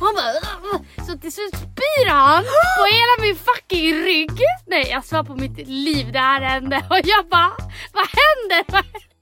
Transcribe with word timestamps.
Och 0.00 0.06
han 0.06 0.14
bara. 0.14 1.04
Så 1.06 1.18
till 1.18 1.32
slut 1.32 1.56
spyr 1.56 2.08
han 2.08 2.44
på 2.78 2.84
hela 2.94 3.26
min 3.26 3.36
fucking 3.36 3.94
rygg. 3.94 4.38
Nej 4.66 4.88
jag 4.90 5.04
svär 5.04 5.22
på 5.22 5.34
mitt 5.34 5.68
liv 5.68 6.12
det 6.12 6.18
här 6.18 6.40
hände. 6.40 6.86
Och 6.90 7.00
jag 7.04 7.28
bara, 7.28 7.52
vad 7.92 8.06
händer? 8.06 8.64
Vad 8.72 8.84
händer? 8.84 9.14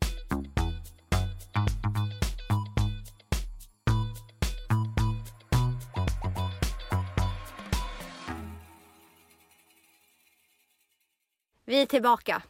Vi 11.65 11.83
är 11.83 11.87
tillbaka. 11.87 12.43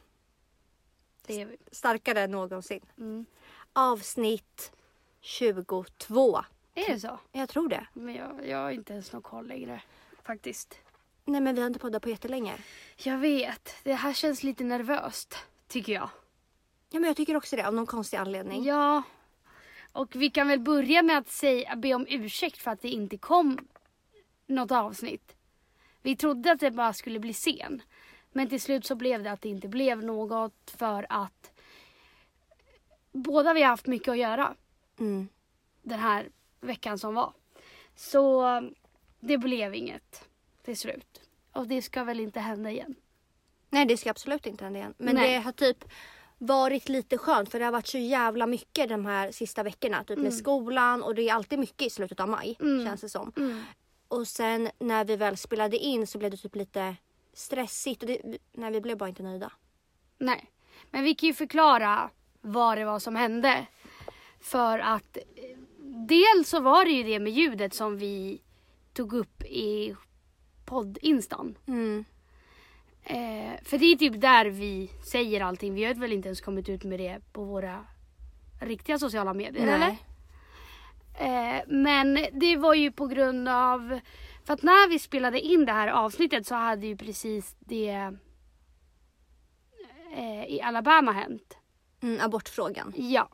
Det 1.27 1.41
är 1.41 1.45
vi. 1.45 1.57
Starkare 1.71 2.21
än 2.21 2.31
någonsin. 2.31 2.85
Mm. 2.97 3.25
Avsnitt 3.73 4.71
22. 5.21 6.43
Är 6.73 6.93
det 6.93 6.99
så? 6.99 7.19
Jag 7.31 7.49
tror 7.49 7.69
det. 7.69 7.87
Men 7.93 8.15
jag, 8.15 8.47
jag 8.47 8.57
har 8.57 8.71
inte 8.71 8.93
ens 8.93 9.13
någon 9.13 9.21
koll 9.21 9.47
längre. 9.47 9.81
Faktiskt. 10.23 10.79
Nej 11.25 11.41
men 11.41 11.55
vi 11.55 11.61
har 11.61 11.67
inte 11.67 11.79
poddat 11.79 12.03
på 12.03 12.09
jättelänge. 12.09 12.53
Jag 12.97 13.17
vet. 13.17 13.75
Det 13.83 13.93
här 13.93 14.13
känns 14.13 14.43
lite 14.43 14.63
nervöst. 14.63 15.35
Tycker 15.67 15.93
jag. 15.93 16.09
Ja 16.89 16.99
men 16.99 17.03
jag 17.03 17.17
tycker 17.17 17.35
också 17.35 17.55
det 17.55 17.67
av 17.67 17.73
någon 17.73 17.85
konstig 17.85 18.17
anledning. 18.17 18.63
Ja. 18.63 19.03
Och 19.91 20.15
vi 20.15 20.29
kan 20.29 20.47
väl 20.47 20.59
börja 20.59 21.01
med 21.01 21.17
att 21.17 21.29
säga, 21.29 21.75
be 21.75 21.93
om 21.93 22.05
ursäkt 22.09 22.57
för 22.57 22.71
att 22.71 22.81
det 22.81 22.89
inte 22.89 23.17
kom 23.17 23.67
något 24.47 24.71
avsnitt. 24.71 25.35
Vi 26.01 26.15
trodde 26.15 26.51
att 26.51 26.59
det 26.59 26.71
bara 26.71 26.93
skulle 26.93 27.19
bli 27.19 27.33
sen. 27.33 27.81
Men 28.31 28.49
till 28.49 28.61
slut 28.61 28.85
så 28.85 28.95
blev 28.95 29.23
det 29.23 29.31
att 29.31 29.41
det 29.41 29.49
inte 29.49 29.67
blev 29.67 30.03
något 30.03 30.75
för 30.77 31.05
att 31.09 31.51
båda 33.11 33.53
vi 33.53 33.61
har 33.61 33.69
haft 33.69 33.87
mycket 33.87 34.07
att 34.11 34.17
göra 34.17 34.55
Mm. 34.99 35.27
den 35.81 35.99
här 35.99 36.29
veckan 36.63 36.99
som 36.99 37.15
var. 37.15 37.33
Så 37.95 38.43
det 39.19 39.37
blev 39.37 39.75
inget 39.75 40.29
till 40.63 40.77
slut. 40.77 41.21
Och 41.51 41.67
det 41.67 41.81
ska 41.81 42.03
väl 42.03 42.19
inte 42.19 42.39
hända 42.39 42.71
igen. 42.71 42.95
Nej 43.69 43.85
det 43.85 43.97
ska 43.97 44.09
absolut 44.09 44.45
inte 44.45 44.63
hända 44.63 44.79
igen. 44.79 44.93
Men 44.97 45.15
Nej. 45.15 45.31
det 45.33 45.39
har 45.39 45.51
typ 45.51 45.85
varit 46.37 46.89
lite 46.89 47.17
skönt 47.17 47.49
för 47.49 47.59
det 47.59 47.65
har 47.65 47.71
varit 47.71 47.87
så 47.87 47.97
jävla 47.97 48.47
mycket 48.47 48.89
de 48.89 49.05
här 49.05 49.31
sista 49.31 49.63
veckorna. 49.63 50.03
Typ 50.03 50.19
med 50.19 50.33
skolan 50.33 51.03
och 51.03 51.15
det 51.15 51.29
är 51.29 51.33
alltid 51.33 51.59
mycket 51.59 51.81
i 51.87 51.89
slutet 51.89 52.19
av 52.19 52.29
maj 52.29 52.57
Mm. 52.61 52.85
känns 52.85 53.01
det 53.01 53.09
som. 53.09 53.33
Mm. 53.37 53.63
Och 54.07 54.27
sen 54.27 54.69
när 54.79 55.05
vi 55.05 55.15
väl 55.15 55.37
spelade 55.37 55.77
in 55.77 56.07
så 56.07 56.17
blev 56.17 56.31
det 56.31 56.37
typ 56.37 56.55
lite 56.55 56.95
stressigt 57.33 58.03
och 58.03 58.07
det, 58.07 58.21
nej 58.51 58.71
vi 58.71 58.81
blev 58.81 58.97
bara 58.97 59.09
inte 59.09 59.23
nöjda. 59.23 59.51
Nej, 60.17 60.51
men 60.91 61.03
vi 61.03 61.15
kan 61.15 61.27
ju 61.27 61.33
förklara 61.33 62.09
vad 62.41 62.77
det 62.77 62.85
var 62.85 62.99
som 62.99 63.15
hände. 63.15 63.65
För 64.39 64.79
att 64.79 65.17
eh, 65.17 65.23
dels 66.07 66.49
så 66.49 66.59
var 66.59 66.85
det 66.85 66.91
ju 66.91 67.03
det 67.03 67.19
med 67.19 67.33
ljudet 67.33 67.73
som 67.73 67.97
vi 67.97 68.41
tog 68.93 69.13
upp 69.13 69.43
i 69.43 69.95
poddinstan. 70.65 71.57
Mm. 71.67 72.05
Eh, 73.03 73.63
för 73.63 73.77
det 73.77 73.85
är 73.85 73.95
typ 73.95 74.21
där 74.21 74.45
vi 74.45 74.89
säger 75.11 75.41
allting. 75.41 75.73
Vi 75.73 75.85
har 75.85 75.93
väl 75.93 76.13
inte 76.13 76.27
ens 76.27 76.41
kommit 76.41 76.69
ut 76.69 76.83
med 76.83 76.99
det 76.99 77.19
på 77.33 77.43
våra 77.43 77.85
riktiga 78.61 78.99
sociala 78.99 79.33
medier 79.33 79.65
Nej. 79.65 79.73
eller? 79.75 79.95
Eh, 81.19 81.61
men 81.67 82.25
det 82.33 82.57
var 82.57 82.73
ju 82.73 82.91
på 82.91 83.07
grund 83.07 83.49
av 83.49 83.99
för 84.43 84.53
att 84.53 84.63
när 84.63 84.89
vi 84.89 84.99
spelade 84.99 85.39
in 85.39 85.65
det 85.65 85.71
här 85.71 85.87
avsnittet 85.87 86.47
så 86.47 86.55
hade 86.55 86.87
ju 86.87 86.97
precis 86.97 87.55
det 87.59 88.11
eh, 90.15 90.45
i 90.47 90.61
Alabama 90.61 91.11
hänt. 91.11 91.57
Mm, 92.01 92.25
abortfrågan. 92.25 92.93
Ja. 92.95 93.29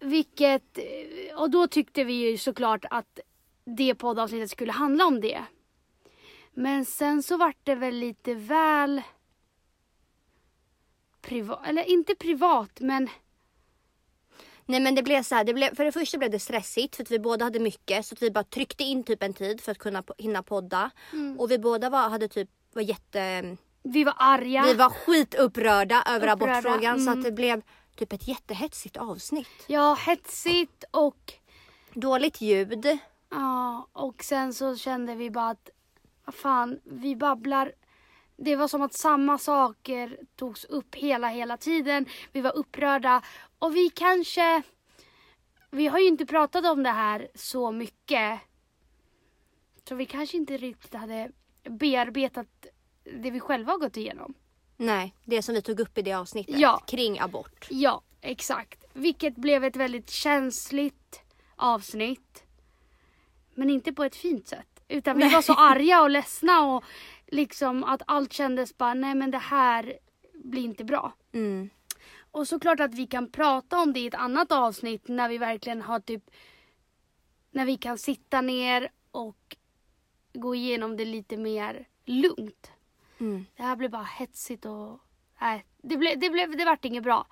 Vilket, 0.00 0.78
eh, 0.78 1.40
och 1.40 1.50
då 1.50 1.68
tyckte 1.68 2.04
vi 2.04 2.12
ju 2.12 2.38
såklart 2.38 2.84
att 2.90 3.20
det 3.64 3.94
poddavsnittet 3.94 4.50
skulle 4.50 4.72
handla 4.72 5.06
om 5.06 5.20
det. 5.20 5.44
Men 6.54 6.84
sen 6.84 7.22
så 7.22 7.36
vart 7.36 7.58
det 7.62 7.74
väl 7.74 7.94
lite 7.94 8.34
väl 8.34 9.02
privat, 11.20 11.66
eller 11.66 11.90
inte 11.90 12.14
privat 12.14 12.80
men 12.80 13.08
Nej 14.66 14.80
men 14.80 14.94
det 14.94 15.02
blev 15.02 15.22
så 15.22 15.34
här, 15.34 15.44
det 15.44 15.54
blev, 15.54 15.74
för 15.74 15.84
det 15.84 15.92
första 15.92 16.18
blev 16.18 16.30
det 16.30 16.38
stressigt 16.38 16.96
för 16.96 17.02
att 17.02 17.10
vi 17.10 17.18
båda 17.18 17.44
hade 17.44 17.60
mycket 17.60 18.06
så 18.06 18.14
att 18.14 18.22
vi 18.22 18.30
bara 18.30 18.44
tryckte 18.44 18.84
in 18.84 19.04
typ 19.04 19.22
en 19.22 19.34
tid 19.34 19.60
för 19.60 19.72
att 19.72 19.78
kunna 19.78 20.02
hinna 20.18 20.42
podda. 20.42 20.90
Och 21.38 21.50
vi 21.50 21.58
båda 21.58 21.90
var, 21.90 22.08
hade 22.08 22.28
typ, 22.28 22.48
var 22.72 22.82
jätte, 22.82 23.56
vi 23.82 24.04
var 24.04 24.14
arga. 24.18 24.62
vi 24.62 24.74
var 24.74 24.90
skitupprörda 24.90 26.02
över 26.06 26.16
Upprörda, 26.16 26.32
abortfrågan 26.32 27.00
så 27.00 27.10
mm. 27.10 27.18
att 27.18 27.24
det 27.24 27.32
blev 27.32 27.62
typ 27.98 28.12
ett 28.12 28.28
jättehetsigt 28.28 28.96
avsnitt. 28.96 29.64
Ja, 29.66 29.94
hetsigt 29.94 30.84
och 30.90 31.34
Dåligt 31.94 32.40
ljud. 32.40 32.98
Ja, 33.30 33.88
och 33.92 34.22
sen 34.22 34.54
så 34.54 34.76
kände 34.76 35.14
vi 35.14 35.30
bara 35.30 35.50
att, 35.50 35.70
vad 36.24 36.34
fan, 36.34 36.80
vi 36.84 37.16
babblar. 37.16 37.72
Det 38.36 38.56
var 38.56 38.68
som 38.68 38.82
att 38.82 38.94
samma 38.94 39.38
saker 39.38 40.18
togs 40.36 40.64
upp 40.64 40.94
hela, 40.94 41.28
hela 41.28 41.56
tiden. 41.56 42.06
Vi 42.32 42.40
var 42.40 42.56
upprörda 42.56 43.22
och 43.58 43.76
vi 43.76 43.90
kanske, 43.90 44.62
vi 45.70 45.86
har 45.86 45.98
ju 45.98 46.06
inte 46.06 46.26
pratat 46.26 46.64
om 46.64 46.82
det 46.82 46.90
här 46.90 47.28
så 47.34 47.72
mycket. 47.72 48.40
Så 49.88 49.94
vi 49.94 50.06
kanske 50.06 50.36
inte 50.36 50.56
riktigt 50.56 50.94
hade 50.94 51.30
bearbetat 51.62 52.66
det 53.04 53.30
vi 53.30 53.40
själva 53.40 53.72
har 53.72 53.78
gått 53.78 53.96
igenom. 53.96 54.34
Nej, 54.80 55.14
det 55.24 55.42
som 55.42 55.54
vi 55.54 55.62
tog 55.62 55.80
upp 55.80 55.98
i 55.98 56.02
det 56.02 56.12
avsnittet 56.12 56.58
Ja. 56.58 56.82
kring 56.86 57.20
abort. 57.20 57.66
Ja, 57.70 58.02
exakt. 58.20 58.84
Vilket 58.92 59.36
blev 59.36 59.64
ett 59.64 59.76
väldigt 59.76 60.10
känsligt 60.10 61.20
avsnitt. 61.56 62.44
Men 63.54 63.70
inte 63.70 63.92
på 63.92 64.04
ett 64.04 64.16
fint 64.16 64.48
sätt. 64.48 64.80
Utan 64.88 65.18
vi 65.18 65.28
var 65.28 65.42
så 65.42 65.54
arga 65.54 66.02
och 66.02 66.10
ledsna 66.10 66.60
och 66.60 66.84
liksom 67.26 67.84
att 67.84 68.02
allt 68.06 68.32
kändes 68.32 68.78
bara, 68.78 68.94
nej 68.94 69.14
men 69.14 69.30
det 69.30 69.38
här 69.38 69.98
blir 70.34 70.62
inte 70.62 70.84
bra. 70.84 71.12
Mm. 71.32 71.70
Och 72.30 72.48
såklart 72.48 72.80
att 72.80 72.94
vi 72.94 73.06
kan 73.06 73.30
prata 73.30 73.78
om 73.78 73.92
det 73.92 74.00
i 74.00 74.06
ett 74.06 74.14
annat 74.14 74.52
avsnitt 74.52 75.08
när 75.08 75.28
vi 75.28 75.38
verkligen 75.38 75.82
har 75.82 76.00
typ, 76.00 76.30
när 77.50 77.64
vi 77.64 77.76
kan 77.76 77.98
sitta 77.98 78.40
ner 78.40 78.88
och 79.10 79.56
gå 80.32 80.54
igenom 80.54 80.96
det 80.96 81.04
lite 81.04 81.36
mer 81.36 81.88
lugnt. 82.04 82.70
Mm. 83.20 83.46
Det 83.56 83.62
här 83.62 83.76
blev 83.76 83.90
bara 83.90 84.02
hetsigt 84.02 84.64
och 84.64 85.00
nej, 85.40 85.64
det, 85.82 85.96
blev, 85.96 86.18
det, 86.18 86.30
blev, 86.30 86.56
det 86.56 86.64
vart 86.64 86.84
inget 86.84 87.02
bra. 87.02 87.26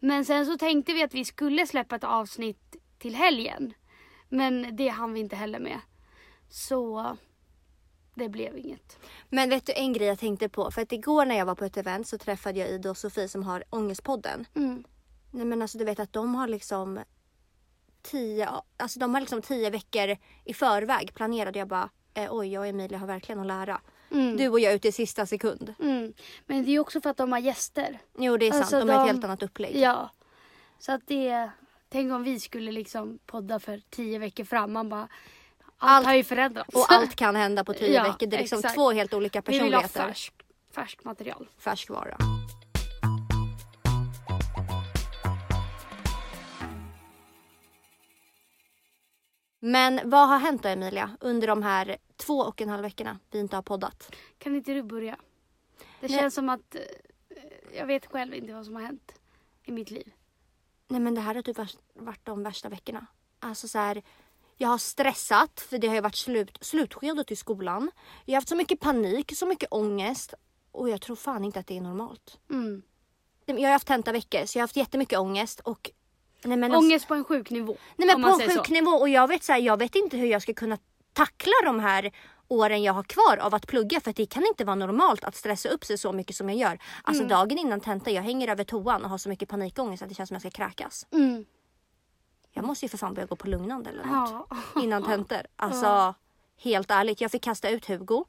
Men 0.00 0.24
sen 0.24 0.46
så 0.46 0.58
tänkte 0.58 0.92
vi 0.92 1.02
att 1.02 1.14
vi 1.14 1.24
skulle 1.24 1.66
släppa 1.66 1.96
ett 1.96 2.04
avsnitt 2.04 2.76
till 2.98 3.14
helgen. 3.14 3.74
Men 4.28 4.76
det 4.76 4.88
hann 4.88 5.12
vi 5.12 5.20
inte 5.20 5.36
heller 5.36 5.58
med. 5.58 5.80
Så 6.48 7.16
det 8.14 8.28
blev 8.28 8.58
inget. 8.58 8.98
Men 9.28 9.50
vet 9.50 9.66
du 9.66 9.72
en 9.72 9.92
grej 9.92 10.06
jag 10.06 10.18
tänkte 10.18 10.48
på? 10.48 10.70
För 10.70 10.82
att 10.82 10.92
igår 10.92 11.26
när 11.26 11.38
jag 11.38 11.46
var 11.46 11.54
på 11.54 11.64
ett 11.64 11.76
event 11.76 12.08
så 12.08 12.18
träffade 12.18 12.58
jag 12.58 12.70
Ida 12.70 12.90
och 12.90 12.96
Sofie 12.96 13.28
som 13.28 13.42
har 13.42 13.64
Ångestpodden. 13.70 14.46
Mm. 14.54 14.84
Nej 15.30 15.44
men 15.44 15.62
alltså 15.62 15.78
du 15.78 15.84
vet 15.84 16.00
att 16.00 16.12
de 16.12 16.34
har 16.34 16.48
liksom 16.48 17.00
tio, 18.02 18.48
alltså 18.76 18.98
de 18.98 19.14
har 19.14 19.20
liksom 19.20 19.42
tio 19.42 19.70
veckor 19.70 20.16
i 20.44 20.54
förväg 20.54 21.14
planerade 21.14 21.58
jag 21.58 21.68
bara 21.68 21.90
eh, 22.14 22.28
oj 22.30 22.52
jag 22.52 22.60
och 22.60 22.66
Emilia 22.66 22.98
har 22.98 23.06
verkligen 23.06 23.40
att 23.40 23.46
lära. 23.46 23.80
Mm. 24.10 24.36
Du 24.36 24.48
och 24.48 24.60
jag 24.60 24.74
ute 24.74 24.88
i 24.88 24.92
sista 24.92 25.26
sekund. 25.26 25.74
Mm. 25.80 26.12
Men 26.46 26.64
det 26.64 26.70
är 26.70 26.78
också 26.80 27.00
för 27.00 27.10
att 27.10 27.16
de 27.16 27.32
har 27.32 27.38
gäster. 27.38 27.98
Jo 28.18 28.36
det 28.36 28.46
är 28.46 28.50
sant, 28.50 28.62
Alltså, 28.62 28.78
de 28.78 28.88
har 28.88 28.96
ett 28.96 29.02
de- 29.06 29.12
helt 29.12 29.24
annat 29.24 29.42
upplägg. 29.42 29.76
Ja. 29.76 30.10
Så 30.78 30.92
att 30.92 31.02
det, 31.06 31.50
tänk 31.88 32.12
om 32.12 32.22
vi 32.22 32.40
skulle 32.40 32.72
liksom 32.72 33.18
podda 33.26 33.60
för 33.60 33.80
tio 33.90 34.18
veckor 34.18 34.44
fram. 34.44 34.72
Man 34.72 34.88
bara, 34.88 35.00
allt, 35.00 35.08
Allt- 35.78 36.06
har 36.06 36.14
ju 36.14 36.24
förändrats. 36.24 36.74
Och 36.74 36.92
allt 36.92 37.16
kan 37.16 37.36
hända 37.36 37.64
på 37.64 37.72
tio 37.74 37.88
Ja, 37.94 38.02
veckor. 38.02 38.26
Det 38.26 38.36
är 38.36 38.40
liksom 38.40 38.58
exakt. 38.58 38.74
två 38.74 38.90
helt 38.92 39.14
olika 39.14 39.42
vi 39.46 39.52
vill 39.52 39.74
ha 39.74 39.80
personligheter. 39.80 40.08
färskt, 40.08 40.42
färskt 40.74 41.04
material. 41.04 41.48
Färskvara. 41.58 42.16
Men 49.60 50.00
vad 50.04 50.28
har 50.28 50.38
hänt 50.38 50.62
då 50.62 50.68
Emilia 50.68 51.10
under 51.20 51.46
de 51.46 51.62
här 51.62 51.96
två 52.16 52.38
och 52.38 52.60
en 52.60 52.68
halv 52.68 52.82
veckorna 52.82 53.18
vi 53.30 53.38
inte 53.38 53.56
har 53.56 53.62
poddat? 53.62 54.14
Kan 54.38 54.56
inte 54.56 54.72
du 54.74 54.82
börja? 54.82 55.16
Det 56.00 56.08
Nej. 56.08 56.18
känns 56.18 56.34
som 56.34 56.48
att 56.48 56.74
eh, 56.74 56.80
jag 57.76 57.86
vet 57.86 58.06
själv 58.06 58.34
inte 58.34 58.54
vad 58.54 58.64
som 58.64 58.74
har 58.74 58.82
hänt 58.82 59.12
i 59.64 59.72
mitt 59.72 59.90
liv. 59.90 60.12
Nej 60.88 61.00
men 61.00 61.14
det 61.14 61.20
här 61.20 61.34
har 61.34 61.42
typ 61.42 61.58
varit- 61.94 62.24
de 62.24 62.42
värsta 62.42 62.68
veckorna. 62.68 63.06
Alltså 63.38 63.68
så 63.68 63.78
här, 63.78 64.02
jag 64.56 64.68
har 64.68 64.78
stressat 64.78 65.60
för 65.60 65.78
det 65.78 65.88
har 65.88 65.94
ju 65.94 66.00
varit 66.00 66.16
slut, 66.16 66.58
slutskedet 66.60 67.30
i 67.30 67.36
skolan. 67.36 67.90
Jag 68.24 68.32
har 68.32 68.36
haft 68.36 68.48
så 68.48 68.56
mycket 68.56 68.80
panik, 68.80 69.36
så 69.36 69.46
mycket 69.46 69.68
ångest 69.72 70.34
och 70.72 70.88
jag 70.90 71.00
tror 71.00 71.16
fan 71.16 71.44
inte 71.44 71.60
att 71.60 71.66
det 71.66 71.76
är 71.76 71.80
normalt. 71.80 72.38
Mm. 72.50 72.82
Jag 73.46 73.60
har 73.60 73.70
haft 73.72 73.86
tentaveckor 73.86 74.46
så 74.46 74.58
jag 74.58 74.60
har 74.60 74.64
haft 74.64 74.76
jättemycket 74.76 75.18
ångest 75.18 75.60
och 75.60 75.90
Nej, 76.44 76.56
men 76.56 76.72
alltså- 76.72 76.86
Ångest 76.86 77.08
på 77.08 77.14
en 77.14 77.24
sjuk 77.24 77.50
nivå. 77.50 77.76
Nej 77.96 78.06
men 78.08 78.22
på 78.22 78.28
en 78.28 78.48
sjuk 78.50 78.66
så. 78.66 78.72
nivå 78.72 78.90
och 78.90 79.08
jag 79.08 79.28
vet, 79.28 79.44
så 79.44 79.52
här, 79.52 79.60
jag 79.60 79.76
vet 79.78 79.94
inte 79.94 80.16
hur 80.16 80.26
jag 80.26 80.42
ska 80.42 80.54
kunna 80.54 80.78
tackla 81.14 81.52
de 81.64 81.80
här 81.80 82.12
åren 82.48 82.82
jag 82.82 82.92
har 82.92 83.02
kvar 83.02 83.36
av 83.36 83.54
att 83.54 83.66
plugga 83.66 84.00
för 84.00 84.10
att 84.10 84.16
det 84.16 84.26
kan 84.26 84.46
inte 84.46 84.64
vara 84.64 84.74
normalt 84.74 85.24
att 85.24 85.36
stressa 85.36 85.68
upp 85.68 85.84
sig 85.84 85.98
så 85.98 86.12
mycket 86.12 86.36
som 86.36 86.48
jag 86.48 86.58
gör. 86.58 86.78
Alltså 87.02 87.22
Mm. 87.22 87.28
dagen 87.36 87.58
innan 87.58 87.80
tenta, 87.80 88.10
jag 88.10 88.22
hänger 88.22 88.48
över 88.48 88.64
toan 88.64 89.04
och 89.04 89.10
har 89.10 89.18
så 89.18 89.28
mycket 89.28 89.48
panikångest 89.48 90.02
att 90.02 90.08
det 90.08 90.14
känns 90.14 90.28
som 90.28 90.34
jag 90.34 90.42
ska 90.42 90.50
kräkas. 90.50 91.06
Mm. 91.12 91.44
Jag 92.52 92.64
måste 92.64 92.84
ju 92.84 92.88
för 92.88 92.98
fan 92.98 93.14
börja 93.14 93.26
gå 93.26 93.36
på 93.36 93.48
lugnande 93.48 93.90
eller 93.90 94.04
något. 94.04 94.46
Ja. 94.74 94.82
Innan 94.82 95.04
tentor. 95.04 95.40
Alltså 95.56 96.14
helt 96.56 96.90
ärligt. 96.90 97.20
Jag 97.20 97.30
fick 97.30 97.42
kasta 97.42 97.68
ut 97.70 97.86
Hugo 97.88 98.24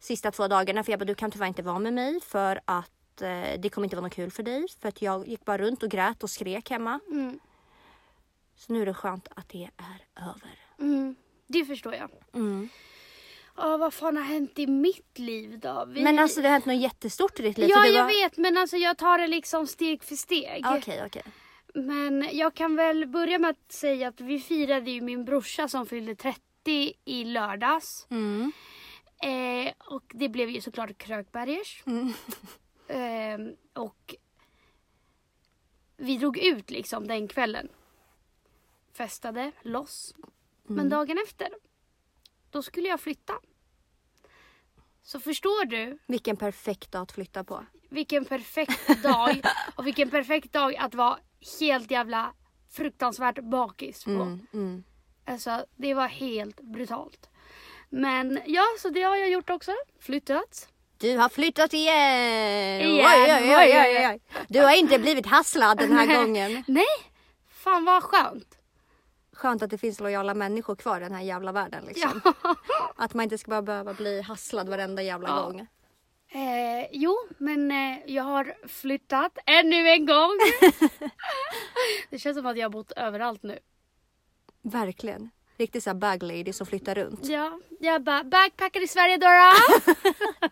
sista 0.00 0.30
två 0.30 0.48
dagarna 0.48 0.84
för 0.84 0.92
jag 0.92 0.98
bara 0.98 1.04
du 1.04 1.14
kan 1.14 1.30
tyvärr 1.30 1.46
inte 1.46 1.62
vara 1.62 1.78
med 1.78 1.92
mig 1.94 2.20
för 2.20 2.60
att 2.64 3.22
eh, 3.22 3.60
det 3.60 3.70
kommer 3.72 3.84
inte 3.86 3.96
vara 3.96 4.06
något 4.06 4.12
kul 4.14 4.30
för 4.30 4.42
dig. 4.42 4.66
För 4.80 4.88
att 4.88 5.02
jag 5.02 5.28
gick 5.28 5.44
bara 5.44 5.58
runt 5.58 5.82
och 5.82 5.90
grät 5.90 6.22
och 6.22 6.30
skrek 6.30 6.70
hemma. 6.70 7.00
Mm. 7.10 7.40
Så 8.56 8.72
nu 8.72 8.82
är 8.82 8.86
det 8.86 8.94
skönt 8.94 9.28
att 9.36 9.48
det 9.48 9.70
är 9.76 10.06
över. 10.22 10.58
Det 11.48 11.64
förstår 11.64 11.94
jag. 11.94 12.10
Mm. 12.34 12.68
Ja, 13.56 13.76
vad 13.76 13.94
fan 13.94 14.16
har 14.16 14.24
hänt 14.24 14.58
i 14.58 14.66
mitt 14.66 15.18
liv 15.18 15.58
då? 15.58 15.84
Vi... 15.88 16.02
Men 16.04 16.18
alltså 16.18 16.40
det 16.40 16.48
har 16.48 16.52
hänt 16.52 16.66
något 16.66 16.82
jättestort 16.82 17.40
i 17.40 17.42
ditt 17.42 17.58
liv. 17.58 17.68
Ja, 17.70 17.82
du 17.82 17.88
jag 17.88 18.04
var... 18.04 18.08
vet 18.08 18.36
men 18.36 18.56
alltså 18.56 18.76
jag 18.76 18.98
tar 18.98 19.18
det 19.18 19.26
liksom 19.26 19.66
steg 19.66 20.04
för 20.04 20.16
steg. 20.16 20.64
Okej, 20.66 21.02
okej. 21.06 21.22
Men 21.74 22.28
jag 22.32 22.54
kan 22.54 22.76
väl 22.76 23.06
börja 23.06 23.38
med 23.38 23.50
att 23.50 23.72
säga 23.72 24.08
att 24.08 24.20
vi 24.20 24.40
firade 24.40 24.90
ju 24.90 25.00
min 25.00 25.24
brorsa 25.24 25.68
som 25.68 25.86
fyllde 25.86 26.14
30 26.14 26.92
i 27.04 27.24
lördags. 27.24 28.06
Mm. 28.10 28.52
Eh, 29.22 29.72
och 29.78 30.04
det 30.14 30.28
blev 30.28 30.50
ju 30.50 30.60
såklart 30.60 30.98
Krökbergers. 30.98 31.82
Mm. 31.86 32.12
Eh, 32.88 33.54
och 33.82 34.14
vi 35.96 36.16
drog 36.16 36.38
ut 36.38 36.70
liksom 36.70 37.06
den 37.06 37.28
kvällen. 37.28 37.68
Festade 38.92 39.52
loss. 39.62 40.14
Men 40.68 40.78
Mm. 40.78 40.88
dagen 40.88 41.18
efter, 41.26 41.48
då 42.50 42.62
skulle 42.62 42.88
jag 42.88 43.00
flytta. 43.00 43.34
Så 45.02 45.20
förstår 45.20 45.64
du 45.64 45.98
Vilken 46.06 46.36
perfekt 46.36 46.92
dag 46.92 47.02
att 47.02 47.12
flytta 47.12 47.44
på. 47.44 47.64
vilken 47.88 48.24
perfekt 48.24 49.02
dag 49.02 49.42
och 49.76 49.86
vilken 49.86 50.10
perfekt 50.10 50.52
dag 50.52 50.76
att 50.76 50.94
vara 50.94 51.18
helt 51.60 51.90
jävla 51.90 52.32
fruktansvärt 52.70 53.38
bakis 53.38 54.04
på. 54.04 54.10
Mm, 54.10 54.46
mm. 54.52 54.84
Alltså 55.24 55.64
det 55.76 55.94
var 55.94 56.08
helt 56.08 56.60
brutalt. 56.60 57.28
Men 57.90 58.40
ja, 58.46 58.64
så 58.78 58.88
det 58.90 59.02
har 59.02 59.16
jag 59.16 59.30
gjort 59.30 59.50
också. 59.50 59.72
Flyttat. 60.00 60.68
Du 60.98 61.16
har 61.16 61.28
flyttat 61.28 61.72
igen! 61.74 62.80
Igen, 62.80 63.06
Oj, 63.06 63.32
oj, 63.32 63.32
oj, 63.32 63.56
oj, 63.56 63.78
oj, 63.80 63.96
oj. 63.98 64.08
oj. 64.08 64.20
Du 64.48 64.60
har 64.60 64.74
inte 64.78 64.98
blivit 64.98 65.26
hasslad 65.26 65.78
den 65.78 65.92
här 65.92 66.06
gången. 66.20 66.64
Nej, 66.68 66.86
fan 67.48 67.84
vad 67.84 68.02
skönt. 68.02 68.57
Skönt 69.38 69.62
att 69.62 69.70
det 69.70 69.78
finns 69.78 70.00
lojala 70.00 70.34
människor 70.34 70.76
kvar 70.76 70.96
i 71.00 71.04
den 71.04 71.14
här 71.14 71.22
jävla 71.22 71.52
världen. 71.52 71.84
Liksom. 71.84 72.20
Att 72.96 73.14
man 73.14 73.22
inte 73.24 73.38
ska 73.38 73.50
bara 73.50 73.62
behöva 73.62 73.94
bli 73.94 74.20
hasslad 74.22 74.68
varenda 74.68 75.02
jävla 75.02 75.28
Ja. 75.28 75.42
gång. 75.42 75.60
Eh, 76.30 76.86
jo, 76.92 77.16
men 77.38 77.70
eh, 77.70 77.98
jag 78.06 78.24
har 78.24 78.54
flyttat 78.68 79.38
ännu 79.46 79.88
en 79.88 80.06
gång. 80.06 80.30
det 82.10 82.18
känns 82.18 82.36
som 82.36 82.46
att 82.46 82.56
jag 82.56 82.64
har 82.64 82.70
bott 82.70 82.92
överallt 82.92 83.42
nu. 83.42 83.58
Verkligen. 84.62 85.30
Riktigt 85.56 85.82
såhär 85.84 85.94
bag 85.94 86.22
lady 86.22 86.52
som 86.52 86.66
flyttar 86.66 86.94
runt. 86.94 87.26
Ja, 87.26 87.60
jag 87.80 88.02
bara 88.02 88.24
backpackar 88.24 88.82
i 88.84 88.88
Sverige 88.88 89.16
Dora. 89.16 89.52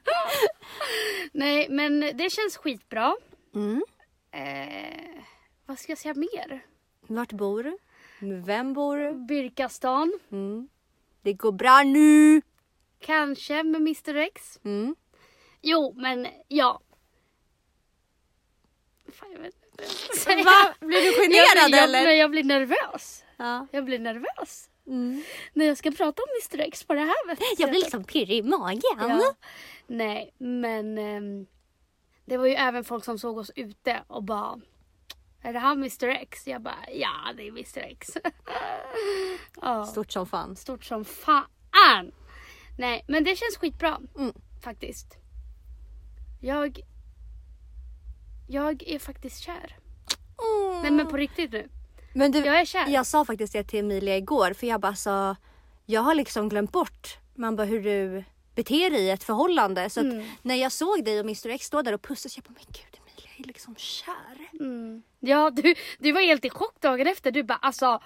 Nej, 1.32 1.66
men 1.70 2.00
det 2.00 2.30
känns 2.32 2.56
skitbra. 2.56 3.16
Mm. 3.54 3.84
Eh, 4.30 5.22
vad 5.66 5.78
ska 5.78 5.92
jag 5.92 5.98
säga 5.98 6.14
mer? 6.14 6.60
Vart 7.06 7.32
bor 7.32 7.62
du? 7.62 7.78
Vem 8.20 8.72
bor? 8.72 9.26
Birkastan. 9.26 10.18
Mm. 10.32 10.68
Det 11.22 11.32
går 11.32 11.52
bra 11.52 11.82
nu! 11.82 12.42
Kanske 12.98 13.62
med 13.62 13.80
Mr 13.80 14.16
X. 14.16 14.60
Mm. 14.64 14.96
Jo, 15.62 15.94
men 15.96 16.26
ja. 16.48 16.80
Fan, 19.12 19.32
jag 19.32 19.38
vet 19.38 19.54
inte. 19.72 19.84
jag. 20.30 20.44
Va? 20.44 20.74
Blir 20.80 21.00
du 21.00 21.36
Jag 21.36 21.48
generad 21.48 21.70
blir, 21.70 21.78
jag, 21.78 21.88
eller? 21.88 22.04
nej, 22.04 22.18
jag 22.18 22.30
blir 22.30 22.44
nervös. 22.44 23.24
Ja. 23.36 23.66
Jag 23.70 23.84
blir 23.84 23.98
nervös. 23.98 24.70
Mm. 24.86 25.22
När 25.52 25.66
jag 25.66 25.78
ska 25.78 25.90
prata 25.90 26.22
om 26.22 26.28
Mr 26.54 26.68
X 26.68 26.84
på 26.84 26.94
det 26.94 27.00
här 27.00 27.28
sättet. 27.28 27.58
Jag 27.58 27.70
blir 27.70 27.80
liksom 27.80 28.04
pirrig 28.04 28.38
i 28.38 28.42
magen. 28.42 28.80
Ja. 28.98 29.34
Nej, 29.86 30.34
men 30.38 30.98
ehm, 30.98 31.46
det 32.24 32.36
var 32.36 32.46
ju 32.46 32.54
även 32.54 32.84
folk 32.84 33.04
som 33.04 33.18
såg 33.18 33.38
oss 33.38 33.50
ute 33.56 34.02
och 34.06 34.22
bara 34.22 34.60
Är 35.42 35.52
det 35.52 35.58
han 35.58 35.76
Mr 35.78 36.04
X? 36.08 36.46
Jag 36.46 36.62
bara 36.62 36.84
ja 36.92 37.10
det 37.36 37.42
är 37.42 37.48
Mr 37.48 37.78
X. 37.78 38.10
ja, 39.62 39.84
Stort 39.86 40.12
som 40.12 40.26
fan. 40.26 40.56
stort 40.56 40.84
som 40.84 41.04
fan. 41.04 41.44
Nej 42.78 43.04
men 43.08 43.24
det 43.24 43.36
känns 43.36 43.56
skitbra 43.56 44.00
Mm. 44.18 44.32
faktiskt. 44.64 45.06
Jag 46.40 46.80
Jag 48.48 48.82
är 48.82 48.98
faktiskt 48.98 49.40
kär. 49.42 49.76
Nej 50.82 50.90
men 50.90 51.06
på 51.08 51.16
riktigt 51.16 51.52
nu. 51.52 51.68
Men 52.14 52.32
du, 52.32 52.38
Jag 52.38 52.60
är 52.60 52.64
kär. 52.64 52.88
jag 52.88 53.06
sa 53.06 53.24
faktiskt 53.24 53.52
det 53.52 53.64
till 53.64 53.80
Emilia 53.80 54.16
igår 54.16 54.52
för 54.52 54.66
jag 54.66 54.80
bara 54.80 54.94
sa 54.94 55.36
jag 55.86 56.00
har 56.00 56.14
liksom 56.14 56.48
glömt 56.48 56.72
bort 56.72 57.18
man 57.34 57.56
bara 57.56 57.66
hur 57.66 57.82
du 57.82 58.24
beter 58.54 58.90
dig 58.90 59.02
i 59.04 59.10
ett 59.10 59.24
förhållande. 59.24 59.90
Så 59.90 60.00
Mm. 60.00 60.26
när 60.42 60.54
jag 60.54 60.72
såg 60.72 61.04
dig 61.04 61.18
och 61.20 61.24
Mr 61.24 61.48
X 61.50 61.66
stå 61.66 61.82
där 61.82 61.92
och 61.92 62.02
pussas 62.02 62.36
jag 62.36 62.44
bara 62.44 62.54
men 62.54 62.64
gud 62.66 63.00
är 63.38 63.44
liksom 63.44 63.76
kär. 63.76 64.48
Mm. 64.60 65.02
Ja 65.20 65.50
du, 65.50 65.74
du 65.98 66.12
var 66.12 66.20
helt 66.20 66.44
i 66.44 66.50
chock 66.50 66.80
dagen 66.80 67.06
efter. 67.06 67.30
Du 67.30 67.42
bara 67.42 67.58
alltså 67.58 68.02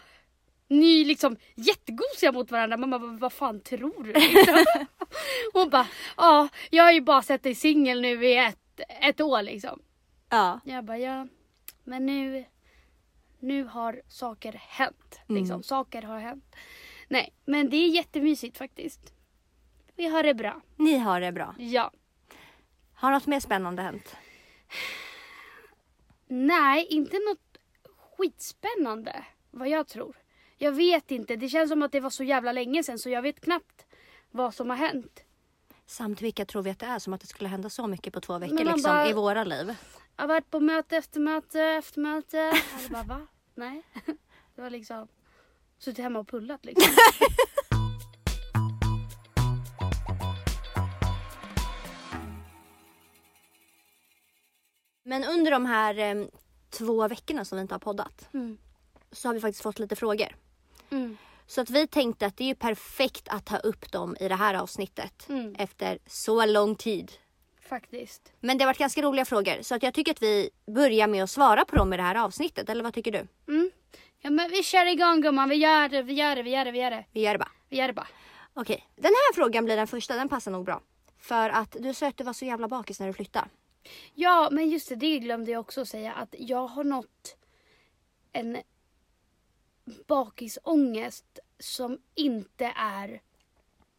ni 0.69 1.01
är 1.01 1.05
liksom 1.05 1.37
jättegosiga 1.55 2.33
mot 2.33 2.51
varandra. 2.51 2.77
Mamma 2.77 2.99
bara, 2.99 3.13
vad 3.13 3.33
fan 3.33 3.61
tror 3.61 4.05
du? 4.05 4.13
Liksom. 4.13 4.65
Hon 5.53 5.71
bara 5.71 5.87
ja 6.17 6.49
jag 6.71 6.85
har 6.85 6.93
ju 6.93 7.01
bara 7.01 7.23
sett 7.23 7.43
dig 7.43 7.55
singel 7.55 8.01
nu 8.01 8.27
i 8.27 8.37
ett, 8.37 8.81
ett 9.01 9.21
år 9.21 9.43
liksom. 9.43 9.83
Ja. 10.29 10.61
Jag 10.65 10.85
bara 10.85 10.99
ja 10.99 11.27
men 11.85 12.07
nu 12.07 12.45
nu 13.39 13.65
har 13.65 14.03
saker 14.09 14.53
hänt. 14.53 15.21
Liksom. 15.27 15.55
Mm. 15.55 15.63
Saker 15.63 16.03
har 16.03 16.19
hänt. 16.19 16.57
Nej 17.09 17.33
men 17.45 17.71
det 17.71 17.77
är 17.77 17.89
jättemysigt 17.89 18.59
faktiskt. 18.59 19.13
Vi 19.97 20.07
har 20.07 20.23
det 20.23 20.35
bra. 20.35 20.61
Ni 20.77 20.99
har 20.99 21.21
det 21.21 21.33
bra. 21.33 21.55
Ja. 21.59 21.91
Har 22.95 23.11
något 23.11 23.27
mer 23.27 23.41
spännande 23.41 23.83
hänt? 23.83 24.17
Nej, 26.31 26.87
inte 26.91 27.17
något 27.19 27.59
skitspännande. 28.17 29.25
Vad 29.51 29.69
jag 29.69 29.87
tror. 29.89 30.17
Jag 30.57 30.73
vet 30.73 31.11
inte. 31.11 31.37
Det 31.37 31.49
känns 31.49 31.71
som 31.71 31.83
att 31.83 31.93
det 31.93 32.01
var 32.01 32.11
så 32.11 32.25
jävla 32.25 32.53
länge 32.53 32.83
sedan 32.85 32.99
så 32.99 33.11
jag 33.11 33.23
vet 33.23 33.41
knappt 33.41 33.87
vad 34.31 34.55
som 34.55 34.71
har 34.71 34.77
hänt. 34.77 35.21
Samt 35.87 36.23
vilka 36.23 36.45
tror 36.45 36.63
vi 36.63 36.71
att 36.71 36.79
det 36.79 36.87
är 36.87 36.99
som 36.99 37.13
att 37.13 37.21
det 37.21 37.27
skulle 37.27 37.49
hända 37.49 37.71
så 37.71 37.87
mycket 37.87 38.13
på 38.13 38.21
två 38.21 38.39
veckor 38.39 38.57
liksom 38.59 38.83
bara- 38.83 39.09
i 39.09 39.13
våra 39.13 39.45
liv? 39.45 39.75
Jag 40.17 40.23
har 40.23 40.29
varit 40.29 40.51
på 40.51 40.61
möte 40.61 40.97
efter 40.97 41.21
möte 41.21 41.61
efter 41.63 42.01
möte. 42.01 42.37
Jag 42.83 42.91
bara 42.91 43.03
va? 43.03 43.27
Nej. 43.55 43.83
Det 44.55 44.63
var 44.63 44.71
liksom 44.71 45.09
suttit 45.79 46.03
hemma 46.03 46.19
och 46.19 46.29
pullat 46.29 46.65
liksom. 46.65 46.93
Men 55.11 55.25
under 55.25 55.51
de 55.51 55.67
här 55.67 55.99
eh, 55.99 56.27
två 56.71 57.09
veckorna 57.09 57.45
som 57.45 57.57
vi 57.59 57.63
inte 57.63 57.75
har 57.75 57.79
poddat 57.79 58.29
Mm. 58.35 58.59
så 59.13 59.29
har 59.29 59.35
vi 59.35 59.41
faktiskt 59.41 59.63
fått 59.63 59.79
lite 59.79 59.97
frågor. 59.97 60.29
Mm. 60.91 61.17
Så 61.47 61.61
att 61.61 61.71
vi 61.71 61.87
tänkte 61.87 62.27
att 62.27 62.37
det 62.37 62.45
är 62.45 62.49
ju 62.49 62.55
perfekt 62.55 63.29
att 63.29 63.45
ta 63.47 63.57
upp 63.57 63.93
dem 63.93 64.17
i 64.21 64.29
det 64.29 64.35
här 64.35 64.55
avsnittet 64.55 65.29
Mm. 65.29 65.55
efter 65.59 65.99
så 66.07 66.47
lång 66.47 66.75
tid. 66.77 67.13
Faktiskt. 67.69 68.33
Men 68.41 68.59
det 68.59 68.65
har 68.65 68.69
varit 68.69 68.79
ganska 68.79 69.03
roliga 69.03 69.25
frågor 69.25 69.63
så 69.63 69.75
att 69.75 69.83
jag 69.83 69.95
tycker 69.95 70.13
att 70.13 70.23
vi 70.23 70.51
börjar 70.67 71.07
med 71.07 71.23
att 71.25 71.31
svara 71.31 71.65
på 71.65 71.77
dem 71.77 71.93
i 71.93 71.97
det 71.97 72.03
här 72.03 72.15
avsnittet. 72.15 72.69
Eller 72.69 72.85
vad 72.85 72.95
tycker 72.95 73.13
du? 73.13 73.27
Mm. 73.53 73.71
Ja 74.21 74.31
men 74.31 74.51
vi 74.51 74.63
kör 74.63 74.87
igång 74.87 75.21
gumman. 75.21 75.49
Vi 75.49 75.55
gör 75.57 75.89
det, 75.89 76.03
vi 76.03 76.13
gör 76.13 76.37
det, 76.37 76.43
vi 76.43 76.51
gör 76.51 76.65
det, 76.65 76.71
vi 76.73 76.79
gör 76.81 76.91
det. 76.91 77.05
Vi 77.13 77.21
gör 77.21 77.33
det 77.33 77.39
bara. 77.39 77.53
Vi 77.69 77.77
gör 77.77 77.87
det 77.89 77.95
bara. 77.95 78.09
Okej, 78.55 78.89
den 78.97 79.05
här 79.13 79.35
frågan 79.35 79.65
blir 79.65 79.77
den 79.77 79.87
första. 79.87 80.15
Den 80.17 80.29
passar 80.29 80.51
nog 80.51 80.65
bra. 80.65 80.81
För 81.19 81.51
att 81.51 81.77
du 81.81 81.95
sa 81.95 82.07
att 82.09 82.17
du 82.17 82.25
var 82.25 82.33
så 82.33 82.45
jävla 82.45 82.69
bakis 82.69 83.01
när 83.01 83.07
du 83.07 83.13
flyttade. 83.13 83.47
Ja, 84.15 84.49
men 84.53 84.71
just 84.71 84.89
det, 84.89 84.97
det 84.97 85.19
glömde 85.19 85.51
jag 85.51 85.61
också 85.61 85.85
säga 85.85 86.13
att 86.13 86.35
jag 86.39 86.67
har 86.67 86.85
nått 86.85 87.37
en 88.33 88.63
bakisångest 90.07 91.39
som 91.59 91.99
inte 92.15 92.73
är 92.77 93.23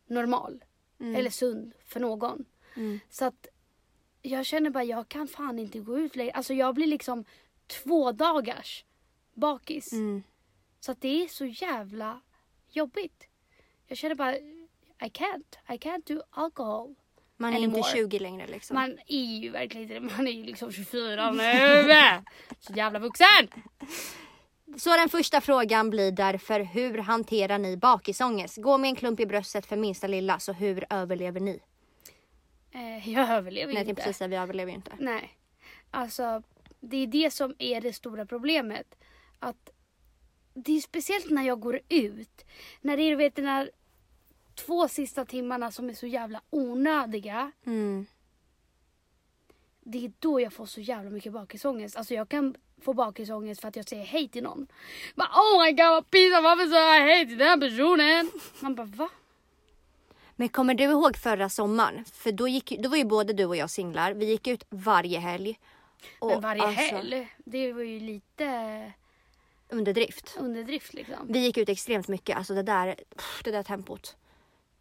normal 0.07 0.63
eller 0.99 1.29
sund 1.29 1.73
för 1.85 1.99
någon. 1.99 2.45
Mm. 2.75 2.99
Så 3.09 3.25
att 3.25 3.47
jag 4.21 4.45
känner 4.45 4.69
bara 4.69 4.83
jag 4.83 5.09
kan 5.09 5.27
fan 5.27 5.59
inte 5.59 5.79
gå 5.79 5.99
ut 5.99 6.15
längre. 6.15 6.31
Alltså 6.31 6.53
jag 6.53 6.75
blir 6.75 6.87
liksom 6.87 7.25
två 7.67 8.11
dagars 8.11 8.85
bakis. 9.33 9.93
Mm. 9.93 10.23
Så 10.79 10.91
att 10.91 11.01
det 11.01 11.23
är 11.23 11.27
så 11.27 11.45
jävla 11.45 12.21
jobbigt. 12.69 13.27
Jag 13.87 13.97
känner 13.97 14.15
bara 14.15 14.37
I 14.37 15.09
can't, 15.09 15.57
I 15.69 15.77
can't 15.77 16.07
do 16.07 16.21
alcohol. 16.29 16.95
Man 17.41 17.53
är 17.53 17.57
inte 17.57 17.79
Anymore. 17.79 17.91
20 17.91 18.19
längre 18.19 18.47
liksom. 18.47 18.75
Man 18.75 18.97
är 19.07 19.39
ju 19.41 19.49
verkligen 19.49 19.83
inte 19.83 19.93
det. 19.93 20.17
Man 20.17 20.27
är 20.27 20.31
ju 20.31 20.43
liksom 20.43 20.71
24 20.71 21.31
nu. 21.31 21.37
Så 22.59 22.73
jävla 22.73 22.99
vuxen. 22.99 23.47
Så 24.77 24.97
den 24.97 25.09
första 25.09 25.41
frågan 25.41 25.89
blir 25.89 26.11
därför 26.11 26.59
hur 26.59 26.97
hanterar 26.97 27.57
ni 27.57 27.77
bakisångest? 27.77 28.57
Gå 28.57 28.77
med 28.77 28.87
en 28.87 28.95
klump 28.95 29.19
i 29.19 29.25
bröstet 29.25 29.65
för 29.65 29.75
minsta 29.75 30.07
lilla 30.07 30.39
så 30.39 30.53
hur 30.53 30.85
överlever 30.89 31.39
ni? 31.39 31.59
Eh, 32.71 33.09
jag 33.09 33.29
överlever 33.29 33.73
Nej, 33.73 33.81
inte. 33.81 33.85
tänkte 33.85 34.03
precis 34.03 34.17
säga 34.17 34.27
vi 34.27 34.35
överlever 34.35 34.71
ju 34.71 34.75
inte. 34.75 34.91
Nej. 34.99 35.37
Alltså, 35.91 36.43
det 36.79 36.97
är 36.97 37.07
det 37.07 37.33
som 37.33 37.55
är 37.59 37.81
det 37.81 37.93
stora 37.93 38.25
problemet. 38.25 38.95
Att 39.39 39.69
det 40.53 40.77
är 40.77 40.81
speciellt 40.81 41.29
när 41.29 41.43
jag 41.43 41.59
går 41.59 41.79
ut. 41.89 42.45
När 42.81 42.97
det 42.97 43.03
är 43.03 43.15
vet, 43.15 43.35
den 43.35 43.45
här 43.45 43.71
två 44.65 44.87
sista 44.87 45.25
timmarna 45.25 45.71
som 45.71 45.89
är 45.89 45.93
så 45.93 46.07
jävla 46.07 46.41
onödiga. 46.49 47.51
Mm. 47.65 48.05
Det 49.83 50.05
är 50.05 50.11
då 50.19 50.41
jag 50.41 50.53
får 50.53 50.65
så 50.65 50.81
jävla 50.81 51.09
mycket 51.09 51.33
bakisångest. 51.33 51.97
Alltså 51.97 52.13
jag 52.13 52.29
kan 52.29 52.55
få 52.81 52.93
bakisångest 52.93 53.61
för 53.61 53.67
att 53.67 53.75
jag 53.75 53.87
säger 53.89 54.05
hej 54.05 54.27
till 54.27 54.43
någon. 54.43 54.67
Bara, 55.15 55.27
oh 55.27 55.65
my 55.65 55.71
god 55.71 55.89
vad 55.89 56.09
pinsamt, 56.09 56.43
varför 56.43 56.65
sa 56.65 56.95
jag 56.97 57.05
hej 57.05 57.27
till 57.27 57.37
den 57.37 57.47
här 57.47 57.57
personen? 57.57 58.31
Man 58.59 58.75
bara 58.75 58.85
va? 58.87 59.09
Men 60.35 60.49
kommer 60.49 60.73
du 60.73 60.83
ihåg 60.83 61.17
förra 61.17 61.49
sommaren? 61.49 62.05
För 62.05 62.31
då, 62.31 62.47
gick, 62.47 62.79
då 62.79 62.89
var 62.89 62.97
ju 62.97 63.05
både 63.05 63.33
du 63.33 63.45
och 63.45 63.55
jag 63.55 63.69
singlar. 63.69 64.13
Vi 64.13 64.25
gick 64.25 64.47
ut 64.47 64.63
varje 64.69 65.19
helg. 65.19 65.59
Och 66.19 66.27
Men 66.31 66.41
varje 66.41 66.63
alltså, 66.63 66.81
helg, 66.81 67.35
det 67.37 67.73
var 67.73 67.81
ju 67.81 67.99
lite 67.99 68.91
Underdrift. 69.69 70.37
underdrift 70.39 70.93
liksom. 70.93 71.27
Vi 71.29 71.39
gick 71.39 71.57
ut 71.57 71.69
extremt 71.69 72.07
mycket. 72.07 72.37
Alltså 72.37 72.53
det 72.53 72.63
där, 72.63 72.95
pff, 73.17 73.41
det 73.43 73.51
där 73.51 73.63
tempot. 73.63 74.15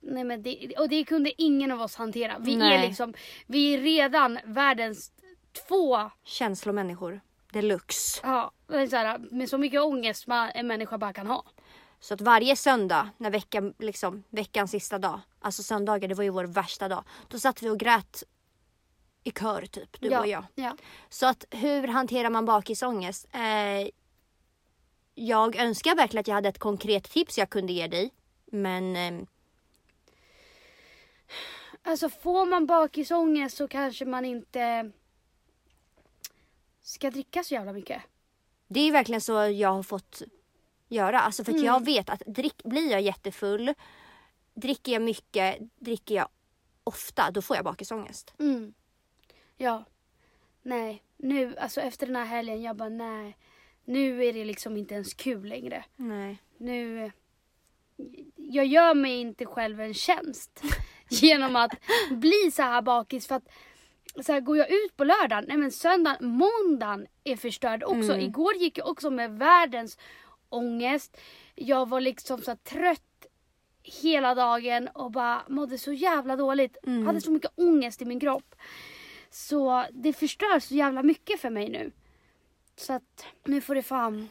Nej, 0.00 0.24
men 0.24 0.42
det, 0.42 0.74
och 0.78 0.88
det 0.88 1.04
kunde 1.04 1.42
ingen 1.42 1.70
av 1.70 1.80
oss 1.80 1.94
hantera. 1.96 2.38
Vi 2.38 2.54
är 2.54 2.58
Nej. 2.58 2.88
liksom, 2.88 3.14
vi 3.46 3.74
är 3.74 3.78
redan 3.80 4.38
världens 4.44 5.12
två, 5.68 6.10
Känslomänniskor. 6.24 7.20
Deluxe. 7.52 8.20
ja, 8.22 8.52
det 8.66 8.76
är 8.76 8.86
så 8.86 8.96
här, 8.96 9.18
med 9.18 9.48
så 9.48 9.58
mycket 9.58 9.80
ångest 9.80 10.26
man, 10.26 10.50
en 10.54 10.66
människa 10.66 10.98
bara 10.98 11.12
kan 11.12 11.26
ha. 11.26 11.44
Så 12.00 12.14
att 12.14 12.20
varje 12.20 12.56
söndag, 12.56 13.10
när 13.18 13.30
veckan, 13.30 13.74
liksom, 13.78 14.22
veckans 14.30 14.70
sista 14.70 14.98
dag, 14.98 15.20
alltså 15.40 15.62
söndagar, 15.62 16.08
det 16.08 16.14
var 16.14 16.24
ju 16.24 16.30
vår 16.30 16.44
värsta 16.44 16.88
dag. 16.88 17.04
Då 17.28 17.38
satt 17.38 17.62
vi 17.62 17.68
och 17.68 17.78
grät 17.78 18.22
i 19.24 19.30
kör 19.30 19.66
typ, 19.66 20.00
du 20.00 20.08
ja, 20.08 20.20
och 20.20 20.26
jag. 20.26 20.44
Ja. 20.54 20.76
Så 21.08 21.26
att 21.26 21.44
hur 21.50 21.88
hanterar 21.88 22.30
man 22.30 22.44
bakisångest? 22.44 23.28
Eh, 23.32 23.88
jag 25.14 25.56
önskar 25.56 25.96
verkligen 25.96 26.20
att 26.20 26.28
jag 26.28 26.34
hade 26.34 26.48
ett 26.48 26.58
konkret 26.58 27.10
tips 27.10 27.38
jag 27.38 27.50
kunde 27.50 27.72
ge 27.72 27.86
dig. 27.86 28.10
Men 28.52 28.96
eh, 28.96 29.26
Alltså 31.82 32.08
får 32.08 32.46
man 32.46 32.66
bakisångest 32.66 33.56
så 33.56 33.68
kanske 33.68 34.04
man 34.04 34.24
inte 34.24 34.90
ska 36.82 37.10
dricka 37.10 37.44
så 37.44 37.54
jävla 37.54 37.72
mycket. 37.72 38.02
det 38.68 38.80
är 38.80 38.92
verkligen 38.92 39.20
så 39.20 39.32
jag 39.32 39.72
har 39.72 39.82
fått 39.82 40.22
göra. 40.88 41.20
Alltså 41.20 41.44
för 41.44 41.52
att 41.52 41.62
jag 41.62 41.84
vet 41.84 42.10
att 42.10 42.22
drick, 42.26 42.62
blir 42.64 42.90
jag 42.90 43.00
jättefull, 43.00 43.74
dricker 44.54 44.92
jag 44.92 45.02
mycket, 45.02 45.58
dricker 45.78 46.14
jag 46.14 46.28
ofta, 46.84 47.30
då 47.30 47.42
får 47.42 47.56
jag 47.56 47.64
bakisångest. 47.64 48.34
Mm. 48.38 48.74
Ja. 49.56 49.84
Nej, 50.62 51.02
nu, 51.16 51.56
alltså 51.56 51.80
efter 51.80 52.06
den 52.06 52.16
här 52.16 52.24
helgen, 52.24 52.62
jag 52.62 52.76
bara 52.76 52.88
nej. 52.88 53.36
Nu 53.84 54.24
är 54.24 54.32
det 54.32 54.44
liksom 54.44 54.76
inte 54.76 54.94
ens 54.94 55.14
kul 55.14 55.48
längre. 55.48 55.84
Nej. 55.96 56.42
Nu... 56.58 57.10
Jag 58.36 58.66
gör 58.66 58.94
mig 58.94 59.20
inte 59.20 59.46
själv 59.46 59.80
en 59.80 59.94
tjänst 59.94 60.62
genom 61.22 61.56
att 61.56 61.72
bli 62.10 62.50
så 62.52 62.62
här 62.62 62.82
bakis. 62.82 63.26
För 63.26 63.34
att 63.34 63.48
så 64.26 64.32
här, 64.32 64.40
går 64.40 64.56
jag 64.56 64.70
ut 64.70 64.96
på 64.96 65.04
lördagen, 65.04 65.44
nej 65.48 65.56
men 65.56 65.72
söndagen, 65.72 66.16
måndagen 66.26 67.06
är 67.24 67.36
förstörd 67.36 67.82
också. 67.82 68.12
Mm. 68.12 68.20
Igår 68.20 68.54
gick 68.54 68.78
jag 68.78 68.88
också 68.88 69.10
med 69.10 69.38
världens 69.38 69.98
ångest. 70.48 71.20
Jag 71.54 71.88
var 71.88 72.00
liksom 72.00 72.42
så 72.42 72.50
här, 72.50 72.56
trött 72.56 73.26
hela 73.82 74.34
dagen 74.34 74.88
och 74.88 75.10
bara 75.10 75.42
mådde 75.48 75.78
så 75.78 75.92
jävla 75.92 76.36
dåligt. 76.36 76.76
Mm. 76.86 77.06
Hade 77.06 77.20
så 77.20 77.30
mycket 77.30 77.50
ångest 77.54 78.02
i 78.02 78.04
min 78.04 78.20
kropp. 78.20 78.54
Så 79.30 79.84
det 79.92 80.12
förstör 80.12 80.58
så 80.58 80.74
jävla 80.74 81.02
mycket 81.02 81.40
för 81.40 81.50
mig 81.50 81.68
nu. 81.68 81.92
Så 82.76 82.92
att 82.92 83.26
nu 83.44 83.60
får 83.60 83.74
det 83.74 83.82
fan 83.82 84.28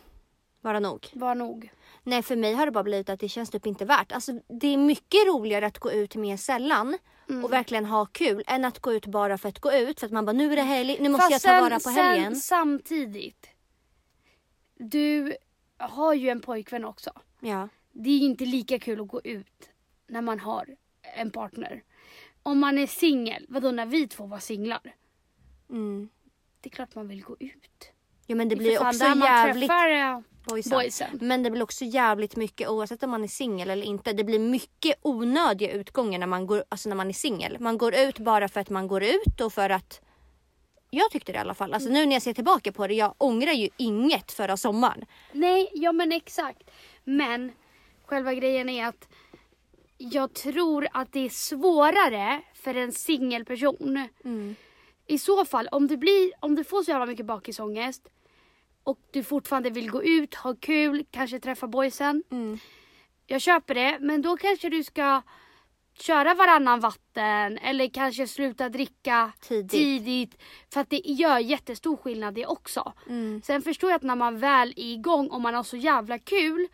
Bara 0.61 0.79
nog. 0.79 1.07
vara 1.13 1.33
nog. 1.33 1.71
Nej 2.09 2.23
för 2.23 2.35
mig 2.35 2.53
har 2.53 2.65
det 2.65 2.71
bara 2.71 2.83
blivit 2.83 3.09
att 3.09 3.19
det 3.19 3.29
känns 3.29 3.49
typ 3.49 3.65
inte 3.65 3.85
värt. 3.85 4.11
Alltså 4.11 4.31
det 4.59 4.67
är 4.67 4.77
mycket 4.77 5.27
roligare 5.27 5.65
att 5.65 5.79
gå 5.79 5.91
ut 5.91 6.15
mer 6.15 6.37
sällan 6.37 6.97
Mm. 7.29 7.45
och 7.45 7.53
verkligen 7.53 7.85
ha 7.85 8.05
kul 8.05 8.43
än 8.47 8.65
att 8.65 8.79
gå 8.79 8.93
ut 8.93 9.05
bara 9.05 9.37
för 9.37 9.49
att 9.49 9.59
gå 9.59 9.73
ut. 9.73 9.99
För 9.99 10.05
att 10.07 10.11
man 10.13 10.25
bara 10.25 10.31
nu 10.33 10.51
är 10.51 10.55
det 10.55 10.61
helg, 10.61 10.97
nu 10.99 11.09
måste 11.09 11.21
Fast 11.21 11.31
jag 11.31 11.41
ta 11.41 11.47
sen- 11.47 11.63
vara 11.69 11.79
på 11.79 11.89
helgen. 11.89 12.31
Sen 12.35 12.41
samtidigt. 12.41 13.47
Du 14.77 15.35
har 15.77 16.13
ju 16.13 16.29
en 16.29 16.41
pojkvän 16.41 16.85
också. 16.85 17.11
Ja. 17.39 17.67
Det 17.91 18.09
är 18.09 18.17
ju 18.17 18.25
inte 18.25 18.45
lika 18.45 18.79
kul 18.79 19.01
att 19.01 19.07
gå 19.07 19.21
ut 19.23 19.69
när 20.07 20.21
man 20.21 20.39
har 20.39 20.75
en 21.17 21.31
partner. 21.31 21.83
Om 22.43 22.59
man 22.59 22.77
är 22.77 22.87
singel, 22.87 23.45
vadå 23.49 23.71
när 23.71 23.85
vi 23.85 24.07
två 24.07 24.25
var 24.25 24.39
singlar? 24.39 24.95
Mm. 25.69 26.09
Det 26.61 26.69
är 26.69 26.71
klart 26.71 26.95
man 26.95 27.07
vill 27.07 27.23
gå 27.23 27.37
ut. 27.39 27.91
ja 28.27 28.35
men 28.35 28.49
det 28.49 28.55
är 28.55 28.57
blir 28.57 28.81
också 28.87 29.05
jävligt 29.05 29.69
träffar 29.69 30.23
boysen. 30.49 30.71
boysen. 30.71 31.17
Men 31.21 31.43
det 31.43 31.51
blir 31.51 31.63
också 31.63 31.85
jävligt 31.85 32.35
mycket 32.35 32.69
oavsett 32.69 33.03
om 33.03 33.09
man 33.09 33.23
är 33.23 33.27
singel 33.27 33.69
eller 33.69 33.85
inte. 33.85 34.13
Det 34.13 34.23
blir 34.23 34.39
mycket 34.39 34.95
onödiga 35.01 35.71
utgångar 35.71 36.19
när 36.19 36.27
man, 36.27 36.47
går, 36.47 36.63
alltså 36.69 36.89
när 36.89 36.95
man 36.95 37.09
är 37.09 37.13
singel. 37.13 37.57
Man 37.59 37.77
går 37.77 37.95
ut 37.95 38.19
bara 38.19 38.47
för 38.47 38.59
att 38.59 38.69
man 38.69 38.87
går 38.87 39.03
ut 39.03 39.41
och 39.41 39.53
för 39.53 39.69
att 39.69 40.01
jag 40.89 41.11
tyckte 41.11 41.31
det 41.31 41.35
i 41.35 41.39
alla 41.39 41.53
fall. 41.53 41.73
Alltså 41.73 41.89
nu 41.89 42.05
när 42.05 42.15
jag 42.15 42.21
ser 42.21 42.33
tillbaka 42.33 42.71
på 42.71 42.87
det, 42.87 42.93
jag 42.93 43.15
ångrar 43.17 43.53
ju 43.53 43.69
inget 43.77 44.31
förra 44.31 44.57
sommaren. 44.57 45.05
Nej, 45.31 45.69
ja 45.73 45.91
men 45.91 46.11
exakt. 46.11 46.71
Men 47.03 47.51
själva 48.05 48.33
grejen 48.33 48.69
är 48.69 48.85
att 48.85 49.07
jag 49.97 50.33
tror 50.33 50.87
att 50.91 51.13
det 51.13 51.25
är 51.25 51.29
svårare 51.29 52.41
för 52.53 52.75
en 52.75 52.91
singelperson. 52.91 54.07
I 55.07 55.19
så 55.19 55.45
fall, 55.45 55.67
om 55.71 55.87
du, 55.87 55.97
blir, 55.97 56.31
om 56.39 56.55
du 56.55 56.63
får 56.63 56.83
så 56.83 56.91
jävla 56.91 57.05
mycket 57.05 57.25
bakisångest 57.25 58.07
och 58.89 58.99
du 59.11 59.23
fortfarande 59.23 59.69
vill 59.69 59.91
gå 59.91 60.03
ut, 60.03 60.35
ha 60.35 60.55
kul, 60.55 61.05
kanske 61.11 61.39
träffa 61.39 61.67
boysen. 61.67 62.23
Mm. 62.31 62.59
Jag 63.27 63.41
köper 63.41 63.75
det, 63.75 63.97
men 63.99 64.21
då 64.21 64.37
kanske 64.37 64.69
du 64.69 64.83
ska 64.83 65.21
köra 65.93 66.33
varannan 66.33 66.79
vatten 66.79 67.57
eller 67.57 67.89
kanske 67.89 68.27
sluta 68.27 68.69
dricka 68.69 69.31
Tidigt. 69.39 69.71
tidigt. 69.71 70.37
För 70.73 70.81
att 70.81 70.89
det 70.89 71.01
gör 71.05 71.39
jättestor 71.39 71.97
skillnad 71.97 72.33
det 72.33 72.45
också. 72.45 72.93
Mm. 73.07 73.41
Sen 73.45 73.61
förstår 73.61 73.89
jag 73.89 73.95
att 73.95 74.03
när 74.03 74.15
man 74.15 74.39
väl 74.39 74.69
är 74.69 74.93
igång 74.93 75.27
och 75.27 75.41
man 75.41 75.53
har 75.53 75.63
så 75.63 75.77
jävla 75.77 76.19
kul 76.19 76.67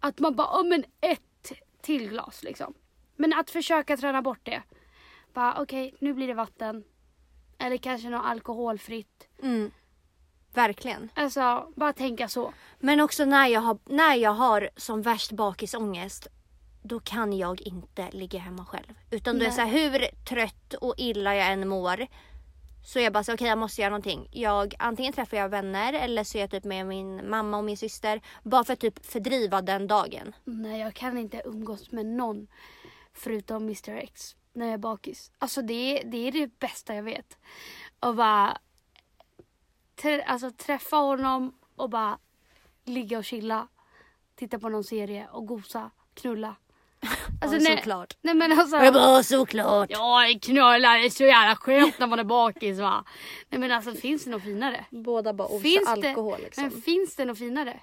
att 0.00 0.18
man 0.18 0.36
bara, 0.36 0.60
oh, 0.60 0.68
men 0.68 0.84
ett 1.00 1.52
till 1.82 2.08
glas 2.08 2.42
liksom. 2.42 2.74
Men 3.16 3.32
att 3.32 3.50
försöka 3.50 3.96
träna 3.96 4.22
bort 4.22 4.40
det. 4.42 4.62
Bara 5.32 5.62
okej, 5.62 5.94
nu 6.00 6.14
blir 6.14 6.26
det 6.26 6.34
vatten. 6.34 6.84
Eller 7.58 7.76
kanske 7.76 8.08
något 8.08 8.24
alkoholfritt. 8.24 9.28
Mm. 9.42 9.70
Verkligen. 10.54 11.08
Alltså, 11.14 11.72
bara 11.76 11.92
tänka 11.92 12.28
så. 12.28 12.52
Men 12.78 13.00
också 13.00 13.24
när 13.24 13.46
jag 13.46 13.60
har, 13.60 13.78
när 13.84 14.14
jag 14.14 14.30
har 14.30 14.70
som 14.76 15.02
värst 15.02 15.32
bakisångest 15.32 16.28
då 16.82 17.00
kan 17.00 17.32
jag 17.32 17.60
inte 17.60 18.10
ligga 18.10 18.38
hemma 18.38 18.66
själv. 18.66 18.94
Utan 19.10 19.38
då 19.38 19.44
är 19.44 19.50
så 19.50 19.60
här, 19.60 19.68
hur 19.68 20.24
trött 20.28 20.74
och 20.74 20.94
illa 20.96 21.34
jag 21.34 21.52
än 21.52 21.68
mår 21.68 22.06
så 22.84 22.98
jag 22.98 23.12
bara 23.12 23.24
så 23.24 23.34
okej 23.34 23.46
jag 23.48 23.58
måste 23.58 23.80
göra 23.80 23.90
någonting. 23.90 24.28
Jag, 24.32 24.74
antingen 24.78 25.12
träffar 25.12 25.36
jag 25.36 25.48
vänner 25.48 25.92
eller 25.92 26.24
så 26.24 26.38
är 26.38 26.40
jag 26.40 26.50
typ 26.50 26.64
med 26.64 26.86
min 26.86 27.30
mamma 27.30 27.58
och 27.58 27.64
min 27.64 27.76
syster. 27.76 28.20
Bara 28.42 28.64
för 28.64 28.72
att 28.72 28.80
typ 28.80 29.06
fördriva 29.06 29.62
den 29.62 29.86
dagen. 29.86 30.32
Nej, 30.44 30.80
jag 30.80 30.94
kan 30.94 31.18
inte 31.18 31.42
umgås 31.44 31.92
med 31.92 32.06
någon 32.06 32.46
förutom 33.14 33.62
Mr 33.62 33.96
X 33.96 34.36
när 34.52 34.66
jag 34.66 34.74
är 34.74 34.78
bakis. 34.78 35.32
Alltså 35.38 35.62
det, 35.62 36.02
det 36.04 36.28
är 36.28 36.32
det 36.32 36.58
bästa 36.58 36.94
jag 36.94 37.02
vet. 37.02 37.38
Och 38.00 38.14
bara 38.14 38.58
alltså, 40.26 40.50
träffa 40.50 40.96
honom 40.96 41.54
och 41.76 41.90
bara 41.90 42.18
ligga 42.84 43.18
och 43.18 43.24
chilla. 43.24 43.68
Titta 44.36 44.58
på 44.58 44.68
någon 44.68 44.84
serie 44.84 45.28
och 45.32 45.46
gosa, 45.46 45.90
knulla. 46.14 46.56
Alltså, 47.42 47.56
ja, 47.56 47.62
nej, 47.68 47.76
såklart. 47.76 48.16
nej 48.22 48.34
men 48.34 48.52
alltså. 48.52 48.76
Jag 48.76 48.94
bara, 48.94 49.10
"Åh, 49.16 49.22
såklart. 49.22 49.90
Ja, 49.90 50.22
knulla, 50.42 50.92
det 50.92 51.06
är 51.06 51.10
så 51.10 51.24
jävla 51.24 51.56
skönt 51.56 51.98
när 51.98 52.06
man 52.06 52.18
är 52.18 52.24
bakis 52.24 52.78
va. 52.78 53.04
Nej 53.48 53.60
men 53.60 53.72
alltså 53.72 53.92
finns 53.92 54.24
det 54.24 54.30
något 54.30 54.42
finare? 54.42 54.84
Båda 54.90 55.32
bara 55.32 55.48
osar 55.48 55.80
alkohol 55.86 56.36
det, 56.38 56.44
liksom. 56.44 56.62
Men 56.64 56.82
finns 56.82 57.16
det 57.16 57.24
något 57.24 57.38
finare? 57.38 57.80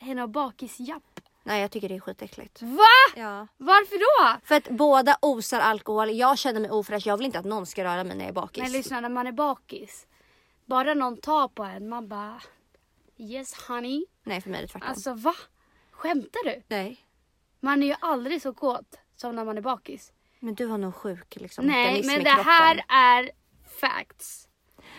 Än 0.00 0.18
att 0.18 0.30
bakisjapp? 0.30 1.20
Nej 1.44 1.60
jag 1.60 1.70
tycker 1.70 1.88
det 1.88 1.94
är 1.94 2.00
skitäckligt. 2.00 2.62
Va? 2.62 2.84
Ja. 3.16 3.46
Varför 3.56 3.98
då? 3.98 4.40
För 4.46 4.54
att 4.54 4.68
båda 4.68 5.18
osar 5.22 5.60
alkohol. 5.60 6.10
Jag 6.10 6.38
känner 6.38 6.60
mig 6.60 6.70
ofräsch. 6.70 7.06
Jag 7.06 7.16
vill 7.16 7.26
inte 7.26 7.38
att 7.38 7.44
någon 7.44 7.66
ska 7.66 7.84
röra 7.84 8.04
mig 8.04 8.16
när 8.16 8.24
jag 8.24 8.28
är 8.30 8.34
bakis. 8.34 8.62
Men 8.62 8.72
lyssna, 8.72 9.00
när 9.00 9.08
man 9.08 9.26
är 9.26 9.32
bakis. 9.32 10.06
Bara 10.68 10.94
någon 10.94 11.16
tar 11.16 11.48
på 11.48 11.64
en, 11.64 11.88
man 11.88 12.08
bara 12.08 12.40
Yes 13.16 13.54
honey. 13.68 14.04
Nej 14.22 14.40
för 14.40 14.50
mig 14.50 14.58
är 14.58 14.62
det 14.62 14.68
tvärtom. 14.68 14.88
Alltså 14.88 15.14
va? 15.14 15.34
Skämtar 15.90 16.44
du? 16.44 16.62
Nej. 16.68 17.04
Man 17.60 17.82
är 17.82 17.86
ju 17.86 17.94
aldrig 18.00 18.42
så 18.42 18.52
kåt 18.54 18.98
som 19.16 19.36
när 19.36 19.44
man 19.44 19.58
är 19.58 19.62
bakis. 19.62 20.12
Men 20.40 20.54
du 20.54 20.66
har 20.66 20.78
nog 20.78 20.94
sjuk 20.94 21.36
liksom, 21.36 21.66
Nej, 21.66 21.84
mekanism 21.84 22.12
men 22.12 22.24
det 22.24 22.42
här 22.42 22.84
är 22.88 23.30
facts. 23.80 24.48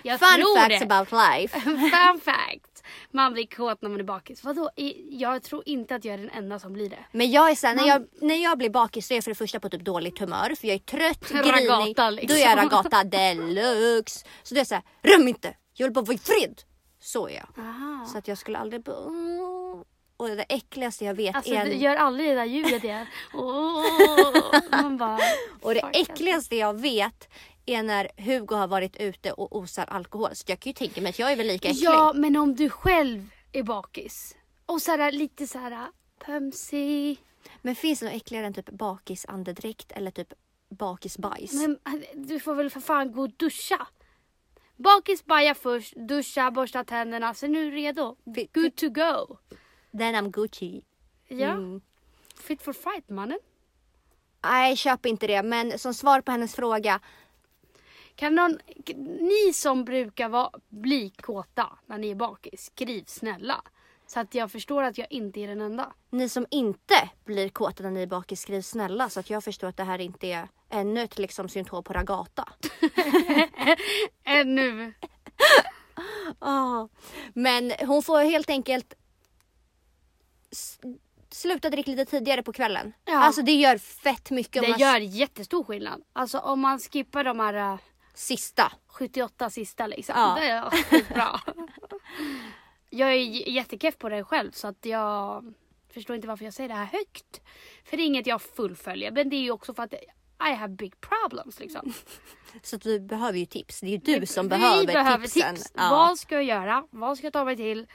Jag 0.04 0.20
Fun 0.20 0.42
tror 0.42 0.58
facts 0.58 0.80
det. 0.80 0.86
about 0.86 1.12
life. 1.12 1.60
Fun 1.90 2.20
fact. 2.20 2.69
Man 3.12 3.34
blir 3.34 3.46
kåt 3.46 3.82
när 3.82 3.90
man 3.90 4.00
är 4.00 4.04
bakis. 4.04 4.44
Vadå? 4.44 4.70
Jag 5.10 5.44
tror 5.44 5.64
inte 5.66 5.96
att 5.96 6.06
jag 6.06 6.14
är 6.14 6.18
den 6.18 6.30
enda 6.30 6.60
som 6.60 6.74
blir 6.74 6.90
det. 6.90 7.06
Men 7.12 7.32
jag 7.32 7.52
är 7.52 7.56
såhär, 7.56 7.76
när 7.76 7.88
jag, 7.88 8.06
när 8.22 8.44
jag 8.44 8.58
blir 8.58 8.70
bakis 8.70 9.08
så 9.08 9.14
är 9.14 9.16
jag 9.16 9.24
för 9.24 9.32
det 9.32 9.36
första 9.36 9.60
på 9.60 9.70
typ 9.70 9.82
dåligt 9.82 10.20
humör 10.20 10.56
för 10.56 10.68
jag 10.68 10.76
är 10.76 10.80
trött, 10.80 11.30
grinig. 11.30 11.70
Ragata, 11.70 12.10
liksom. 12.10 12.28
Då 12.28 12.44
är 12.44 12.50
jag 12.50 12.58
ragata 12.58 13.04
deluxe. 13.04 14.26
Så 14.44 14.54
då 14.54 14.58
är 14.58 14.60
jag 14.60 14.68
såhär, 14.68 14.84
röm 15.02 15.28
inte! 15.28 15.56
Jag 15.74 15.88
vill 15.88 15.94
bara 15.94 16.06
vara 16.06 16.16
i 16.16 16.18
fred. 16.18 16.62
Så 17.02 17.28
är 17.28 17.34
jag. 17.34 17.66
Aha. 17.66 18.06
Så 18.06 18.18
att 18.18 18.28
jag 18.28 18.38
skulle 18.38 18.58
aldrig 18.58 18.84
bara, 18.84 19.06
och 20.18 20.28
det 20.28 20.46
äckligaste 20.50 21.06
jag 21.06 21.14
vet 21.14 21.36
Alltså 21.36 21.54
är... 21.54 21.66
du 21.66 21.72
En, 21.72 21.80
gör 21.80 21.96
aldrig 21.96 22.30
det 22.30 22.36
där 22.36 22.46
ljudet 22.46 22.84
igen. 22.84 23.06
Man 24.72 24.98
bara... 24.98 25.20
och 25.62 25.74
det 25.74 25.82
alltså. 25.82 26.02
äckligaste 26.02 26.56
jag 26.56 26.82
vet 26.82 27.30
är 27.74 27.84
när 27.84 28.10
Hugo 28.18 28.56
har 28.56 28.68
varit 28.68 28.98
ute 28.98 29.32
och 29.32 29.56
osar 29.56 29.86
alkohol. 29.86 30.36
Så 30.36 30.44
jag 30.48 30.60
kan 30.60 30.70
ju 30.70 30.74
tänka 30.74 31.02
mig 31.02 31.10
att 31.10 31.20
jag 31.20 31.32
är 31.32 31.36
väl 31.36 31.48
lika 31.48 31.68
äcklig. 31.70 31.84
Ja, 31.86 32.14
men 32.16 32.36
om 32.36 32.56
du 32.56 32.70
själv 32.70 33.30
är 33.52 33.64
bakis 33.64 34.36
och 34.66 34.82
så 34.82 34.92
här, 34.98 35.12
lite 35.12 35.48
så 35.48 35.60
här 35.60 35.88
pömsig. 36.26 37.24
Men 37.62 37.76
finns 37.76 38.00
det 38.00 38.06
något 38.06 38.16
äckligare 38.16 38.46
än 38.46 38.54
typ 38.54 38.70
bakisandedräkt 38.70 39.92
eller 39.92 40.12
typ 40.12 40.34
bakisbajs? 40.70 41.54
Men 41.54 41.80
äh, 41.86 41.94
du 42.16 42.40
får 42.40 42.56
väl 42.56 42.70
för 42.70 42.80
fan 42.80 43.12
gå 43.12 43.22
och 43.22 43.32
duscha. 43.38 43.88
Bakis, 44.76 45.26
baja 45.26 45.56
först, 45.56 45.94
duscha, 45.96 46.52
borsta 46.52 46.84
tänderna. 46.84 47.34
Sen 47.34 47.56
är 47.56 47.62
du 47.62 47.72
redo. 47.72 48.16
Good 48.54 48.76
to 48.76 48.90
go. 48.90 49.38
Then 49.92 50.16
I'm 50.16 50.30
Gucci. 50.32 50.82
Ja, 51.28 51.52
Mm. 51.52 51.82
fit 52.36 52.62
for 52.62 52.74
fight 52.74 53.10
mannen. 53.10 53.40
Nej, 54.44 54.76
köp 54.78 55.06
inte 55.06 55.28
det. 55.28 55.44
Men 55.44 55.80
som 55.80 55.94
svar 55.94 56.22
på 56.22 56.32
hennes 56.32 56.56
fråga. 56.56 57.00
Kan 58.20 58.36
någon, 58.36 58.60
ni 59.20 59.54
som 59.54 59.86
brukar 59.86 60.30
vara, 60.30 60.50
bli 60.70 61.10
kåta 61.10 61.70
när 61.86 61.98
ni 61.98 62.10
är 62.12 62.16
bakis, 62.16 62.66
skriv 62.76 63.04
snälla. 63.08 63.62
Så 64.08 64.20
att 64.20 64.36
jag 64.36 64.52
förstår 64.52 64.84
att 64.84 64.98
jag 64.98 65.08
inte 65.12 65.40
är 65.40 65.48
den 65.48 65.62
enda. 65.62 65.94
Ni 66.10 66.30
som 66.30 66.46
inte 66.52 67.10
blir 67.26 67.50
kåta 67.50 67.84
när 67.84 67.92
ni 67.92 68.02
är 68.02 68.08
bakis, 68.08 68.42
skriv 68.42 68.62
snälla 68.62 69.10
så 69.10 69.20
att 69.20 69.30
jag 69.30 69.44
förstår 69.44 69.68
att 69.68 69.78
det 69.78 69.84
här 69.84 70.00
inte 70.00 70.28
är 70.28 70.48
ännu 70.70 71.02
ett 71.02 71.18
liksom, 71.18 71.50
symptom 71.50 71.84
på 71.84 71.94
ragata. 71.94 72.50
Ännu. 74.24 74.94
Ah. 76.40 76.88
Men 77.34 77.72
hon 77.80 78.04
får 78.04 78.20
helt 78.24 78.50
enkelt 78.50 78.94
sluta 81.32 81.70
dricka 81.70 81.92
lite 81.92 82.06
tidigare 82.06 82.44
på 82.44 82.54
kvällen. 82.54 82.94
Ja. 83.06 83.18
Alltså 83.24 83.42
det 83.42 83.52
gör 83.54 83.78
fett 83.78 84.32
mycket. 84.32 84.56
om 84.62 84.66
Det 84.66 84.70
man- 84.70 84.80
gör 84.80 85.00
jättestor 85.00 85.64
skillnad. 85.64 86.02
Alltså 86.14 86.40
om 86.40 86.60
man 86.60 86.80
skippar 86.80 87.24
de 87.24 87.40
här 87.40 87.54
äh, 87.74 87.80
Sista. 88.20 88.72
78 88.88 89.50
sista 89.50 89.88
liksom. 89.88 90.16
Ja. 90.18 90.38
Det 90.40 90.96
är 90.98 91.14
bra. 91.14 91.40
jag 92.90 93.10
är 93.14 93.50
jättekeff 93.50 93.98
på 93.98 94.10
det 94.10 94.24
själv 94.24 94.52
så 94.52 94.68
att 94.68 94.86
jag 94.86 95.54
förstår 95.94 96.16
inte 96.16 96.28
varför 96.28 96.46
jag 96.46 96.54
säger 96.54 96.70
det 96.70 96.76
här 96.76 96.86
högt. 96.86 97.42
För 97.84 97.98
det 97.98 98.04
är 98.04 98.06
inget 98.06 98.28
jag 98.28 98.42
fullföljer 98.42 99.12
men 99.12 99.30
det 99.30 99.36
är 99.36 99.42
ju 99.42 99.52
också 99.52 99.74
för 99.74 99.84
att 99.84 99.94
I 100.50 100.54
have 100.54 100.74
big 100.76 100.94
problems 101.02 101.60
liksom. 101.60 101.94
Så 102.64 102.76
att 102.76 102.86
vi 102.86 103.00
behöver 103.00 103.40
ju 103.40 103.46
tips. 103.46 103.80
Det 103.80 103.88
är 103.88 103.90
ju 103.92 103.98
du 104.20 104.26
som 104.26 104.46
Vi 104.46 104.50
behöver, 104.50 104.86
behöver 104.86 105.28
tipsen. 105.28 105.56
tips. 105.56 105.72
Ja. 105.76 105.90
Vad 105.90 106.20
ska 106.20 106.36
jag 106.36 106.44
göra? 106.44 106.88
Vad 106.90 107.18
ska 107.18 107.26
jag 107.26 107.34
ta 107.34 107.46
mig 107.46 107.56
till 107.58 107.88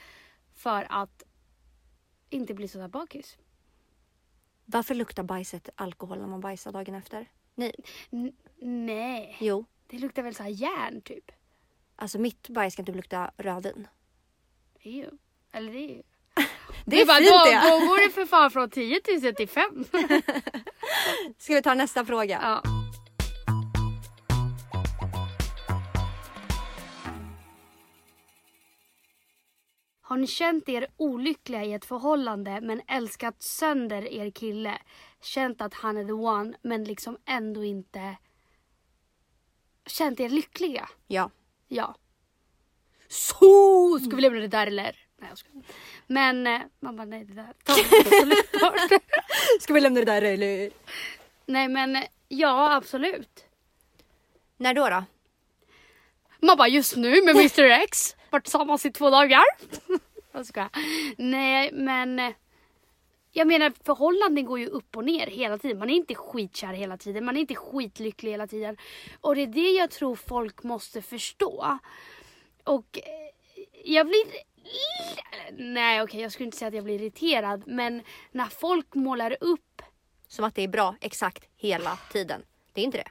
för 0.56 0.86
att 0.90 1.22
inte 2.30 2.54
bli 2.54 2.68
sådär 2.68 2.88
bakis? 2.88 3.36
Varför 4.64 4.94
luktar 4.94 5.22
bajset 5.22 5.68
alkohol 5.74 6.18
när 6.18 6.26
man 6.26 6.40
bajsar 6.40 6.72
dagen 6.72 6.94
efter? 6.94 7.30
Nej. 7.54 7.74
N- 8.12 8.32
nej, 8.62 9.36
Jo. 9.40 9.64
Det 9.86 9.98
luktar 9.98 10.22
väl 10.22 10.34
så 10.34 10.42
här 10.42 10.50
järn 10.50 11.02
typ. 11.02 11.32
Alltså 11.96 12.18
mitt 12.18 12.48
bajs 12.48 12.76
kan 12.76 12.84
typ 12.84 12.96
lukta 12.96 13.30
rödvin. 13.36 13.88
Ew. 14.82 15.10
Eller 15.52 15.72
det 15.72 15.78
är 15.78 15.96
ju... 15.96 16.02
Det 16.84 17.00
är 17.00 17.06
bara, 17.06 17.18
fint 17.18 17.30
då, 17.30 17.44
det. 17.44 17.70
då 17.70 17.86
går 17.86 18.06
det 18.06 18.10
för 18.10 18.26
fan 18.26 18.50
från 18.50 18.70
10 18.70 19.00
000 19.22 19.34
till 19.34 19.48
5. 19.48 19.84
Ska 21.38 21.54
vi 21.54 21.62
ta 21.62 21.74
nästa 21.74 22.04
fråga? 22.04 22.38
ja. 22.42 22.62
Har 30.06 30.16
ni 30.16 30.26
känt 30.26 30.68
er 30.68 30.86
olyckliga 30.96 31.64
i 31.64 31.72
ett 31.72 31.84
förhållande 31.84 32.60
men 32.60 32.82
älskat 32.88 33.42
sönder 33.42 34.12
er 34.12 34.30
kille? 34.30 34.78
Känt 35.22 35.60
att 35.60 35.74
han 35.74 35.96
är 35.96 36.04
the 36.04 36.12
one 36.12 36.56
men 36.62 36.84
liksom 36.84 37.18
ändå 37.26 37.64
inte 37.64 38.16
känt 39.86 40.20
er 40.20 40.28
lyckliga? 40.28 40.88
Ja. 41.06 41.30
Ja. 41.68 41.94
Så! 43.08 43.98
Ska 44.06 44.16
vi 44.16 44.22
lämna 44.22 44.40
det 44.40 44.48
där 44.48 44.66
eller? 44.66 44.96
Nej 45.20 45.28
jag 45.28 45.38
skojar. 45.38 45.62
Men 46.06 46.46
eh, 46.46 46.60
man 46.80 46.96
bara 46.96 47.04
nej 47.04 47.24
det 47.24 47.34
där 47.34 47.52
tar 47.64 47.74
vi 47.74 48.00
absolut 48.00 48.52
bort. 48.52 49.00
Ska 49.60 49.74
vi 49.74 49.80
lämna 49.80 50.00
det 50.00 50.06
där 50.06 50.22
eller? 50.22 50.70
Nej 51.46 51.68
men 51.68 51.96
eh, 51.96 52.04
ja 52.28 52.74
absolut. 52.74 53.44
När 54.56 54.74
då 54.74 54.88
då? 54.88 55.04
Man 56.40 56.56
bara 56.56 56.68
just 56.68 56.96
nu 56.96 57.22
med 57.22 57.36
Mr 57.36 57.62
X. 57.62 58.16
Varit 58.30 58.44
tillsammans 58.44 58.86
i 58.86 58.92
två 58.92 59.10
dagar. 59.10 59.44
Jag 60.32 60.46
skojar. 60.46 60.70
Nej 61.18 61.70
men. 61.72 62.34
Jag 63.36 63.46
menar 63.46 63.72
förhållanden 63.84 64.44
går 64.44 64.58
ju 64.58 64.66
upp 64.66 64.96
och 64.96 65.04
ner 65.04 65.26
hela 65.26 65.58
tiden. 65.58 65.78
Man 65.78 65.90
är 65.90 65.94
inte 65.94 66.14
skitkär 66.14 66.72
hela 66.72 66.96
tiden. 66.96 67.24
Man 67.24 67.36
är 67.36 67.40
inte 67.40 67.54
skitlycklig 67.54 68.30
hela 68.30 68.46
tiden. 68.46 68.76
Och 69.20 69.34
det 69.34 69.42
är 69.42 69.46
det 69.46 69.70
jag 69.70 69.90
tror 69.90 70.16
folk 70.16 70.62
måste 70.62 71.02
förstå. 71.02 71.78
Och 72.64 72.98
eh, 72.98 73.84
jag 73.84 74.06
blir... 74.06 74.24
Nej 75.52 76.02
okej 76.02 76.20
jag 76.20 76.32
skulle 76.32 76.44
inte 76.44 76.56
säga 76.56 76.68
att 76.68 76.74
jag 76.74 76.84
blir 76.84 77.02
irriterad. 77.02 77.62
Men 77.66 78.02
när 78.32 78.46
folk 78.46 78.94
målar 78.94 79.36
upp 79.40 79.82
Som 80.28 80.44
att 80.44 80.54
det 80.54 80.62
är 80.62 80.68
bra 80.68 80.96
exakt 81.00 81.44
hela 81.56 81.98
tiden. 82.12 82.42
Det 82.72 82.80
är 82.80 82.84
inte 82.84 82.98
det. 82.98 83.08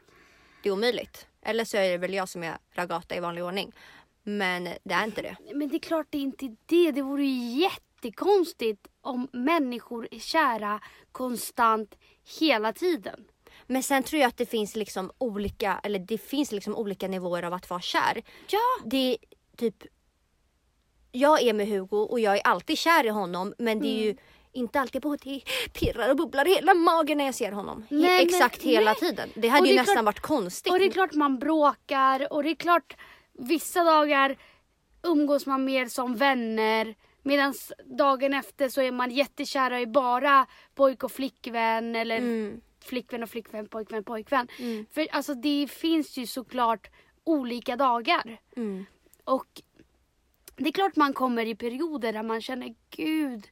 Det 0.64 0.70
är 0.70 0.74
omöjligt. 0.74 1.28
Eller 1.42 1.66
så 1.66 1.78
är 1.78 1.92
det 1.92 1.98
väl 1.98 2.14
jag 2.14 2.30
som 2.30 2.44
är 2.44 2.58
ragata 2.72 3.16
i 3.16 3.20
vanlig 3.20 3.44
ordning. 3.44 3.72
Men 4.24 4.64
det 4.64 4.94
är 4.94 5.04
inte 5.04 5.22
det. 5.22 5.38
Men 5.54 5.70
det 5.70 5.76
är 5.76 5.80
klart 5.80 6.08
det 6.10 6.18
är 6.18 6.22
inte 6.22 6.56
det. 6.66 6.92
Det 6.92 7.02
vore 7.02 7.26
ju 7.26 7.62
jättekonstigt 7.62 8.88
om 9.04 9.28
människor 9.34 10.08
är 10.12 10.20
kära 10.20 10.80
konstant 11.12 11.96
hela 12.40 12.74
tiden. 12.74 13.26
Men 13.68 13.84
sen 13.84 14.04
tror 14.04 14.22
jag 14.22 14.28
att 14.28 14.38
det 14.38 14.46
finns 14.46 14.76
liksom 14.76 15.12
olika, 15.18 15.80
eller 15.84 16.00
det 16.00 16.18
finns 16.18 16.52
liksom 16.52 16.76
olika 16.76 17.08
nivåer 17.08 17.44
av 17.44 17.54
att 17.54 17.70
vara 17.70 17.82
kär. 17.82 18.24
Ja, 18.50 18.60
Det 18.86 18.98
är 18.98 19.18
typ, 19.58 19.84
jag 21.12 21.42
är 21.42 21.54
med 21.54 21.68
Hugo 21.68 21.98
och 21.98 22.20
jag 22.20 22.36
är 22.38 22.42
alltid 22.48 22.78
kär 22.78 23.06
i 23.06 23.10
honom 23.10 23.54
men 23.58 23.80
det 23.80 23.88
är 23.88 23.94
Mm. 23.94 24.04
ju 24.06 24.16
inte 24.52 24.80
alltid 24.80 25.02
på 25.02 25.16
det 25.16 25.42
pirrar 25.74 26.10
och 26.10 26.16
bubblar 26.18 26.48
i 26.48 26.54
hela 26.56 26.74
magen 26.74 27.18
när 27.18 27.26
jag 27.26 27.36
ser 27.36 27.52
honom. 27.52 27.86
Nej, 27.90 28.02
men- 28.02 28.22
Exakt 28.28 28.62
hela 28.64 28.92
nej. 28.92 28.96
tiden. 29.00 29.30
Det 29.36 29.48
Och 29.48 29.54
hade 29.54 29.66
det 29.68 29.70
ju 29.72 29.76
nästan 29.76 29.94
klart- 29.96 30.06
varit 30.06 30.20
konstigt. 30.20 30.74
och 30.74 30.80
det 30.80 30.86
är 30.86 30.92
klart 30.92 31.14
man 31.14 31.40
bråkar 31.40 32.34
och 32.34 32.44
det 32.44 32.50
är 32.50 32.56
klart 32.56 32.96
vissa 33.34 33.84
dagar 33.84 34.38
umgås 35.04 35.46
man 35.46 35.66
mer 35.66 35.86
som 35.86 36.16
vänner. 36.16 36.96
Medan 37.24 37.54
dagen 37.98 38.34
efter 38.34 38.70
så 38.70 38.82
är 38.82 38.92
man 38.92 39.12
jättekära 39.12 39.82
i 39.82 39.88
bara 39.88 40.48
pojk 40.76 41.04
och 41.04 41.12
flickvän 41.12 41.96
eller 41.96 42.18
Mm. 42.18 42.62
flickvän 42.80 43.24
och 43.24 43.30
flickvän, 43.30 43.68
pojkvän, 43.68 44.04
pojkvän. 44.04 44.48
Mm. 44.60 44.86
För 44.92 45.08
alltså 45.12 45.34
det 45.34 45.68
finns 45.72 46.18
ju 46.18 46.28
såklart 46.28 46.88
olika 47.24 47.76
dagar. 47.76 48.42
Mm. 48.56 48.86
Och 49.24 49.62
det 50.56 50.68
är 50.70 50.72
klart 50.72 50.96
man 50.96 51.14
kommer 51.14 51.46
i 51.46 51.56
perioder 51.56 52.14
där 52.14 52.24
man 52.24 52.42
känner 52.42 52.76
gud. 52.90 53.48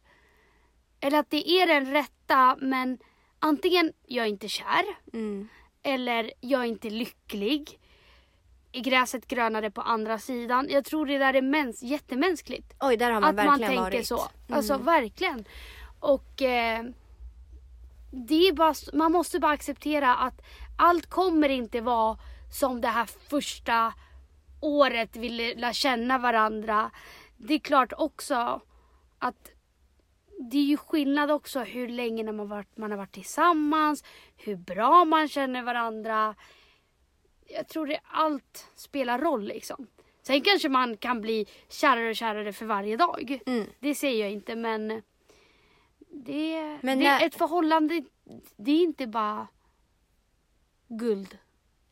Eller 1.00 1.20
att 1.20 1.30
det 1.30 1.50
är 1.50 1.68
den 1.68 1.92
rätta 1.92 2.58
men 2.62 2.98
antingen 3.40 3.94
jag 4.06 4.26
är 4.26 4.30
inte 4.30 4.48
kär 4.48 4.84
Mm. 5.14 5.48
eller 5.84 6.32
jag 6.42 6.62
är 6.62 6.66
inte 6.66 6.90
lycklig. 6.90 7.80
Är 8.72 8.82
gräset 8.82 9.28
grönare 9.28 9.72
på 9.72 9.82
andra 9.82 10.20
sidan? 10.20 10.68
Jag 10.70 10.86
tror 10.86 11.06
det 11.06 11.18
där 11.18 11.34
är 11.34 11.42
mäns- 11.42 11.84
jättemänskligt. 11.86 12.74
Oj, 12.80 12.98
där 12.98 13.12
har 13.12 13.22
man 13.22 13.30
att 13.30 13.36
man 13.36 13.46
verkligen 13.46 13.70
tänker 13.70 13.98
varit. 13.98 14.08
så. 14.08 14.20
Mm. 14.20 14.58
Alltså 14.58 14.78
verkligen. 14.78 15.46
Och 16.00 16.42
eh, 16.42 16.84
det 18.12 18.48
är 18.48 18.54
bara, 18.54 18.74
man 18.94 19.12
måste 19.12 19.40
bara 19.40 19.52
acceptera 19.52 20.16
att 20.16 20.42
allt 20.78 21.10
kommer 21.10 21.50
inte 21.50 21.82
vara 21.82 22.18
som 22.52 22.82
det 22.82 22.88
här 22.88 23.06
första 23.30 23.94
året 24.62 25.16
vi 25.16 25.30
lär 25.56 25.74
känna 25.74 26.18
varandra. 26.18 26.92
Det 27.38 27.54
är 27.54 27.60
klart 27.60 27.94
också 27.98 28.62
att 29.20 29.52
det 30.52 30.58
är 30.58 30.64
ju 30.64 30.78
skillnad 30.78 31.32
också 31.32 31.60
hur 31.60 31.88
länge 31.88 32.32
man, 32.32 32.50
varit, 32.50 32.78
man 32.78 32.92
har 32.92 32.98
varit 32.98 33.12
tillsammans, 33.12 34.04
hur 34.38 34.56
bra 34.56 35.06
man 35.06 35.28
känner 35.28 35.62
varandra. 35.64 36.36
Jag 37.54 37.68
tror 37.68 37.88
det 37.88 38.00
allt 38.04 38.68
spelar 38.76 39.20
roll 39.20 39.44
liksom. 39.44 39.88
Sen 40.22 40.42
kanske 40.42 40.70
man 40.70 40.98
kan 40.98 41.22
bli 41.22 41.46
kärare 41.70 42.10
och 42.10 42.16
kärare 42.16 42.54
för 42.54 42.66
varje 42.66 42.98
dag. 42.98 43.40
Mm. 43.46 43.68
Det 43.80 43.96
säger 43.96 44.22
jag 44.26 44.32
inte 44.32 44.56
men 44.56 45.02
det, 46.10 46.78
Men 46.82 47.00
det 47.00 47.06
när- 47.06 47.26
ett 47.26 47.36
förhållande 47.36 48.04
det 48.58 48.72
är 48.72 48.84
inte 48.84 49.08
bara 49.08 49.48
guld 50.88 51.38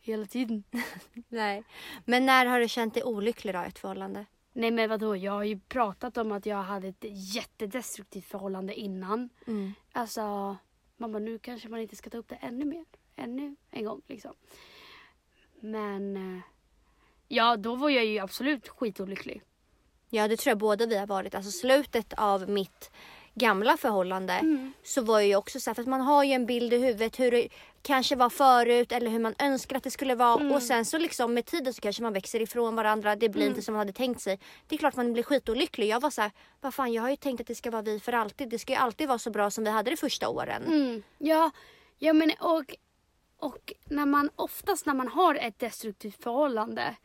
hela 0.02 0.26
tiden. 0.26 0.64
Nej. 1.28 1.64
Men 2.06 2.26
när 2.26 2.46
har 2.46 2.60
du 2.60 2.68
känt 2.68 2.94
dig 2.94 3.04
olycklig 3.04 3.54
då 3.54 3.60
i 3.62 3.66
ett 3.66 3.80
förhållande? 3.80 4.26
Nej 4.54 4.72
men 4.72 4.90
vadå, 4.90 5.16
jag 5.16 5.32
har 5.32 5.44
ju 5.44 5.60
pratat 5.60 6.18
om 6.18 6.32
att 6.32 6.46
jag 6.46 6.58
hade 6.64 6.88
ett 6.88 7.06
jättedestruktivt 7.36 8.26
förhållande 8.26 8.74
innan. 8.80 9.30
Mm. 9.48 9.74
Alltså, 9.92 10.58
man 10.98 11.12
bara, 11.12 11.20
nu 11.20 11.40
kanske 11.40 11.70
man 11.70 11.80
inte 11.80 11.96
ska 11.96 12.10
ta 12.10 12.18
upp 12.18 12.28
det 12.30 12.36
ännu 12.36 12.66
mer. 12.66 12.86
Ännu 13.16 13.56
en 13.72 13.86
gång 13.86 14.02
liksom. 14.08 14.34
Men 15.60 16.18
eh, 16.18 16.42
ja, 17.28 17.58
då 17.58 17.76
var 17.76 17.90
jag 17.90 18.06
ju 18.06 18.20
absolut 18.20 18.68
skitolycklig. 18.68 19.42
Ja, 20.10 20.28
det 20.28 20.38
tror 20.38 20.52
jag 20.52 20.58
båda 20.58 20.86
vi 20.86 20.98
har 20.98 21.08
varit. 21.08 21.36
Alltså 21.36 21.52
slutet 21.52 22.14
av 22.18 22.50
mitt 22.50 22.92
gamla 23.36 23.78
förhållande 23.78 24.34
Mm. 24.34 24.74
så 24.84 25.02
var 25.02 25.20
jag 25.20 25.28
ju 25.28 25.36
också 25.36 25.60
så 25.60 25.70
här, 25.70 25.76
för 25.76 25.82
att 25.82 25.88
man 25.88 26.02
har 26.02 26.24
ju 26.24 26.32
en 26.34 26.46
bild 26.46 26.74
i 26.74 26.78
huvudet 26.78 27.20
hur 27.20 27.32
det 27.32 27.48
kanske 27.82 28.16
var 28.16 28.30
förut 28.30 28.92
eller 28.92 29.10
hur 29.12 29.20
man 29.20 29.36
önskar 29.40 29.76
att 29.78 29.84
det 29.84 29.92
skulle 29.92 30.16
vara 30.16 30.40
Mm. 30.40 30.52
och 30.52 30.64
sen 30.64 30.86
så 30.86 30.98
liksom 30.98 31.34
med 31.34 31.46
tiden 31.46 31.74
så 31.74 31.82
kanske 31.82 32.04
man 32.04 32.14
växer 32.14 32.42
ifrån 32.42 32.76
varandra. 32.76 33.16
Det 33.16 33.30
blir 33.30 33.42
Mm. 33.44 33.52
inte 33.52 33.62
som 33.62 33.74
man 33.74 33.80
hade 33.80 33.94
tänkt 33.94 34.22
sig. 34.22 34.40
Det 34.68 34.76
är 34.76 34.80
klart 34.80 34.96
man 34.96 35.14
blir 35.14 35.24
skitolycklig. 35.24 35.88
Jag 35.88 36.00
var 36.02 36.10
så 36.10 36.22
här, 36.22 36.32
vad 36.62 36.74
fan 36.74 36.94
jag 36.94 37.02
har 37.02 37.10
ju 37.10 37.16
tänkt 37.16 37.42
att 37.42 37.48
det 37.48 37.56
ska 37.56 37.72
vara 37.72 37.82
vi 37.82 38.00
för 38.00 38.14
alltid. 38.14 38.50
Det 38.50 38.60
ska 38.60 38.74
ju 38.74 38.80
alltid 38.80 39.08
vara 39.08 39.20
så 39.20 39.30
bra 39.30 39.50
som 39.52 39.64
vi 39.64 39.70
hade 39.70 39.92
det 39.92 39.98
första 39.98 40.30
åren. 40.30 40.64
Mm. 40.68 41.04
Ja, 41.18 41.52
ja 42.00 42.14
men 42.14 42.32
och, 42.40 42.76
och 43.40 43.74
när 43.86 44.06
man 44.06 44.30
oftast 44.36 44.86
när 44.86 44.94
man 44.94 45.08
har 45.08 45.36
ett 45.36 45.60
destruktivt 45.60 46.24
förhållande 46.24 46.96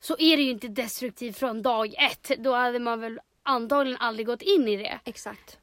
så 0.00 0.16
är 0.18 0.36
det 0.36 0.42
ju 0.42 0.50
inte 0.50 0.68
destruktivt 0.68 1.38
från 1.38 1.62
dag 1.62 1.94
ett. 1.98 2.30
Då 2.38 2.54
hade 2.54 2.78
man 2.78 3.00
väl 3.00 3.20
antagligen 3.42 4.00
aldrig 4.00 4.26
gått 4.26 4.42
in 4.42 4.68
i 4.68 4.76
det. 4.76 5.00
Exakt. 5.04 5.58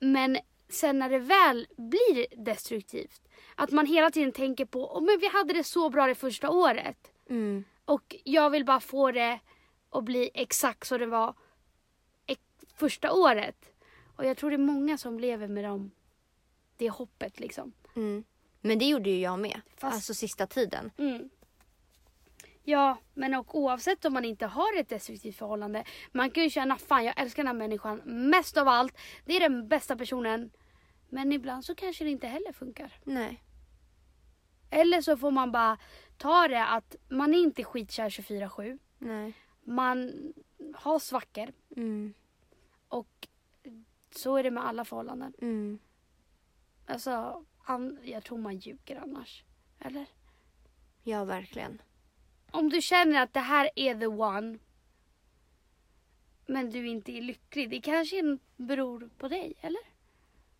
Men 0.00 0.38
sen 0.68 0.98
när 0.98 1.10
det 1.10 1.18
väl 1.18 1.66
blir 1.76 2.44
destruktivt, 2.44 3.22
att 3.54 3.70
man 3.70 3.86
hela 3.86 4.10
tiden 4.10 4.32
tänker 4.32 4.64
på, 4.64 4.96
oh, 4.96 5.02
men 5.02 5.18
vi 5.20 5.28
hade 5.28 5.52
det 5.52 5.64
så 5.64 5.90
bra 5.90 6.06
det 6.06 6.14
första 6.14 6.50
året. 6.50 7.12
Mm. 7.28 7.64
Och 7.84 8.16
jag 8.24 8.50
vill 8.50 8.64
bara 8.64 8.80
få 8.80 9.10
det 9.10 9.40
att 9.90 10.04
bli 10.04 10.30
exakt 10.34 10.86
så 10.86 10.98
det 10.98 11.06
var 11.06 11.34
första 12.76 13.12
året. 13.12 13.72
Och 14.16 14.26
jag 14.26 14.36
tror 14.36 14.50
det 14.50 14.56
är 14.56 14.58
många 14.58 14.98
som 14.98 15.20
lever 15.20 15.48
med 15.48 15.64
dem, 15.64 15.90
det 16.76 16.90
hoppet 16.90 17.40
liksom. 17.40 17.72
Mm. 17.96 18.24
Men 18.66 18.78
det 18.78 18.84
gjorde 18.84 19.10
ju 19.10 19.20
jag 19.20 19.38
med. 19.38 19.60
Fast- 19.76 19.94
Alltså 19.94 20.14
sista 20.14 20.46
tiden. 20.46 20.90
Mm. 20.98 21.30
Ja, 22.62 22.98
men 23.14 23.34
och 23.34 23.58
oavsett 23.58 24.04
om 24.04 24.12
man 24.12 24.24
inte 24.24 24.46
har 24.46 24.76
ett 24.78 24.88
destruktivt 24.88 25.36
förhållande. 25.36 25.84
Man 26.12 26.30
kan 26.30 26.42
ju 26.42 26.50
känna 26.50 26.76
fan 26.78 27.04
jag 27.04 27.20
älskar 27.20 27.42
den 27.42 27.46
här 27.46 27.54
människan 27.68 28.00
mest 28.04 28.56
av 28.56 28.68
allt. 28.68 28.96
Det 29.24 29.36
är 29.36 29.40
den 29.40 29.68
bästa 29.68 29.96
personen. 29.96 30.50
Men 31.08 31.32
ibland 31.32 31.64
så 31.64 31.74
kanske 31.74 32.04
det 32.04 32.10
inte 32.10 32.26
heller 32.26 32.52
funkar. 32.52 32.92
Nej. 33.04 33.42
Eller 34.70 35.00
så 35.00 35.16
får 35.16 35.30
man 35.30 35.52
bara 35.52 35.78
ta 36.16 36.48
det 36.48 36.64
att 36.66 36.96
man 37.08 37.34
är 37.34 37.38
inte 37.38 37.64
skitkär 37.64 38.08
24-7. 38.08 38.78
Nej. 38.98 39.32
Man 39.64 40.12
har 40.74 40.98
svackor. 40.98 41.52
Mm. 41.76 42.14
Och 42.88 43.28
så 44.14 44.36
är 44.36 44.42
det 44.42 44.50
med 44.50 44.66
alla 44.66 44.84
förhållanden. 44.84 45.32
Mm. 45.42 45.78
Alltså, 46.86 47.44
an, 47.66 47.98
jag 48.02 48.24
tror 48.24 48.38
man 48.38 48.56
ljuger 48.56 48.96
annars. 48.96 49.44
Eller? 49.78 50.06
Ja, 51.02 51.24
verkligen. 51.24 51.82
Om 52.50 52.68
du 52.68 52.82
känner 52.82 53.22
att 53.22 53.32
det 53.32 53.40
här 53.40 53.70
är 53.76 53.94
the 53.94 54.06
one. 54.06 54.58
Men 56.46 56.70
du 56.70 56.86
inte 56.86 57.12
är 57.12 57.20
lycklig. 57.20 57.70
Det 57.70 57.80
kanske 57.80 58.38
beror 58.56 59.10
på 59.18 59.28
dig, 59.28 59.54
eller? 59.60 59.80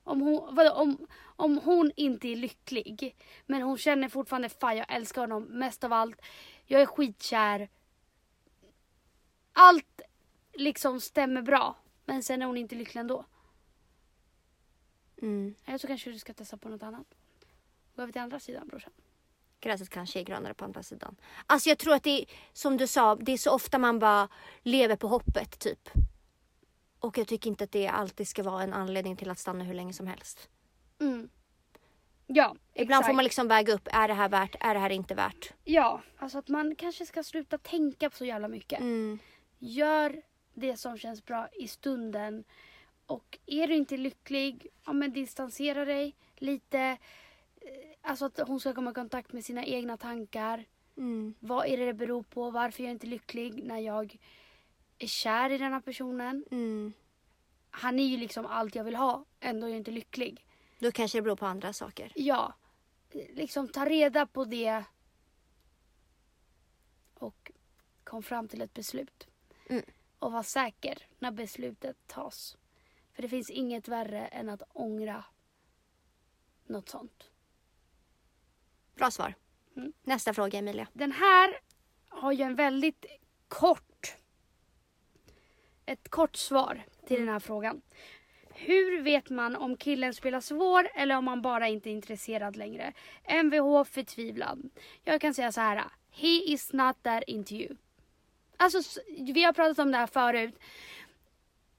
Om 0.05 0.21
hon, 0.21 0.55
vadå, 0.55 0.71
om, 0.71 1.07
om 1.37 1.59
hon 1.59 1.93
inte 1.97 2.29
är 2.29 2.37
lycklig. 2.37 3.17
Men 3.47 3.63
hon 3.63 3.79
känner 3.79 4.09
fortfarande 4.09 4.49
fan 4.49 4.77
jag 4.77 4.87
älskar 4.95 5.21
honom 5.21 5.43
mest 5.43 5.85
av 5.85 5.93
allt. 5.93 6.21
Jag 6.65 6.81
är 6.83 6.87
skitkär. 6.87 7.69
Allt 9.53 10.01
liksom 10.53 11.01
stämmer 11.01 11.43
bra. 11.43 11.77
Men 12.05 12.23
sen 12.23 12.43
är 12.43 12.47
hon 12.47 12.57
inte 12.57 12.75
lycklig 12.75 13.01
ändå. 13.01 13.25
Mm. 15.23 15.55
Eller 15.65 15.79
så 15.79 15.87
kanske 15.87 16.11
du 16.11 16.19
ska 16.19 16.35
testa 16.35 16.57
på 16.57 16.69
något 16.69 16.83
annat. 16.83 17.07
Gå 17.97 18.03
över 18.03 18.13
till 18.13 18.23
andra 18.23 18.41
sidan 18.41 18.69
brorsan. 18.69 18.93
Gräset 19.61 19.89
kanske 19.89 20.21
är 20.21 20.25
grönare 20.25 20.55
på 20.55 20.65
andra 20.65 20.83
sidan. 20.83 21.17
Alltså 21.47 21.69
jag 21.69 21.79
tror 21.79 21.95
att 21.95 22.03
det 22.03 22.21
är, 22.23 22.27
som 22.53 22.77
du 22.77 22.87
sa, 22.87 23.15
det 23.15 23.33
är 23.33 23.39
så 23.39 23.51
ofta 23.51 23.79
man 23.79 23.99
bara 23.99 24.29
lever 24.63 24.97
på 24.97 25.09
hoppet 25.09 25.59
typ. 25.59 25.91
Och 26.99 27.19
jag 27.19 27.29
tycker 27.29 27.51
inte 27.51 27.65
att 27.65 27.73
det 27.73 27.89
alltid 27.89 28.29
ska 28.29 28.43
vara 28.43 28.63
en 28.63 28.73
anledning 28.73 29.17
till 29.17 29.31
att 29.31 29.39
stanna 29.39 29.65
hur 29.65 29.75
länge 29.75 29.93
som 29.93 30.07
helst. 30.07 30.49
Mm. 31.01 31.29
Ja, 32.27 32.57
Ibland 32.75 33.01
exakt. 33.01 33.07
får 33.07 33.15
man 33.15 33.25
liksom 33.25 33.49
väga 33.49 33.73
upp, 33.73 33.89
är 33.93 34.09
det 34.09 34.15
här 34.15 34.29
värt, 34.29 34.57
är 34.61 34.75
det 34.75 34.81
här 34.81 34.91
inte 34.91 35.15
värt? 35.15 35.53
Ja, 35.65 36.03
alltså 36.17 36.39
att 36.39 36.49
man 36.49 36.77
kanske 36.77 37.07
ska 37.07 37.23
sluta 37.23 37.59
tänka 37.59 38.11
på 38.11 38.17
så 38.17 38.25
jävla 38.25 38.49
mycket. 38.49 38.81
Mm. 38.81 39.19
Gör 39.59 40.23
det 40.55 40.77
som 40.77 40.99
känns 40.99 41.25
bra 41.25 41.49
i 41.53 41.69
stunden. 41.69 42.45
Och 43.07 43.39
är 43.47 43.69
du 43.69 43.75
inte 43.75 43.97
lycklig, 43.97 44.67
ja 44.85 44.93
men 44.93 45.13
distansera 45.13 45.85
dig 45.85 46.15
lite. 46.37 46.79
Eh, 46.81 46.97
Alltså 48.09 48.25
att 48.25 48.39
hon 48.39 48.61
ska 48.61 48.75
komma 48.75 48.91
i 48.91 48.95
kontakt 48.95 49.33
med 49.33 49.45
sina 49.45 49.65
egna 49.65 49.97
tankar. 49.97 50.65
Mm. 50.97 51.35
Vad 51.41 51.67
är 51.67 51.77
det 51.77 51.87
det 51.87 51.95
beror 51.95 52.23
på? 52.23 52.51
Varför 52.51 52.83
är 52.83 52.87
jag 52.87 52.95
inte 52.95 53.07
lycklig 53.07 53.65
när 53.65 53.79
jag 53.79 54.17
är 54.99 55.07
kär 55.07 55.51
i 55.51 55.59
den 55.59 55.73
här 55.73 55.81
personen? 55.81 56.45
Mm. 56.51 56.93
Han 57.71 57.99
är 57.99 58.05
ju 58.05 58.17
liksom 58.17 58.47
allt 58.47 58.75
jag 58.75 58.85
vill 58.85 58.97
ha, 58.97 59.25
ändå 59.41 59.67
är 59.67 59.71
jag 59.71 59.77
inte 59.79 59.91
lycklig. 59.91 60.47
Då 60.79 60.93
kanske 60.93 61.19
det 61.19 61.23
beror 61.23 61.37
på 61.37 61.47
andra 61.47 61.73
saker. 61.73 62.13
Ja, 62.15 62.55
liksom 63.13 63.69
ta 63.69 63.85
reda 63.85 64.27
på 64.27 64.45
det 64.45 64.85
och 67.15 67.53
kom 68.05 68.23
fram 68.23 68.49
till 68.49 68.63
ett 68.63 68.75
beslut. 68.75 69.27
Mm. 69.69 69.83
Och 70.19 70.33
var 70.33 70.43
säker 70.43 71.07
när 71.19 71.31
beslutet 71.31 71.97
tas. 72.07 72.57
För 73.17 73.23
det 73.23 73.29
finns 73.29 73.51
inget 73.51 73.89
värre 73.89 74.27
än 74.27 74.49
att 74.49 74.63
ångra 74.73 75.25
något 76.67 76.89
sånt. 76.89 77.31
Bra 78.95 79.11
svar. 79.11 79.35
Mm. 79.77 79.93
Nästa 80.03 80.35
fråga 80.35 80.59
Emilia. 80.59 80.89
Den 80.93 81.13
här 81.13 81.61
har 82.09 82.33
ju 82.33 82.43
en 82.43 82.55
väldigt 82.55 83.07
kort 83.49 84.17
ett 85.87 86.09
kort 86.09 86.37
svar 86.37 86.85
till 87.07 87.19
den 87.19 87.29
här 87.29 87.39
frågan. 87.39 87.83
Hur 88.51 89.03
vet 89.03 89.31
man 89.31 89.57
om 89.57 89.77
killen 89.77 90.15
spelar 90.15 90.41
svår 90.41 90.89
eller 90.95 91.17
om 91.17 91.27
han 91.29 91.43
bara 91.43 91.69
inte 91.69 91.91
är 91.91 91.93
intresserad 91.93 92.57
längre? 92.57 92.93
Mvh 93.45 93.85
förtvivlad. 93.85 94.71
Jag 95.05 95.21
kan 95.21 95.35
säga 95.35 95.53
så 95.53 95.61
här. 95.61 95.85
He 96.11 96.53
is 96.53 96.73
not 96.73 97.03
that 97.03 97.23
into 97.27 97.55
you. 97.55 97.77
Alltså, 98.57 99.01
vi 99.09 99.45
har 99.45 99.53
pratat 99.53 99.79
om 99.79 99.93
det 99.93 99.99
här 99.99 100.07
förut. 100.07 100.59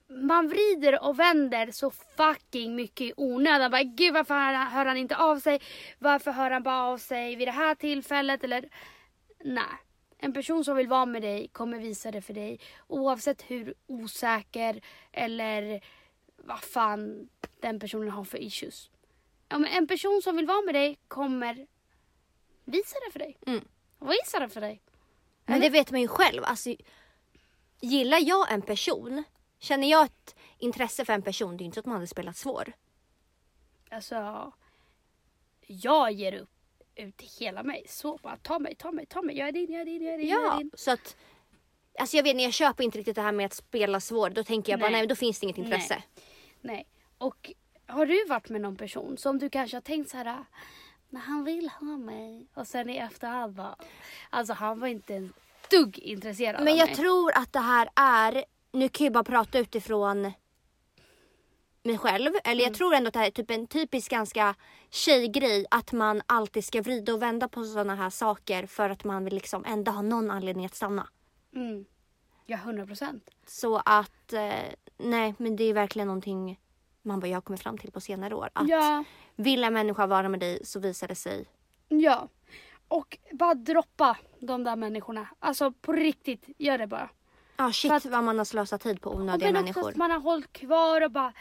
Man 0.10 0.48
vrider 0.48 1.04
och 1.04 1.20
vänder 1.20 1.72
så 1.72 1.92
fucking 1.92 2.76
mycket 2.76 3.08
i 3.08 3.14
onödan. 3.18 3.72
Bara, 3.72 3.84
Gud 3.84 4.14
varför 4.14 4.34
hör 4.34 4.86
han, 4.86 4.98
inte 4.98 5.18
av 5.18 5.40
sig? 5.40 5.62
Varför 6.00 6.32
hör 6.32 6.52
han 6.52 6.64
bara 6.64 6.84
av 6.84 6.98
sig 6.98 7.36
vid 7.36 7.48
det 7.48 7.52
här 7.52 7.76
tillfället? 7.76 8.44
Eller 8.44 8.70
nej. 9.44 9.64
En 10.18 10.34
person 10.34 10.66
som 10.66 10.78
vill 10.78 10.88
vara 10.88 11.06
med 11.06 11.22
dig 11.22 11.48
kommer 11.48 11.80
visa 11.80 12.12
det 12.12 12.22
för 12.22 12.34
dig. 12.34 12.60
Oavsett 12.88 13.42
hur 13.42 13.74
osäker 13.88 14.82
eller 15.12 15.82
vad 16.38 16.60
fan 16.60 17.30
den 17.60 17.80
personen 17.80 18.10
har 18.10 18.24
för 18.24 18.38
issues. 18.38 18.90
Ja, 19.50 19.58
men 19.58 19.72
en 19.72 19.88
person 19.88 20.22
som 20.24 20.36
vill 20.36 20.46
vara 20.46 20.62
med 20.62 20.76
dig 20.76 21.00
kommer 21.08 21.68
visa 22.66 22.98
det 23.06 23.12
för 23.12 23.20
dig. 23.20 23.38
Mm. 23.48 23.62
Visa 24.00 24.40
det 24.40 24.50
för 24.50 24.62
dig. 24.62 24.82
Men 25.46 25.56
Eller? 25.56 25.66
det 25.66 25.70
vet 25.70 25.92
man 25.92 26.02
ju 26.02 26.08
själv. 26.08 26.44
Alltså, 26.46 26.76
gillar 27.82 28.20
jag 28.20 28.52
en 28.52 28.62
person, 28.62 29.24
känner 29.60 29.88
jag 29.90 30.06
ett 30.06 30.36
intresse 30.58 31.06
för 31.06 31.14
en 31.14 31.22
person, 31.22 31.58
det 31.58 31.64
är 31.64 31.66
inte 31.66 31.76
så 31.76 31.80
att 31.80 31.86
man 31.86 31.96
hade 31.96 32.08
spelat 32.08 32.38
svår. 32.38 32.74
Alltså, 33.90 34.52
jag 35.68 36.12
ger 36.12 36.34
upp 36.34 36.50
ut 36.96 37.22
hela 37.40 37.64
mig. 37.64 37.86
Så 37.90 38.18
bara 38.24 38.38
ta 38.38 38.60
mig, 38.60 38.76
ta 38.76 38.92
mig, 38.92 39.06
ta 39.06 39.22
mig. 39.22 39.38
Jag 39.38 39.48
är 39.48 39.52
din, 39.52 39.72
jag 39.72 39.82
är 39.82 39.86
din, 39.86 40.04
jag 40.04 40.14
är 40.14 40.18
din. 40.18 40.28
Jag 40.30 40.42
är 40.46 40.48
Ja, 40.52 40.58
din. 40.58 40.72
så 40.74 40.92
att 40.92 41.16
Alltså 42.00 42.18
jag 42.18 42.24
vet 42.24 42.42
jag 42.42 42.54
köper 42.54 42.84
inte 42.84 42.98
riktigt 42.98 43.16
det 43.16 43.22
här 43.22 43.32
med 43.32 43.46
att 43.46 43.54
spela 43.54 44.00
svår. 44.00 44.30
Då 44.30 44.44
tänker 44.44 44.72
jag 44.74 44.80
bara 44.80 44.86
Nej. 44.86 44.92
nej, 44.92 45.02
men 45.02 45.08
då 45.10 45.16
finns 45.16 45.40
det 45.40 45.44
inget 45.44 45.58
intresse. 45.58 45.94
Nej. 45.96 46.76
Nej. 46.76 46.86
Och 47.18 47.52
har 47.88 48.06
du 48.06 48.26
varit 48.26 48.50
med 48.50 48.62
någon 48.62 48.76
person 48.76 49.18
som 49.18 49.40
du 49.40 49.50
kanske 49.50 49.78
har 49.78 49.82
tänkt 49.82 50.10
så 50.10 50.18
här. 50.18 50.46
När 51.10 51.22
han 51.22 51.44
vill 51.44 51.70
ha 51.70 51.86
mig. 51.98 52.48
Och 52.54 52.68
sen 52.68 52.90
i 52.90 52.98
efterhand 52.98 53.54
bara. 53.56 53.76
Alltså 54.30 54.54
han 54.54 54.80
var 54.80 54.88
inte 54.88 55.16
en 55.16 55.34
dugg 55.72 56.00
intresserad 56.00 56.64
Men 56.64 56.74
av 56.74 56.78
jag 56.80 56.88
mig. 56.88 56.96
tror 56.96 57.32
att 57.38 57.54
det 57.54 57.60
här 57.60 57.90
är, 57.96 58.46
nu 58.78 58.90
kan 58.90 59.06
jag 59.06 59.14
bara 59.14 59.24
prata 59.24 59.60
utifrån 59.60 60.32
mig 61.84 61.98
själv. 61.98 62.32
Eller 62.44 62.64
Mm. 62.64 62.64
jag 62.64 62.74
tror 62.74 62.94
ändå 62.94 63.08
att 63.08 63.14
det 63.14 63.20
här 63.20 63.28
är 63.28 63.32
typ 63.32 63.52
en 63.52 63.68
typisk 63.68 64.12
ganska 64.12 64.56
tjejgrej. 64.90 65.66
Att 65.72 65.92
man 65.92 66.22
alltid 66.26 66.66
ska 66.66 66.82
vrida 66.82 67.14
och 67.14 67.22
vända 67.22 67.48
på 67.48 67.64
sådana 67.64 67.96
här 67.96 68.10
saker 68.10 68.66
för 68.66 68.90
att 68.90 69.04
man 69.04 69.24
vill 69.24 69.34
liksom 69.34 69.66
ändå 69.66 69.92
ha 69.92 70.02
någon 70.02 70.32
anledning 70.32 70.66
att 70.66 70.76
stanna. 70.76 71.08
Mm. 71.56 71.86
Ja, 72.46 72.58
hundra 72.58 72.86
procent. 72.86 73.30
Så 73.48 73.82
att, 73.86 74.34
eh, 74.34 74.54
nej 74.98 75.34
men 75.38 75.56
det 75.56 75.64
är 75.64 75.74
verkligen 75.74 76.08
någonting 76.08 76.60
man 77.02 77.20
bara 77.20 77.28
jag 77.28 77.44
kommit 77.44 77.62
fram 77.62 77.78
till 77.78 77.92
på 77.92 78.02
senare 78.02 78.36
år. 78.36 78.50
Att 78.54 78.70
Ja. 78.70 79.04
vill 79.36 79.64
en 79.64 79.74
människa 79.74 80.08
vara 80.08 80.30
med 80.30 80.40
dig 80.40 80.66
så 80.66 80.80
visar 80.80 81.08
det 81.08 81.16
sig. 81.16 81.46
Ja. 81.88 82.30
Och 82.88 83.18
bara 83.32 83.54
droppa 83.54 84.18
de 84.40 84.64
där 84.64 84.76
människorna. 84.76 85.28
Alltså 85.40 85.72
på 85.72 85.92
riktigt, 85.94 86.46
gör 86.58 86.78
det 86.78 86.88
bara. 86.88 87.10
Ja 87.58 87.72
shit 87.72 87.90
För 87.92 87.96
att- 87.98 88.06
vad 88.06 88.24
man 88.24 88.38
har 88.38 88.46
slösat 88.46 88.82
tid 88.82 89.02
på 89.02 89.16
onödiga 89.16 89.52
men 89.52 89.64
också 89.64 89.64
människor. 89.74 89.90
att 89.90 89.96
man 89.96 90.12
har 90.12 90.20
hållit 90.20 90.54
kvar 90.54 91.02
och 91.06 91.12
bara 91.12 91.34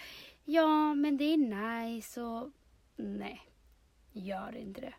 Ja 0.45 0.95
men 0.95 1.17
det 1.17 1.25
är 1.25 1.37
nice 1.37 2.23
och 2.23 2.51
Nej. 2.97 3.43
Gör 4.13 4.57
inte 4.57 4.81
det. 4.81 4.95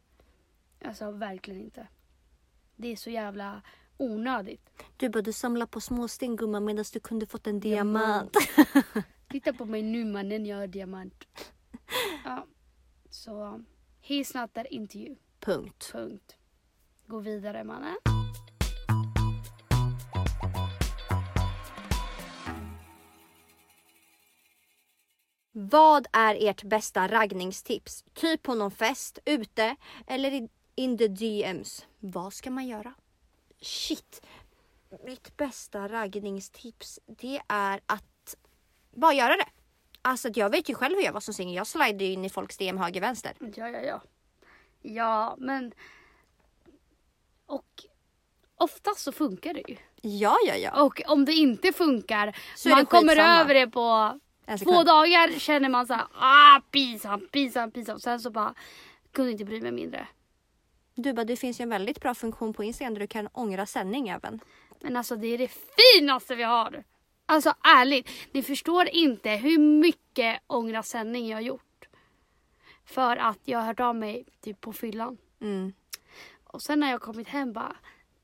Alltså 0.87 1.11
verkligen 1.11 1.61
inte. 1.61 1.87
Det 2.75 2.87
är 2.91 2.95
så 2.95 3.09
jävla 3.09 3.61
onödigt. 3.97 4.69
Du 4.97 5.09
bara 5.09 5.21
du 5.21 5.33
samlar 5.33 5.65
på 5.65 5.81
småsten 5.81 6.35
gumman 6.35 6.65
medan 6.65 6.85
du 6.93 6.99
kunde 6.99 7.25
fått 7.27 7.47
en 7.47 7.59
diamant. 7.59 8.37
Titta 9.29 9.53
på 9.53 9.65
mig 9.65 9.81
nu 9.83 10.05
mannen, 10.05 10.45
jag 10.45 10.57
har 10.57 10.67
diamant. 10.67 11.27
Ja, 12.25 12.45
så 13.09 13.63
he's 14.03 14.41
not 14.41 14.53
that 14.53 14.65
into 14.69 14.97
you. 14.97 15.15
Punkt. 15.39 15.89
Punkt. 15.91 16.35
Gå 17.07 17.19
vidare 17.19 17.63
mannen. 17.63 17.95
Vad 25.59 26.07
är 26.13 26.49
ert 26.49 26.63
bästa 26.63 27.07
raggningstips? 27.07 28.05
Typ 28.13 28.43
på 28.43 28.55
någon 28.55 28.71
fest, 28.71 29.19
ute 29.25 29.75
eller 30.07 30.47
in 30.75 30.97
the 30.97 31.07
DMs. 31.07 31.85
Vad 31.99 32.33
ska 32.33 32.51
man 32.51 32.67
göra? 32.67 32.93
Shit. 33.61 34.21
Mitt 35.05 35.37
bästa 35.37 35.87
raggningstips 35.87 36.99
det 37.05 37.41
är 37.47 37.79
att 37.85 38.35
bara 38.91 39.13
göra 39.13 39.37
det. 39.37 39.47
Alltså 40.01 40.29
jag 40.35 40.49
vet 40.49 40.69
ju 40.69 40.75
själv 40.75 40.95
hur 40.95 41.03
jag 41.03 41.13
var 41.13 41.19
som 41.19 41.33
singel. 41.33 41.55
Jag 41.55 41.67
slidade 41.67 42.03
ju 42.03 42.13
in 42.13 42.25
i 42.25 42.29
folks 42.29 42.57
DM 42.57 42.77
höger 42.77 43.01
vänster. 43.01 43.33
Ja, 43.55 43.69
ja, 43.69 43.81
ja. 43.81 44.01
Ja, 44.81 45.35
men... 45.37 45.71
Och 47.45 47.83
oftast 48.55 48.99
så 48.99 49.11
funkar 49.11 49.53
det 49.53 49.63
ju. 49.67 49.77
Ja, 50.01 50.37
ja, 50.47 50.55
ja. 50.55 50.83
Och 50.83 51.01
om 51.07 51.25
det 51.25 51.33
inte 51.33 51.73
funkar, 51.73 52.37
Så 52.55 52.69
man 52.69 52.85
kommer 52.85 53.39
över 53.39 53.53
det 53.53 53.67
på 53.67 54.19
två 54.47 54.57
sekund. 54.57 54.85
dagar 54.85 55.39
känner 55.39 55.69
man 55.69 55.87
så 55.87 55.93
här, 55.93 56.05
ah 56.13 56.61
pinsam, 56.71 57.27
pinsam, 57.31 57.71
pinsam. 57.71 57.99
Sen 57.99 58.19
så 58.19 58.29
bara, 58.29 58.53
kunde 59.11 59.31
inte 59.31 59.45
bry 59.45 59.61
mig 59.61 59.71
mindre. 59.71 60.07
Du 60.95 61.13
bara, 61.13 61.25
det 61.25 61.35
finns 61.37 61.59
ju 61.59 61.63
en 61.63 61.69
väldigt 61.69 62.01
bra 62.01 62.13
funktion 62.15 62.53
på 62.53 62.63
Instagram 62.63 62.93
där 62.93 63.01
du 63.01 63.07
kan 63.07 63.27
ångra 63.31 63.65
sändning 63.65 64.07
även. 64.09 64.39
Men 64.81 64.97
alltså 64.97 65.15
det 65.15 65.27
är 65.27 65.37
det 65.37 65.51
finaste 65.51 66.35
vi 66.35 66.43
har. 66.43 66.83
Alltså 67.25 67.53
ärligt, 67.63 68.09
ni 68.31 68.43
förstår 68.43 68.87
inte 68.87 69.29
hur 69.29 69.57
mycket 69.57 70.41
ångra 70.47 70.83
sändning 70.83 71.27
jag 71.27 71.37
har 71.37 71.41
gjort. 71.41 71.87
För 72.85 73.17
att 73.17 73.39
jag 73.43 73.59
har 73.59 73.65
hört 73.65 73.79
av 73.79 73.95
mig 73.95 74.25
typ 74.41 74.61
på 74.61 74.73
fyllan. 74.73 75.17
Mm. 75.41 75.73
Och 76.43 76.61
sen 76.61 76.79
när 76.79 76.91
jag 76.91 77.01
kommit 77.01 77.27
hem 77.27 77.53
bara, 77.53 77.75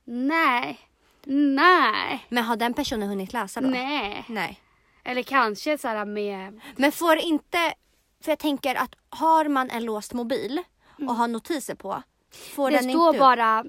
nej, 0.03 0.79
nej, 1.23 2.25
Men 2.29 2.43
har 2.43 2.55
den 2.55 2.73
personen 2.73 3.09
hunnit 3.09 3.33
läsa 3.33 3.61
då? 3.61 3.67
nej. 3.67 4.25
Nej. 4.29 4.59
Eller 5.03 5.23
kanske 5.23 5.77
så 5.77 5.87
här 5.87 6.05
med, 6.05 6.61
Men 6.75 6.91
får 6.91 7.17
inte, 7.17 7.73
för 8.21 8.31
jag 8.31 8.39
tänker 8.39 8.75
att 8.75 8.95
har 9.09 9.47
man 9.47 9.69
en 9.69 9.85
låst 9.85 10.13
mobil 10.13 10.61
och 10.99 11.15
har 11.15 11.27
notiser 11.27 11.75
på. 11.75 12.03
Får 12.31 12.67
Mm. 12.69 12.81
det 12.81 12.87
den 12.87 12.91
står 12.91 13.07
inte 13.07 13.19
bara, 13.19 13.65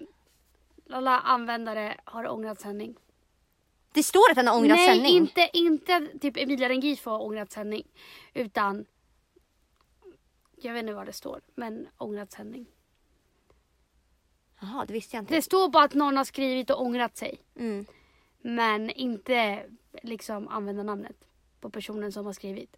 alla 0.91 1.21
användare 1.21 2.01
har 2.05 2.29
ångrat 2.33 2.61
sändning. 2.61 2.97
Det 3.93 4.03
står 4.03 4.31
att 4.31 4.37
den 4.37 4.47
har 4.47 4.57
ångrat 4.57 4.77
Nej, 4.77 4.89
sändning. 4.89 5.13
inte, 5.17 5.51
inte 5.53 6.09
typ 6.21 6.37
Emilia 6.37 6.69
Rengifo 6.69 7.11
har 7.11 7.23
ångrat 7.23 7.53
sändning. 7.53 7.83
Utan, 8.35 8.85
jag 10.57 10.73
vet 10.73 10.81
inte 10.81 10.93
vad 10.93 11.07
det 11.07 11.13
står, 11.13 11.41
men 11.55 11.89
ångrat 11.99 12.33
sändning. 12.33 12.67
Jaha, 14.61 14.85
det 14.87 14.93
visste 14.93 15.17
jag 15.17 15.23
inte. 15.23 15.35
Det 15.35 15.43
står 15.43 15.69
bara 15.69 15.85
att 15.85 15.95
någon 15.95 16.17
har 16.17 16.25
skrivit 16.25 16.71
och 16.71 16.83
ångrat 16.83 17.17
sig. 17.17 17.41
Mm. 17.59 17.87
Men 18.43 18.91
inte 18.91 19.63
liksom 20.03 20.49
användarnamnet 20.49 21.17
på 21.61 21.71
personen 21.71 22.13
som 22.13 22.27
har 22.27 22.33
skrivit. 22.33 22.77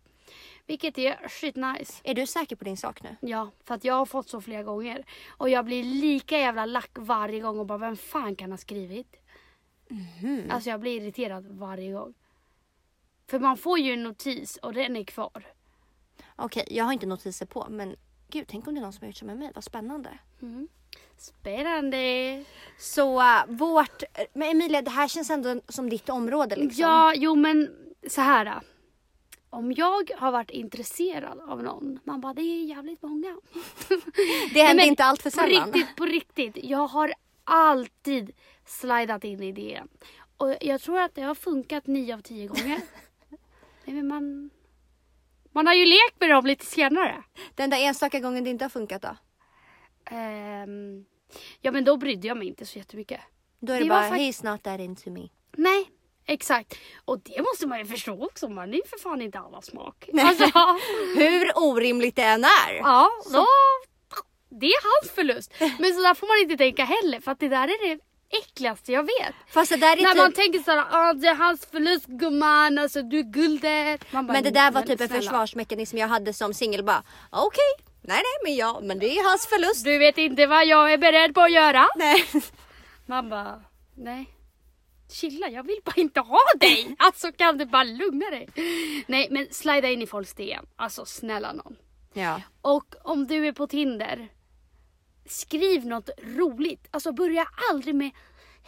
Vilket 0.66 0.98
är 0.98 1.28
skitnice. 1.28 2.00
Är 2.04 2.14
du 2.14 2.26
säker 2.26 2.56
på 2.56 2.64
din 2.64 2.76
sak 2.76 3.02
nu? 3.02 3.16
Ja, 3.20 3.50
för 3.64 3.74
att 3.74 3.84
jag 3.84 3.94
har 3.94 4.06
fått 4.06 4.28
så 4.28 4.40
flera 4.40 4.62
gånger. 4.62 5.04
Och 5.28 5.50
jag 5.50 5.64
blir 5.64 5.84
lika 5.84 6.38
jävla 6.38 6.66
lack 6.66 6.90
varje 6.94 7.40
gång 7.40 7.58
och 7.58 7.66
bara 7.66 7.78
vem 7.78 7.96
fan 7.96 8.36
kan 8.36 8.50
ha 8.50 8.58
skrivit? 8.58 9.16
Mhm. 9.88 10.50
Alltså 10.50 10.70
jag 10.70 10.80
blir 10.80 11.00
irriterad 11.00 11.46
varje 11.46 11.92
gång. 11.92 12.14
För 13.26 13.38
man 13.38 13.56
får 13.56 13.78
ju 13.78 13.92
en 13.92 14.02
notis 14.02 14.56
och 14.56 14.72
den 14.72 14.96
är 14.96 15.04
kvar. 15.04 15.46
Okej, 16.36 16.66
jag 16.70 16.84
har 16.84 16.92
inte 16.92 17.06
notiser 17.06 17.46
på 17.46 17.66
men 17.70 17.96
gud, 18.28 18.44
tänk 18.48 18.66
om 18.66 18.74
det 18.74 18.80
är 18.80 18.82
någon 18.82 18.92
som 18.92 19.02
har 19.02 19.06
gjort 19.06 19.16
som 19.16 19.26
med 19.26 19.38
mig. 19.38 19.50
Vad 19.54 19.64
spännande. 19.64 20.18
Mm. 20.42 20.68
Spännande. 21.18 22.44
Så 22.78 23.20
uh, 23.20 23.44
vårt, 23.48 24.02
men 24.32 24.48
Emilia 24.48 24.82
det 24.82 24.90
här 24.90 25.08
känns 25.08 25.30
ändå 25.30 25.60
som 25.68 25.90
ditt 25.90 26.08
område 26.08 26.56
liksom. 26.56 26.82
Ja, 26.82 27.12
jo 27.16 27.34
men 27.34 27.70
så 28.08 28.20
här. 28.20 28.44
då. 28.44 28.60
Om 29.50 29.72
jag 29.72 30.10
har 30.16 30.32
varit 30.32 30.50
intresserad 30.50 31.40
av 31.40 31.62
någon, 31.62 31.98
man 32.04 32.20
bara 32.20 32.34
det 32.34 32.42
är 32.42 32.64
jävligt 32.64 33.02
många. 33.02 33.36
det 34.54 34.62
händer 34.62 34.84
inte 34.84 35.04
allt 35.04 35.22
för 35.22 35.30
På 35.30 35.36
sällan. 35.36 35.72
riktigt, 35.72 35.96
på 35.96 36.04
riktigt. 36.04 36.56
Jag 36.62 36.86
har 36.86 37.12
alltid 37.44 38.32
slidat 38.66 39.24
in 39.24 39.42
i 39.42 39.52
det. 39.52 39.82
Och 40.36 40.54
jag 40.60 40.80
tror 40.80 40.98
att 41.00 41.14
det 41.14 41.22
har 41.22 41.34
funkat 41.34 41.86
nio 41.86 42.14
av 42.14 42.20
tio 42.20 42.46
gånger. 42.46 42.80
Nej, 43.84 43.96
men 43.96 44.08
man, 44.08 44.50
man 45.52 45.66
har 45.66 45.74
ju 45.74 45.84
lekt 45.84 46.20
med 46.20 46.30
dem 46.30 46.46
lite 46.46 46.66
senare. 46.66 47.22
Den 47.54 47.70
där 47.70 47.78
enstaka 47.78 48.20
gången 48.20 48.44
det 48.44 48.50
inte 48.50 48.64
har 48.64 48.70
funkat 48.70 49.02
då? 49.02 49.16
Ehm, 50.10 51.04
ja 51.60 51.72
men 51.72 51.84
då 51.84 51.96
brydde 51.96 52.28
jag 52.28 52.36
mig 52.36 52.48
inte 52.48 52.66
så 52.66 52.78
jättemycket. 52.78 53.20
Då 53.60 53.72
är 53.72 53.78
det, 53.78 53.84
Det 53.84 53.88
var 53.90 53.96
bara 54.00 54.10
fakt- 54.10 54.20
he's 54.20 54.50
not 54.52 54.62
that 54.62 54.80
into 54.80 55.10
me. 55.10 55.28
Nej, 55.56 55.90
exakt. 56.26 56.74
Och 57.04 57.20
det 57.20 57.42
måste 57.42 57.66
man 57.66 57.78
ju 57.78 57.84
förstå 57.86 58.24
också. 58.24 58.48
Man 58.48 58.68
är 58.68 58.76
ju 58.76 58.82
för 58.86 58.98
fan 58.98 59.22
inte 59.22 59.38
alla 59.38 59.62
smak. 59.62 60.08
Alltså, 60.20 60.44
Hur 61.16 61.58
orimligt 61.58 62.16
det 62.16 62.22
än 62.22 62.44
är. 62.44 62.74
ja, 62.74 63.08
då, 63.32 63.46
det 64.60 64.66
är 64.66 65.02
hans 65.02 65.14
förlust. 65.14 65.52
Men 65.60 65.94
så 65.94 66.02
där 66.02 66.14
får 66.14 66.26
man 66.26 66.42
inte 66.50 66.56
tänka 66.64 66.84
heller. 66.84 67.20
För 67.20 67.32
att 67.32 67.40
det 67.40 67.48
där 67.48 67.68
är 67.68 67.88
det 67.88 68.00
äckligaste 68.38 68.92
jag 68.92 69.02
vet. 69.02 69.34
Fast 69.48 69.70
det 69.70 69.76
där 69.76 69.96
är 69.98 70.02
När 70.02 70.12
typ, 70.12 70.22
man 70.22 70.32
tänker 70.32 70.58
såhär, 70.58 70.84
ah, 70.90 71.12
det 71.12 71.26
är 71.28 71.34
hans 71.34 71.66
förlust 71.66 72.06
gumman, 72.06 72.78
alltså 72.78 73.02
du 73.02 73.18
är 73.18 73.22
guldet. 73.22 74.12
Bara, 74.12 74.22
men 74.22 74.42
det 74.44 74.50
där 74.50 74.70
var 74.70 74.80
"Men 74.80 74.88
typ 74.88 75.00
en 75.00 75.08
snälla, 75.08 75.22
försvarsmekanism 75.22 75.98
jag 75.98 76.08
hade 76.08 76.32
som 76.32 76.54
singel 76.54 76.84
bara 76.84 77.02
okej, 77.30 77.84
nej 78.06 78.22
nej 78.28 78.38
men 78.44 78.56
ja 78.56 78.80
men 78.82 78.98
det 78.98 79.18
är 79.18 79.30
hans 79.30 79.46
förlust. 79.46 79.84
Du 79.84 79.98
vet 79.98 80.18
inte 80.18 80.46
vad 80.46 80.66
jag 80.66 80.92
är 80.92 80.98
beredd 80.98 81.34
på 81.34 81.40
att 81.40 81.52
göra. 81.52 81.88
Nej. 81.96 82.24
Man 83.06 83.30
bara, 83.30 83.62
nej. 83.94 84.26
Chilla, 85.10 85.48
jag 85.48 85.62
vill 85.62 85.80
bara 85.84 85.94
inte 85.96 86.20
ha 86.20 86.38
dig. 86.60 86.96
Alltså 86.98 87.32
kan 87.32 87.58
du 87.58 87.66
bara 87.66 87.84
lugna 87.84 88.30
dig. 88.30 88.48
Nej 89.06 89.28
men 89.30 89.46
slida 89.50 89.88
in 89.88 90.02
i 90.02 90.06
folks 90.06 90.34
DM. 90.34 90.66
Alltså 90.76 91.04
snälla 91.04 91.52
någon. 91.52 91.76
Ja. 92.12 92.40
Och 92.62 92.94
om 93.04 93.26
du 93.26 93.46
är 93.46 93.52
på 93.52 93.66
Tinder, 93.66 94.28
skriv 95.26 95.86
något 95.86 96.10
roligt. 96.22 96.88
Alltså 96.90 97.12
börja 97.12 97.46
aldrig 97.70 97.94
med 97.94 98.10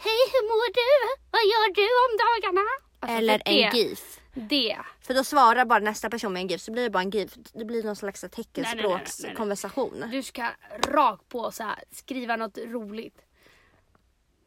Hej 0.05 0.21
hur 0.31 0.43
mår 0.51 0.67
du? 0.73 1.21
Vad 1.31 1.41
gör 1.51 1.73
du 1.81 1.87
om 2.05 2.11
dagarna? 2.25 2.67
Alltså, 2.99 3.17
Eller 3.17 3.41
en 3.45 3.75
GIF. 3.75 4.19
Det. 4.47 4.77
För 5.01 5.13
då 5.13 5.23
svarar 5.23 5.65
bara 5.65 5.79
nästa 5.79 6.09
person 6.09 6.33
med 6.33 6.41
en 6.41 6.47
GIF 6.47 6.61
så 6.61 6.71
blir 6.71 6.83
det 6.83 6.89
bara 6.89 7.03
en 7.03 7.09
GIF. 7.09 7.33
Det 7.53 7.65
blir 7.65 7.83
någon 7.83 7.95
slags 7.95 8.25
teckenspråkskonversation. 8.31 10.05
Du 10.11 10.23
ska 10.23 10.49
rakt 10.87 11.29
på 11.29 11.51
så 11.51 11.63
här, 11.63 11.83
skriva 11.91 12.35
något 12.35 12.57
roligt. 12.57 13.25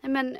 Nej, 0.00 0.12
Men 0.12 0.36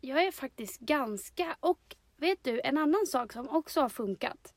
jag 0.00 0.22
är 0.24 0.32
faktiskt 0.32 0.80
ganska... 0.80 1.56
Och 1.60 1.96
vet 2.16 2.44
du, 2.44 2.60
en 2.64 2.78
annan 2.78 3.06
sak 3.06 3.32
som 3.32 3.48
också 3.48 3.80
har 3.80 3.88
funkat. 3.88 4.54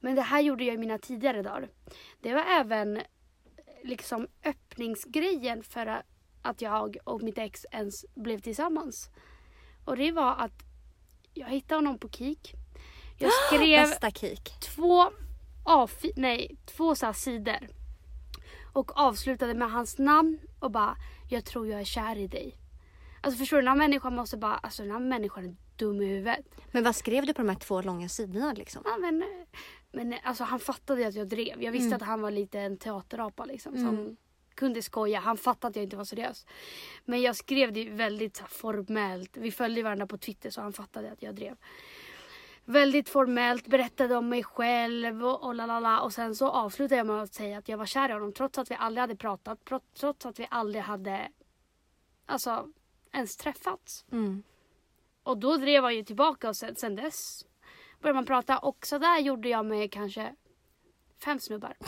Men 0.00 0.14
det 0.14 0.22
här 0.22 0.40
gjorde 0.40 0.64
jag 0.64 0.74
i 0.74 0.78
mina 0.78 0.98
tidigare 0.98 1.42
dagar. 1.42 1.68
Det 2.20 2.34
var 2.34 2.44
även 2.48 3.00
liksom 3.84 4.26
öppningsgrejen 4.44 5.62
för 5.62 6.02
att 6.42 6.62
jag 6.62 6.96
och 7.04 7.22
mitt 7.22 7.38
ex 7.38 7.66
ens 7.70 8.04
blev 8.14 8.38
tillsammans. 8.38 9.08
Och 9.84 9.96
det 9.96 10.12
var 10.12 10.34
att 10.36 10.62
jag 11.34 11.48
hittade 11.48 11.74
honom 11.74 11.98
på 11.98 12.08
Kik. 12.08 12.54
Jag 13.18 13.30
skrev 13.46 13.86
två, 14.60 15.10
A4, 15.64 16.12
nej, 16.16 16.56
två 16.66 16.94
så 16.94 17.12
sidor. 17.12 17.68
Och 18.72 18.98
avslutade 18.98 19.54
med 19.54 19.70
hans 19.70 19.98
namn 19.98 20.38
och 20.60 20.70
bara 20.70 20.96
jag 21.28 21.44
tror 21.44 21.66
jag 21.66 21.80
är 21.80 21.84
kär 21.84 22.16
i 22.16 22.26
dig. 22.26 22.56
Alltså 23.20 23.38
förstår 23.38 23.56
du, 23.56 23.62
den 23.62 23.68
här 23.68 23.76
människan 23.76 24.14
måste 24.14 24.36
bara, 24.36 24.56
alltså 24.56 24.82
den 24.82 24.92
här 24.92 25.00
människan 25.00 25.44
är 25.44 25.56
dum 25.76 26.02
i 26.02 26.06
huvudet. 26.06 26.46
Men 26.72 26.84
vad 26.84 26.96
skrev 26.96 27.26
du 27.26 27.34
på 27.34 27.42
de 27.42 27.48
här 27.48 27.56
två 27.56 27.82
långa 27.82 28.08
sidorna 28.08 28.52
liksom? 28.52 28.82
Ja, 28.84 28.96
men, 28.96 29.24
men 29.92 30.14
alltså 30.22 30.44
han 30.44 30.60
fattade 30.60 31.06
att 31.06 31.14
jag 31.14 31.28
drev. 31.28 31.62
Jag 31.62 31.72
visste 31.72 31.96
att 31.96 32.02
han 32.02 32.20
var 32.20 32.30
lite 32.30 32.60
en 32.60 32.78
teaterapa 32.78 33.44
liksom. 33.44 33.76
Som 33.76 34.16
kunde 34.54 34.82
skoja. 34.82 35.20
Han 35.20 35.36
fattade 35.36 35.70
att 35.70 35.76
jag 35.76 35.82
inte 35.82 35.96
var 35.96 36.04
seriös. 36.04 36.46
Men 37.04 37.22
jag 37.22 37.36
skrev 37.36 37.72
det 37.72 37.90
väldigt 37.90 38.36
så 38.36 38.42
här, 38.42 38.48
formellt. 38.48 39.36
Vi 39.36 39.50
följde 39.50 39.82
varandra 39.82 40.06
på 40.06 40.18
Twitter 40.18 40.50
så 40.50 40.60
han 40.60 40.72
fattade 40.72 41.12
att 41.12 41.22
jag 41.22 41.34
drev. 41.34 41.56
Väldigt 42.70 43.08
formellt, 43.08 43.66
berättade 43.66 44.16
om 44.16 44.28
mig 44.28 44.44
själv 44.44 45.24
och, 45.26 45.42
och 45.42 45.54
lalala. 45.54 46.00
Och 46.00 46.12
sen 46.12 46.34
så 46.34 46.48
avslutade 46.48 46.96
jag 46.96 47.06
med 47.06 47.22
att 47.22 47.34
säga 47.34 47.58
att 47.58 47.68
jag 47.68 47.78
var 47.78 47.86
kär 47.86 48.08
i 48.08 48.12
honom 48.12 48.32
trots 48.32 48.58
att 48.58 48.70
vi 48.70 48.74
aldrig 48.74 49.00
hade 49.00 49.16
pratat. 49.16 49.58
Trots 50.00 50.26
att 50.26 50.38
vi 50.38 50.46
aldrig 50.50 50.82
hade 50.82 51.28
alltså 52.26 52.68
ens 53.12 53.36
träffats. 53.36 54.04
Mm. 54.12 54.42
Och 55.22 55.38
då 55.38 55.56
drev 55.56 55.82
han 55.82 55.96
ju 55.96 56.04
tillbaka 56.04 56.48
och 56.48 56.56
sen, 56.56 56.76
sen 56.76 56.96
dess 56.96 57.44
började 58.00 58.14
man 58.14 58.26
prata. 58.26 58.58
Och 58.58 58.86
så 58.86 58.98
där 58.98 59.18
gjorde 59.18 59.48
jag 59.48 59.66
med 59.66 59.92
kanske 59.92 60.34
fem 61.24 61.40
snubbar. 61.40 61.76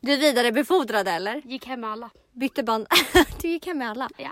Du 0.00 0.16
vidarebefordrade 0.16 1.10
eller? 1.10 1.42
Gick 1.44 1.66
hem 1.66 1.80
med 1.80 1.90
alla. 1.90 2.10
Bytte 2.30 2.62
band? 2.62 2.86
du 3.40 3.48
gick 3.48 3.66
hem 3.66 3.78
med 3.78 3.90
alla? 3.90 4.08
Ja. 4.16 4.30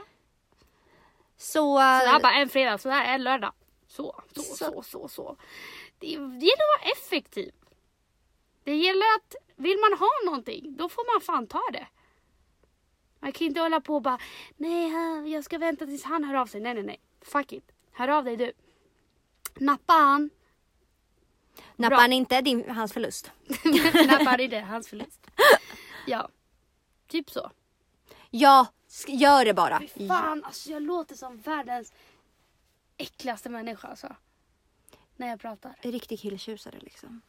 Så... 1.36 1.52
Så 1.52 1.78
det 1.78 2.10
här 2.10 2.20
bara 2.20 2.34
en 2.34 2.48
fredag, 2.48 2.78
så 2.78 2.88
där 2.88 3.04
en 3.04 3.24
lördag. 3.24 3.52
Så, 3.90 4.22
så, 4.34 4.42
Så. 4.42 4.56
så, 4.56 4.82
så, 4.82 5.08
så. 5.08 5.36
Det, 5.98 6.06
gäller 6.06 6.64
att 6.64 6.80
vara 6.80 6.92
effektiv. 6.92 7.52
Det 8.64 8.76
gäller 8.76 9.06
att, 9.16 9.34
vill 9.56 9.78
man 9.78 9.98
ha 9.98 10.08
någonting, 10.24 10.76
då 10.76 10.88
får 10.88 11.14
man 11.14 11.20
fan 11.20 11.46
ta 11.46 11.62
det. 11.72 11.86
Man 13.20 13.32
kan 13.32 13.46
inte 13.46 13.60
hålla 13.60 13.80
på 13.80 13.94
och 13.94 14.02
bara, 14.02 14.18
nej 14.56 14.92
jag 15.32 15.44
ska 15.44 15.58
vänta 15.58 15.86
tills 15.86 16.04
han 16.04 16.24
hör 16.24 16.34
av 16.34 16.46
sig. 16.46 16.60
Nej 16.60 16.74
nej 16.74 16.82
nej, 16.82 17.00
fuck 17.20 17.52
it. 17.52 17.72
Hör 17.92 18.08
av 18.08 18.24
dig 18.24 18.36
du. 18.36 18.52
Nappa 19.54 19.92
han. 19.92 20.30
Nappar 21.76 21.90
Bra. 21.90 21.98
han 21.98 22.12
inte, 22.12 22.40
din, 22.40 22.70
hans 22.70 22.92
förlust. 22.92 23.30
Nappa 24.06 24.24
han 24.24 24.40
inte, 24.40 24.58
hans 24.58 24.88
förlust. 24.88 25.26
Ja, 26.06 26.28
typ 27.08 27.30
så. 27.30 27.50
Ja, 28.30 28.66
gör 29.08 29.44
det 29.44 29.54
bara. 29.54 29.80
Fy 29.80 30.08
fan, 30.08 30.44
alltså 30.44 30.70
jag 30.70 30.82
låter 30.82 31.14
som 31.14 31.36
världens 31.36 31.92
äckligaste 33.00 33.48
människa 33.48 33.88
alltså. 33.88 34.16
När 35.16 35.28
jag 35.28 35.40
pratar. 35.40 35.76
Riktig 35.82 36.20
killtjusare 36.20 36.78
liksom. 36.80 37.20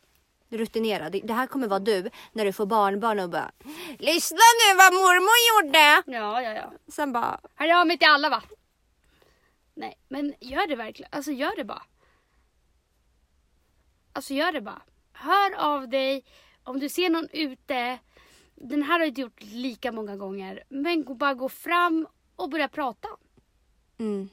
Rutinerad. 0.49 1.11
Det- 1.11 1.19
Det 1.19 1.33
här 1.33 1.47
kommer 1.47 1.67
vara 1.67 1.79
du 1.79 2.09
när 2.31 2.45
du 2.45 2.53
får 2.53 2.65
barnbarn 2.65 3.19
och 3.19 3.29
bara 3.29 3.51
Lyssna 3.99 4.37
nu 4.37 4.77
vad 4.77 4.93
mormor 4.93 5.65
gjorde! 5.65 6.03
Ja, 6.17 6.41
ja, 6.41 6.51
ja. 6.53 6.73
Sen 6.87 7.13
bara 7.13 7.39
Hör 7.55 7.81
av 7.81 7.87
mig 7.87 7.97
till 7.97 8.07
alla 8.07 8.29
va? 8.29 8.43
Nej, 9.73 9.97
men 10.07 10.33
gör 10.39 10.67
det 10.67 10.75
verkligen. 10.75 11.09
Alltså 11.13 11.31
gör 11.31 11.55
det 11.55 11.65
bara. 11.65 11.83
Alltså 14.13 14.33
gör 14.33 14.51
det 14.51 14.61
bara. 14.61 14.81
Hör 15.13 15.55
av 15.55 15.89
dig. 15.89 16.23
Om 16.63 16.79
du 16.79 16.89
ser 16.89 17.09
någon 17.09 17.27
ute. 17.33 17.99
Den 18.55 18.81
här 18.83 18.91
har 18.93 18.99
jag 18.99 19.07
inte 19.07 19.21
gjort 19.21 19.41
lika 19.43 19.91
många 19.91 20.15
gånger. 20.15 20.63
Men 20.69 21.17
bara 21.17 21.33
gå 21.33 21.49
fram 21.49 22.07
och 22.35 22.49
börja 22.49 22.67
prata. 22.67 23.07
mm. 23.97 24.29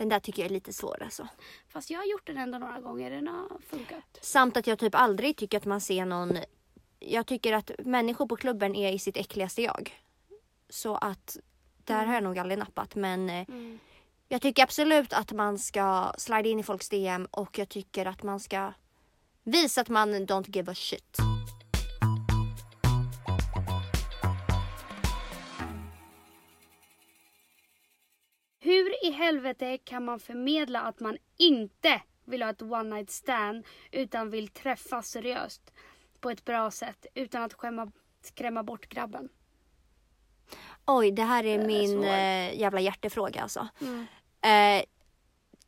Den 0.00 0.08
där 0.08 0.20
tycker 0.20 0.42
jag 0.42 0.50
är 0.50 0.54
lite 0.54 0.72
svår 0.72 1.02
alltså. 1.02 1.28
Fast 1.68 1.90
jag 1.90 1.98
har 1.98 2.06
gjort 2.06 2.26
den 2.26 2.36
ändå 2.36 2.58
några 2.58 2.80
gånger. 2.80 3.10
Den 3.10 3.28
har 3.28 3.48
funkat. 3.66 4.18
Samt 4.20 4.56
att 4.56 4.66
jag 4.66 4.78
typ 4.78 4.94
aldrig 4.94 5.36
tycker 5.36 5.56
att 5.56 5.64
man 5.64 5.80
ser 5.80 6.04
någon 6.04 6.38
Jag 6.98 7.26
tycker 7.26 7.52
att 7.52 7.70
människor 7.78 8.26
på 8.26 8.36
klubben 8.36 8.74
är 8.74 8.92
i 8.92 8.98
sitt 8.98 9.16
äckligaste 9.16 9.62
jag. 9.62 10.00
Så 10.68 10.96
att 10.96 11.36
där 11.84 12.06
har 12.06 12.14
jag 12.14 12.22
nog 12.22 12.38
aldrig 12.38 12.58
nappat 12.58 12.94
men 12.94 13.30
eh, 13.30 13.48
Mm. 13.48 13.78
Jag 14.28 14.42
tycker 14.42 14.62
absolut 14.62 15.12
att 15.12 15.32
man 15.32 15.58
ska 15.58 16.12
slide 16.18 16.48
in 16.48 16.60
i 16.60 16.62
folks 16.62 16.88
DM 16.88 17.26
och 17.30 17.58
jag 17.58 17.68
tycker 17.68 18.06
att 18.06 18.22
man 18.22 18.40
ska 18.40 18.72
visa 19.44 19.80
att 19.80 19.88
man 19.88 20.14
don't 20.14 20.56
give 20.56 20.72
a 20.72 20.74
shit. 20.74 21.29
Helvete 29.20 29.78
kan 29.78 30.04
man 30.04 30.20
förmedla 30.20 30.80
att 30.80 31.00
man 31.00 31.16
inte 31.36 32.02
vill 32.24 32.42
ha 32.42 32.50
ett 32.50 32.62
one 32.62 32.94
night 32.96 33.10
stand 33.10 33.66
utan 33.92 34.30
vill 34.30 34.48
träffas 34.48 35.08
seriöst 35.10 35.72
på 36.20 36.30
ett 36.30 36.44
bra 36.44 36.70
sätt 36.70 37.06
utan 37.14 37.42
att 37.42 37.54
skämma, 37.54 37.92
skrämma 38.22 38.62
bort 38.62 38.88
grabben? 38.88 39.28
Oj, 40.86 41.10
det 41.10 41.22
här 41.22 41.44
är 41.44 41.58
är 41.58 41.66
min 41.66 41.90
svår. 41.90 42.04
eh, 42.04 42.58
jävla 42.60 42.80
hjärtefråga 42.80 43.42
alltså. 43.42 43.68
Mm. 43.80 44.06
Eh, 44.42 44.84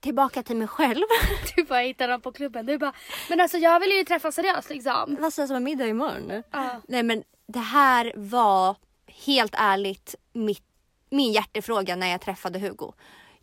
tillbaka 0.01 0.43
till 0.43 0.57
mig 0.57 0.69
själv. 0.69 1.03
Du 1.57 1.65
bara 1.65 1.81
hittar 1.81 2.09
dem 2.09 2.21
på 2.21 2.33
klubben. 2.33 2.67
Du 2.67 2.79
bara, 2.79 2.93
men 3.29 3.41
alltså 3.41 3.59
jag 3.59 3.81
vill 3.81 3.91
ju 3.91 4.05
träffas 4.05 4.35
seriöst 4.35 4.71
liksom. 4.71 5.17
Vad 5.21 5.33
sägs 5.33 5.51
om 5.51 5.65
middag 5.65 5.87
imorgon? 5.87 6.43
Ja. 6.51 6.81
Nej 6.89 7.03
men 7.03 7.25
det 7.47 7.59
här 7.59 8.13
var 8.17 8.77
helt 9.07 9.55
ärligt 9.59 10.15
mitt, 10.33 10.65
min 11.11 11.33
hjärtefråga 11.33 11.97
när 11.97 12.07
jag 12.07 12.21
träffade 12.21 12.59
Hugo. 12.59 12.93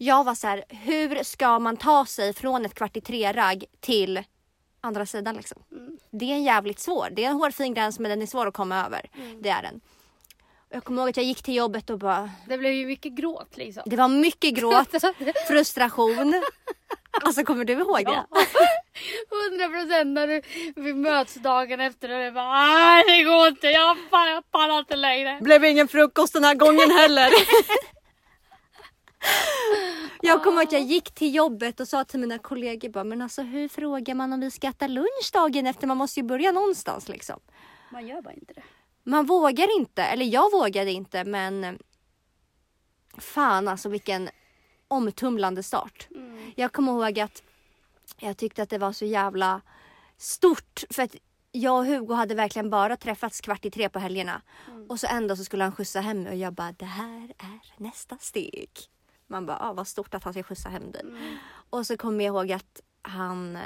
Jag 0.02 0.24
var 0.24 0.36
så 0.36 0.48
här, 0.48 0.64
hur 0.70 1.24
ska 1.24 1.60
man 1.60 1.78
ta 1.78 2.06
sig 2.06 2.34
från 2.34 2.66
ett 2.66 2.74
kvart 2.74 2.98
i 2.98 3.02
tre-ragg 3.02 3.66
till 3.80 4.24
andra 4.82 5.06
sidan 5.06 5.36
liksom? 5.36 5.64
Det 6.12 6.26
är 6.26 6.34
en 6.36 6.44
jävligt 6.44 6.80
svår, 6.80 7.10
det 7.12 7.26
är 7.26 7.30
en 7.30 7.36
hårfin 7.36 7.74
gräns 7.74 8.00
men 8.00 8.10
den 8.10 8.22
är 8.22 8.26
svår 8.26 8.48
att 8.48 8.54
komma 8.54 8.86
över. 8.86 9.10
Det 9.42 9.50
är 9.50 9.62
den. 9.62 9.82
Jag 10.70 10.84
kommer 10.84 11.02
ihåg 11.02 11.10
att 11.10 11.18
jag 11.18 11.26
gick 11.26 11.44
till 11.44 11.56
jobbet 11.56 11.90
och 11.90 12.00
bara, 12.00 12.32
Det 12.48 12.58
blev 12.58 12.72
ju 12.74 12.86
mycket 12.86 13.12
gråt 13.12 13.58
liksom. 13.58 13.84
det 13.86 13.96
var 13.96 14.08
mycket 14.08 14.54
gråt, 14.56 14.90
frustration. 15.48 16.44
Alltså 17.24 17.44
kommer 17.44 17.66
du 17.66 17.74
ihåg 17.74 18.06
det? 18.06 18.26
Hundra 19.30 19.68
procent 19.70 20.08
när 20.08 20.28
du, 20.28 20.42
vi 20.76 20.94
möts 20.94 21.34
dagen 21.34 21.80
efter 21.80 22.12
och 22.12 22.20
du 22.26 22.32
bara 22.32 22.54
"Nej, 22.68 23.04
det 23.08 23.24
går 23.24 23.48
inte, 23.48 23.68
jag, 23.68 23.98
fan, 24.10 24.30
jag 24.30 24.52
pallar 24.52 24.80
inte 24.80 24.96
längre. 24.96 25.40
Blev 25.42 25.66
ingen 25.66 25.88
frukost 25.88 26.34
den 26.34 26.44
här 26.44 26.56
gången 26.56 26.92
heller. 26.92 27.30
Jag 30.22 30.44
kommer 30.44 30.62
att 30.62 30.72
jag 30.72 30.82
gick 30.82 31.12
till 31.12 31.36
jobbet 31.36 31.80
och 31.80 31.88
sa 31.88 32.04
till 32.04 32.20
mina 32.20 32.38
kollegor 32.38 32.90
bara, 32.90 33.04
men 33.04 33.22
alltså 33.22 33.42
hur 33.42 33.68
frågar 33.68 34.16
man 34.16 34.34
om 34.34 34.40
vi 34.40 34.52
ska 34.52 34.68
äta 34.68 34.88
lunch 34.88 35.30
dagen 35.34 35.68
efter? 35.68 35.88
Man 35.88 35.98
måste 35.98 36.20
ju 36.20 36.26
börja 36.26 36.52
någonstans 36.52 37.10
liksom. 37.10 37.40
Man 37.92 38.08
gör 38.08 38.22
bara 38.22 38.34
inte 38.34 38.54
det. 38.54 38.64
Man 39.04 39.26
vågar 39.26 39.80
inte, 39.80 40.04
eller 40.04 40.26
jag 40.26 40.52
vågade 40.52 40.92
inte 40.92 41.24
men 41.24 41.80
fan 43.18 43.68
alltså 43.68 43.90
vilken 43.90 44.30
omtumlande 44.88 45.64
start. 45.64 46.08
Mm. 46.16 46.52
Jag 46.56 46.72
kommer 46.72 46.92
ihåg 46.92 47.20
att 47.20 47.44
jag 48.20 48.38
tyckte 48.38 48.64
att 48.64 48.70
det 48.70 48.78
var 48.78 48.92
så 48.92 49.06
jävla 49.06 49.62
stort 50.18 50.84
för 50.90 51.04
att 51.04 51.16
jag 51.52 51.78
och 51.78 51.86
Hugo 51.86 52.14
hade 52.14 52.36
verkligen 52.36 52.70
bara 52.70 52.98
träffats 52.98 53.42
kvart 53.42 53.66
i 53.66 53.72
tre 53.72 53.90
på 53.90 54.00
helgerna. 54.00 54.42
Och 54.90 55.00
så 55.00 55.08
en 55.08 55.28
dag 55.28 55.38
så 55.38 55.44
skulle 55.44 55.64
han 55.64 55.76
skjutsa 55.76 56.02
hem 56.02 56.24
mig 56.24 56.32
och 56.32 56.38
jag 56.38 56.54
bara 56.54 56.72
det 56.72 56.86
här 56.86 57.34
är 57.38 57.84
nästa 57.84 58.18
steg. 58.18 58.70
Man 59.30 59.46
bara 59.46 59.58
ah, 59.60 59.74
vad 59.74 59.88
stort 59.88 60.14
att 60.14 60.24
han 60.24 60.34
ska 60.34 60.44
skjutsa 60.44 60.70
hem 60.70 60.92
dig. 60.92 61.04
Och 61.70 61.88
så 61.88 61.98
kommer 61.98 62.26
jag 62.26 62.36
ihåg 62.36 62.52
att 62.52 62.82
han 63.02 63.56
eh, 63.56 63.62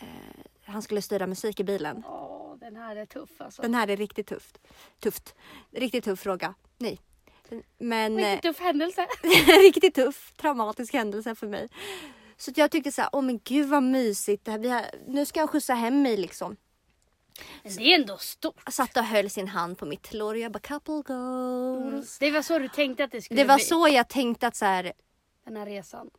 eh, 0.00 0.44
han 0.64 0.82
skulle 0.82 1.02
styra 1.02 1.26
musik 1.26 1.60
i 1.60 1.64
bilen. 1.64 2.02
Åh, 2.06 2.56
den 2.56 2.76
här 2.76 2.96
är 2.96 3.06
tuff 3.06 3.30
alltså. 3.38 3.62
Den 3.62 3.74
här 3.74 3.88
är 3.88 3.96
riktigt 3.96 4.26
tufft. 4.26 4.58
Tufft. 5.00 5.34
Riktigt 5.70 6.04
tuff 6.04 6.20
fråga. 6.20 6.54
Nej. 6.78 7.00
Men 7.78 8.18
eh, 8.18 8.30
Riktigt 8.30 8.42
tuff 8.42 8.60
händelse. 8.60 9.06
riktigt 9.62 9.94
tuff 9.94 10.32
traumatisk 10.36 10.92
händelse 10.92 11.34
för 11.34 11.46
mig. 11.46 11.68
Så 12.36 12.52
jag 12.56 12.70
tyckte 12.70 12.92
så 12.92 13.02
här, 13.02 13.10
åh 13.12 13.22
men 13.22 13.40
gud 13.44 13.68
vad 13.68 13.82
mysigt. 13.82 14.44
Det 14.44 14.50
här, 14.50 14.58
vi 14.58 14.68
har, 14.68 14.84
nu 15.06 15.26
ska 15.26 15.40
han 15.40 15.48
skjutsa 15.48 15.74
hem 15.74 16.02
mig 16.02 16.16
liksom. 16.16 16.56
Det 17.62 17.82
är 17.94 18.00
ändå 18.00 18.16
stort. 18.18 18.62
Satt 18.72 18.96
och 18.96 19.04
höll 19.04 19.30
sin 19.30 19.48
hand 19.48 19.78
på 19.78 19.86
mitt 19.86 20.12
lår 20.14 20.34
och 20.34 20.40
jag 20.40 20.52
bara 20.52 20.58
couple 20.58 21.02
goals. 21.06 22.18
Det 22.18 22.30
var 22.30 22.42
så 22.42 22.58
du 22.58 22.68
tänkte 22.68 23.04
att 23.04 23.10
det 23.12 23.22
skulle 23.22 23.42
Det 23.42 23.48
var 23.48 23.56
bli. 23.56 23.64
så 23.64 23.88
jag 23.88 24.08
tänkte 24.08 24.46
att 24.46 24.56
så 24.56 24.64
här, 24.64 24.92
Den 25.44 25.56
här 25.56 25.66
resan. 25.66 26.10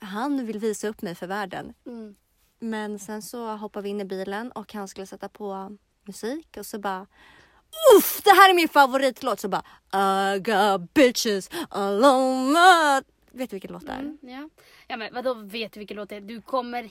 han 0.00 0.46
vill 0.46 0.58
visa 0.58 0.88
upp 0.88 1.02
mig 1.02 1.14
för 1.14 1.26
världen. 1.26 1.74
Mm. 1.86 2.14
Men 2.58 2.98
sen 2.98 3.22
så 3.22 3.46
hoppade 3.56 3.82
vi 3.84 3.88
in 3.90 4.00
i 4.00 4.04
bilen 4.04 4.52
och 4.52 4.72
han 4.74 4.88
skulle 4.88 5.06
sätta 5.06 5.28
på 5.28 5.76
musik 6.06 6.56
och 6.58 6.66
så 6.66 6.78
bara 6.78 7.06
Uff, 7.98 8.22
det 8.24 8.30
här 8.30 8.50
är 8.50 8.54
min 8.54 8.68
favoritlåt! 8.68 9.40
Så 9.40 9.48
bara 9.48 9.62
I 10.34 10.38
got 10.38 10.94
bitches 10.94 11.50
alone 11.70 13.02
Vet 13.34 13.50
du 13.50 13.54
vilken 13.56 13.72
låt 13.72 13.86
det 13.86 13.92
är? 13.92 13.98
Mm, 13.98 14.18
ja. 14.22 14.48
ja 14.88 14.96
men 14.96 15.14
vadå 15.14 15.34
vet 15.34 15.72
du 15.72 15.80
vilken 15.80 15.96
låt 15.96 16.08
det 16.08 16.16
är? 16.16 16.20
Du 16.20 16.42
kommer, 16.42 16.90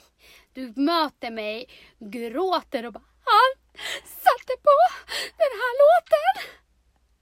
du 0.53 0.73
möter 0.75 1.31
mig, 1.31 1.65
gråter 1.99 2.85
och 2.85 2.93
bara 2.93 3.03
Han 3.23 3.60
satte 4.03 4.53
på 4.63 4.77
den 5.37 5.51
här 5.61 5.73
låten! 5.81 6.51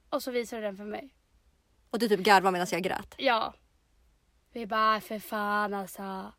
Och 0.09 0.23
så 0.23 0.31
visar 0.31 0.57
du 0.57 0.63
den 0.63 0.77
för 0.77 0.83
mig. 0.83 1.13
Och 1.91 1.99
du 1.99 2.09
typ 2.09 2.19
garvar 2.19 2.51
medan 2.51 2.67
jag 2.71 2.83
grät. 2.83 3.15
Ja. 3.17 3.53
Vi 4.53 4.65
bara 4.65 5.01
för 5.01 5.19
fan 5.19 5.73
alltså. 5.73 6.31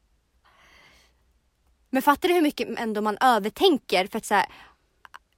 Men 1.91 2.03
fattar 2.03 2.29
du 2.29 2.35
hur 2.35 2.43
mycket 2.43 2.79
ändå 2.79 3.01
man 3.01 3.19
övertänker? 3.21 4.07
För 4.07 4.19
att 4.19 4.25
så 4.25 4.35
här, 4.35 4.47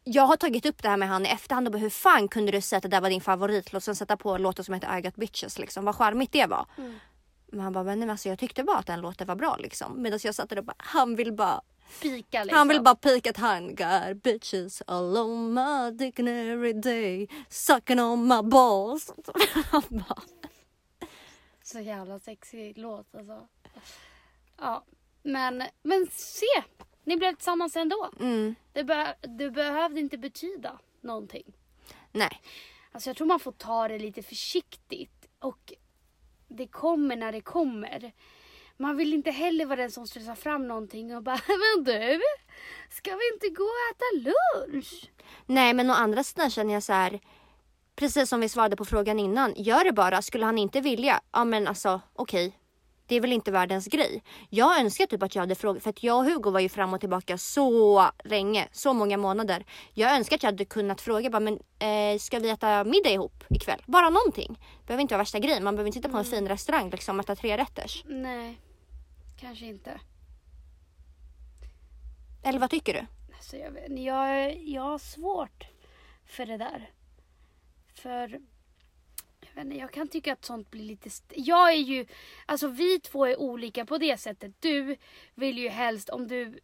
jag 0.05 0.23
har 0.23 0.37
tagit 0.37 0.66
upp 0.66 0.83
det 0.83 0.88
här 0.88 0.97
med 0.97 1.09
han 1.09 1.27
i 1.27 1.29
efterhand 1.29 1.66
och 1.66 1.73
bara, 1.73 1.79
hur 1.79 1.90
fan 1.90 2.29
kunde 2.29 2.53
du 2.53 2.61
säga 2.61 2.77
att 2.77 2.83
det 2.83 2.88
där 2.88 3.01
var 3.01 3.11
din 3.11 3.21
favoritlåt 3.21 3.75
och 3.75 3.83
sen 3.83 3.97
sätta 3.97 4.16
på 4.16 4.38
låten 4.38 4.64
som 4.64 4.75
heter 4.75 4.99
I 4.99 5.01
got 5.01 5.16
bitches 5.16 5.59
liksom. 5.59 5.85
Vad 5.85 5.97
charmigt 5.97 6.33
det 6.33 6.47
var. 6.47 6.66
Mm. 6.79 6.99
Men 7.47 7.61
han 7.61 7.73
bara, 7.73 7.85
men 7.85 8.11
alltså, 8.11 8.29
jag 8.29 8.38
tyckte 8.38 8.64
bara 8.64 8.78
att 8.78 8.87
den 8.87 9.01
låten 9.01 9.26
var 9.26 9.37
bra 9.37 9.57
liksom. 9.57 10.03
Medan 10.03 10.18
jag 10.22 10.35
satt 10.35 10.49
där 10.49 10.59
och 10.59 10.64
bara, 10.64 10.76
han 10.78 11.16
vill 11.16 11.33
bara 11.33 11.61
Pika 12.01 12.45
liksom. 12.45 12.59
Han 12.59 12.68
vill 12.68 12.82
bara 12.82 12.95
pika 12.95 13.30
att 13.30 13.36
han 13.36 13.74
got 13.74 14.22
bitches 14.22 14.82
all 14.86 15.16
on 15.16 15.55
my 15.55 15.90
dick 15.90 16.18
every 16.18 16.72
day 16.72 17.28
sucking 17.49 18.01
on 18.01 18.28
my 18.28 18.43
balls. 18.43 19.12
Han 19.70 19.82
bara, 19.90 20.22
Så 21.62 21.80
jävla 21.80 22.18
sexig 22.18 22.78
låt 22.78 23.14
alltså. 23.14 23.49
Ja. 24.59 24.84
Men, 25.22 25.62
men 25.82 26.07
se! 26.12 26.62
Ni 27.05 27.16
blev 27.16 27.34
tillsammans 27.34 27.76
ändå. 27.76 28.11
mm, 28.20 28.55
Det, 28.72 28.84
be- 28.84 29.16
det 29.38 29.51
behövde 29.51 30.01
inte 30.01 30.18
betyda 30.18 30.78
någonting. 31.01 31.53
nej. 32.12 32.40
Alltså 32.93 33.09
jag 33.11 33.16
tror 33.16 33.26
man 33.26 33.40
får 33.40 33.53
ta 33.53 33.88
det 33.88 33.99
lite 33.99 34.22
försiktigt. 34.22 35.26
Och 35.38 35.72
det 36.49 36.66
kommer 36.66 37.16
när 37.16 37.32
det 37.32 37.40
kommer. 37.40 38.12
Man 38.83 38.97
vill 38.97 39.12
inte 39.12 39.30
heller 39.30 39.66
vara 39.66 39.80
den 39.80 39.91
som 39.91 40.07
stressar 40.07 40.35
fram 40.35 40.68
någonting 40.68 41.16
och 41.16 41.22
bara 41.22 41.41
Men 41.47 41.85
du, 41.85 42.20
ska 42.91 43.11
vi 43.11 43.33
inte 43.35 43.49
gå 43.49 43.64
och 43.64 43.91
äta 43.91 44.30
lunch? 44.30 45.11
Nej 45.47 45.74
men 45.74 45.91
å 45.91 45.93
andra 45.93 46.24
sidan 46.24 46.51
känner 46.51 46.74
jag 46.74 46.83
så 46.83 46.93
här. 46.93 47.20
Precis 47.97 48.28
som 48.28 48.41
vi 48.41 48.49
svarade 48.49 48.76
på 48.76 48.85
frågan 48.85 49.18
innan. 49.18 49.55
Gör 49.57 49.85
det 49.85 49.93
bara. 49.93 50.22
Skulle 50.22 50.45
han 50.45 50.59
inte 50.59 50.80
vilja? 50.80 51.20
Ja 51.33 51.45
men 51.45 51.68
alltså 51.68 52.01
okej. 52.14 52.59
Det 53.07 53.16
är 53.16 53.20
väl 53.20 53.33
inte 53.33 53.51
världens 53.51 53.87
grej. 53.87 54.22
Jag 54.51 54.80
önskar 54.80 55.07
typ 55.07 55.22
att 55.22 55.35
jag 55.35 55.43
hade 55.43 55.55
frågat, 55.55 55.83
för 55.83 55.91
att 55.91 56.03
jag 56.03 56.18
och 56.18 56.24
Hugo 56.24 56.51
var 56.51 56.61
ju 56.61 56.68
fram 56.68 56.95
och 56.95 57.01
tillbaka 57.01 57.39
så 57.39 58.07
länge, 58.24 58.68
så 58.72 58.93
många 58.93 59.16
månader. 59.16 59.64
Jag 59.95 60.16
önskar 60.16 60.37
att 60.37 60.43
jag 60.43 60.49
hade 60.49 60.64
kunnat 60.64 61.01
fråga 61.01 61.30
bara, 61.30 61.41
men 61.41 61.59
eh, 61.78 62.18
ska 62.18 62.39
vi 62.39 62.51
äta 62.51 62.85
middag 62.85 63.11
ihop 63.11 63.45
ikväll? 63.51 63.83
Bara 63.87 64.11
någonting. 64.11 64.59
Det 64.80 64.87
behöver 64.87 65.03
inte 65.03 65.14
vara 65.14 65.22
värsta 65.22 65.39
grejen, 65.39 65.64
man 65.64 65.74
behöver 65.76 65.89
inte 65.89 65.99
sitta 65.99 66.09
på 66.09 66.16
en 66.16 66.24
fin 66.24 66.49
restaurang 66.49 66.91
liksom 66.91 67.18
och 67.18 67.24
äta 67.24 67.37
tre 67.37 67.57
rätters. 67.57 68.05
Nej, 68.07 68.59
kanske 69.43 69.66
inte. 69.66 70.01
Eller 72.45 72.59
vad 72.59 72.70
tycker 72.70 72.95
du? 72.95 73.07
Alltså 73.34 73.57
jag, 73.57 73.70
vet, 73.70 73.99
jag, 73.99 74.57
jag 74.62 74.82
har 74.82 74.99
svårt 74.99 75.66
för 76.26 76.47
det 76.47 76.57
där. 76.57 76.90
För 77.95 78.28
jag, 79.40 79.55
vet 79.55 79.64
inte, 79.64 79.76
jag 79.76 79.93
kan 79.93 80.09
tycka 80.09 80.32
att 80.32 80.45
sånt 80.45 80.70
blir 80.70 80.84
lite... 80.84 81.09
St- 81.09 81.34
jag 81.38 81.72
är 81.72 81.76
ju... 81.76 82.07
Alltså 82.47 82.68
vi 82.68 83.01
två 83.01 83.26
är 83.26 83.40
olika 83.40 83.84
på 83.84 83.99
det 83.99 84.16
sättet. 84.20 84.53
Du 84.61 84.97
vill 85.34 85.59
ju 85.59 85.68
helst 85.68 86.09
om 86.09 86.28
du 86.28 86.61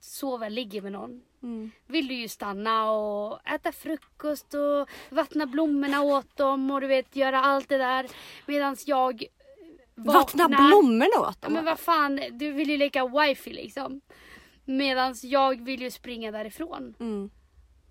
sover, 0.00 0.50
ligger 0.50 0.82
med 0.82 0.92
någon. 0.92 1.22
Vill 1.86 2.08
du 2.08 2.14
ju 2.14 2.28
stanna 2.28 2.90
och 2.90 3.48
äta 3.48 3.72
frukost 3.72 4.54
och 4.54 4.88
vattna 5.10 5.46
blommorna 5.46 6.02
åt 6.02 6.36
dem 6.36 6.70
och 6.70 6.80
du 6.80 6.86
vet 6.86 7.16
göra 7.16 7.40
allt 7.40 7.68
det 7.68 7.78
där. 7.78 8.10
Medan 8.46 8.76
jag 8.86 9.24
Vattna 10.04 10.48
blommorna 10.48 11.28
åt 11.28 11.42
dem? 11.42 11.52
men 11.52 11.64
vad 11.64 11.78
fan, 11.78 12.20
du 12.32 12.52
vill 12.52 12.70
ju 12.70 12.76
leka 12.76 13.06
wifi 13.06 13.52
liksom. 13.52 14.00
Medan 14.64 15.14
jag 15.22 15.64
vill 15.64 15.82
ju 15.82 15.90
springa 15.90 16.30
därifrån. 16.30 16.94
Mm. 17.00 17.30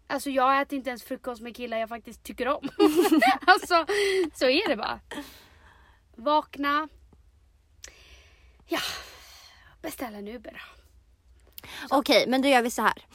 Alltså 0.07 0.29
jag 0.29 0.61
äter 0.61 0.77
inte 0.77 0.89
ens 0.89 1.03
frukost 1.03 1.41
med 1.41 1.55
killar 1.55 1.77
jag 1.77 1.89
faktiskt 1.89 2.23
tycker 2.23 2.47
om. 2.47 2.69
alltså 3.47 3.85
så 4.33 4.45
är 4.45 4.69
det 4.69 4.75
bara. 4.75 4.99
Vakna. 6.15 6.87
Ja, 8.67 8.79
beställa 9.81 10.17
en 10.17 10.27
Uber. 10.27 10.61
Okej, 11.89 12.25
men 12.27 12.41
då 12.41 12.47
gör 12.47 12.61
vi 12.61 12.71
så 12.71 12.81
här. 12.81 13.05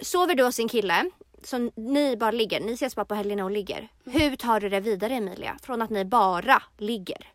Sover 0.00 0.34
du 0.34 0.44
hos 0.44 0.58
en 0.58 0.68
kille, 0.68 1.10
så 1.42 1.70
ni 1.76 2.16
bara 2.16 2.30
ligger, 2.30 2.60
ni 2.60 2.72
ses 2.72 2.96
bara 2.96 3.04
på 3.04 3.14
helgerna 3.14 3.44
och 3.44 3.50
ligger. 3.50 3.88
Hur 4.04 4.36
tar 4.36 4.60
du 4.60 4.68
det 4.68 4.80
vidare 4.80 5.14
Emilia? 5.14 5.58
Från 5.62 5.82
att 5.82 5.90
ni 5.90 6.04
bara 6.04 6.62
ligger? 6.78 7.31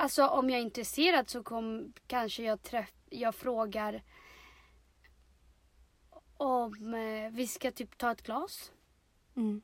Alltså 0.00 0.26
om 0.26 0.50
jag 0.50 0.58
är 0.58 0.62
intresserad 0.62 1.28
så 1.30 1.42
kom, 1.42 1.92
kanske 2.06 2.42
jag, 2.42 2.62
träff, 2.62 2.92
jag 3.10 3.34
frågar 3.34 4.02
om 6.36 6.94
eh, 6.94 7.30
vi 7.30 7.46
ska 7.46 7.70
typ 7.70 7.98
ta 7.98 8.12
ett 8.12 8.22
glas. 8.22 8.72
Mm. 9.36 9.62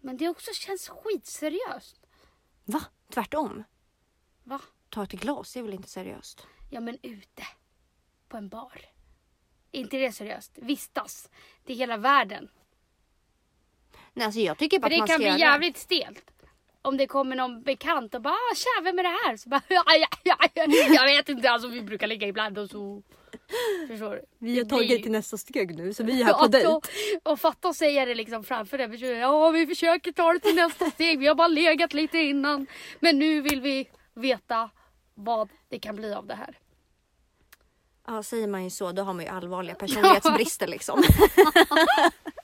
Men 0.00 0.16
det 0.16 0.28
också 0.28 0.50
känns 0.52 0.88
skitseriöst. 0.88 2.06
Va? 2.64 2.82
Tvärtom? 3.12 3.64
Va? 4.44 4.60
Ta 4.88 5.02
ett 5.02 5.12
glas, 5.12 5.52
det 5.52 5.60
är 5.60 5.62
väl 5.64 5.74
inte 5.74 5.88
seriöst? 5.88 6.46
Ja 6.70 6.80
men 6.80 6.98
ute. 7.02 7.46
På 8.28 8.36
en 8.36 8.48
bar. 8.48 8.80
Är 9.72 9.80
inte 9.80 9.96
det 9.96 10.12
seriöst? 10.12 10.58
Vistas. 10.58 11.30
Det 11.64 11.72
är 11.72 11.76
hela 11.76 11.96
världen. 11.96 12.50
Nej, 14.12 14.26
alltså 14.26 14.40
jag 14.40 14.58
tycker 14.58 14.78
bara 14.78 14.88
För 14.88 14.94
att 14.94 14.98
man 14.98 15.06
det 15.06 15.12
ska 15.12 15.24
kan 15.24 15.36
bli 15.36 15.40
jävligt 15.40 15.76
stelt. 15.76 16.30
Om 16.82 16.96
det 16.96 17.06
kommer 17.06 17.36
någon 17.36 17.62
bekant 17.62 18.14
och 18.14 18.22
bara 18.22 18.34
ah, 18.34 18.54
tja 18.54 18.82
vem 18.84 18.98
är 18.98 19.02
det 19.02 19.08
här? 19.08 19.36
Så 19.36 19.48
bara 19.48 19.62
ja, 19.68 19.82
ja, 19.86 20.08
ja, 20.24 20.36
ja. 20.54 20.64
Jag 20.88 21.04
vet 21.04 21.28
inte, 21.28 21.50
alltså 21.50 21.68
vi 21.68 21.82
brukar 21.82 22.06
ligga 22.06 22.26
ibland 22.26 22.58
och 22.58 22.70
så. 22.70 23.02
Förstår 23.88 24.10
du? 24.10 24.22
Vi 24.38 24.54
Det 24.62 24.64
blir 24.64 24.98
ju- 24.98 25.10
nästa 25.10 25.36
steg 25.36 25.76
nu, 25.76 25.94
så 25.94 26.04
vi 26.04 26.20
Ja, 26.20 26.48
och, 26.68 26.88
och 27.32 27.40
fatta 27.40 27.68
att 27.68 27.76
säga 27.76 28.04
det 28.04 28.14
liksom 28.14 28.44
framför 28.44 28.78
den 28.78 28.90
personen. 28.90 29.18
Ja 29.18 29.50
vi 29.50 29.66
försöker 29.66 30.12
ta 30.12 30.32
det 30.32 30.38
till 30.40 30.54
nästa 30.54 30.90
steg. 30.90 31.18
Vi 31.18 31.26
har 31.26 31.34
bara 31.34 31.48
legat 31.48 31.92
lite 31.92 32.18
innan. 32.18 32.66
Men 33.00 33.18
nu 33.18 33.40
vill 33.40 33.60
vi 33.60 33.88
veta 34.14 34.70
vad 35.14 35.48
det 35.68 35.78
kan 35.78 35.96
bli 35.96 36.14
av 36.14 36.26
det 36.26 36.34
här. 36.34 36.58
Ja, 38.06 38.22
säger 38.22 38.46
man 38.46 38.64
ju 38.64 38.70
så, 38.70 38.92
då 38.92 39.02
har 39.02 39.12
man 39.14 39.24
ju 39.24 39.30
allvarliga 39.30 39.74
personlighetsbrister 39.78 40.66
liksom. 40.66 41.02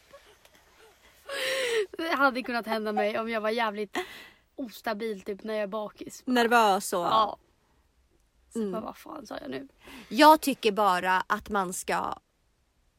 Hade 2.16 2.42
kunnat 2.42 2.66
hända 2.66 2.92
mig 2.92 3.18
om 3.18 3.30
jag 3.30 3.40
var 3.40 3.50
jävligt 3.50 3.96
ostabil 4.56 5.20
typ 5.20 5.44
när 5.44 5.54
jag 5.54 5.62
är 5.62 5.66
bakis. 5.66 6.22
Nervös 6.26 6.92
och... 6.92 7.00
Ja. 7.00 7.36
Så 8.52 8.58
Mm. 8.58 8.72
bara, 8.72 8.80
vad 8.80 8.96
fan 8.96 9.26
sa 9.26 9.38
jag 9.40 9.50
nu? 9.50 9.68
Jag 10.08 10.40
tycker 10.40 10.72
bara 10.72 11.22
att 11.26 11.48
man 11.48 11.72
ska 11.72 12.14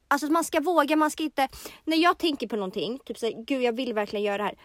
Alltså 0.08 0.26
att 0.28 0.32
man 0.32 0.44
ska 0.44 0.60
våga, 0.60 0.96
man 0.96 1.12
ska 1.12 1.24
inte 1.24 1.48
När 1.84 1.98
jag 1.98 2.18
tänker 2.18 2.48
på 2.48 2.56
någonting, 2.56 3.00
typ 3.06 3.18
såhär, 3.18 3.34
gud 3.44 3.62
jag 3.62 3.76
vill 3.76 3.94
verkligen 3.94 4.26
göra 4.26 4.38
det 4.38 4.44
här 4.44 4.58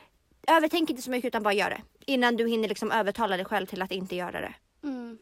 Övertänk 0.56 0.90
inte 0.90 1.02
så 1.02 1.10
mycket 1.10 1.28
utan 1.28 1.42
bara 1.42 1.54
gör 1.54 1.70
det 1.70 1.82
Innan 2.06 2.36
du 2.36 2.48
hinner 2.48 2.68
liksom 2.68 2.90
övertala 2.92 3.36
dig 3.36 3.44
själv 3.46 3.66
till 3.66 3.82
att 3.82 3.92
inte 3.92 4.16
göra 4.16 4.40
det 4.40 4.54
Mm. 4.82 5.18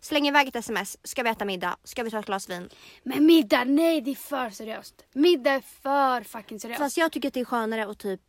Släng 0.00 0.28
iväg 0.28 0.48
ett 0.48 0.56
sms, 0.56 0.98
ska 1.02 1.22
vi 1.22 1.30
äta 1.30 1.44
middag? 1.44 1.76
Ska 1.84 2.02
vi 2.02 2.10
ta 2.10 2.18
ett 2.18 2.26
glas 2.26 2.48
vin? 2.50 2.68
Men 3.02 3.26
middag, 3.26 3.64
nej 3.64 4.00
det 4.00 4.10
är 4.10 4.14
för 4.14 4.50
seriöst. 4.50 5.04
Middag 5.12 5.50
är 5.50 5.60
för 5.60 6.20
fucking 6.24 6.60
seriöst. 6.60 6.78
Fast 6.78 6.96
jag 6.96 7.12
tycker 7.12 7.28
att 7.28 7.34
det 7.34 7.40
är 7.40 7.44
skönare 7.44 7.86
att 7.86 7.98
typ 7.98 8.20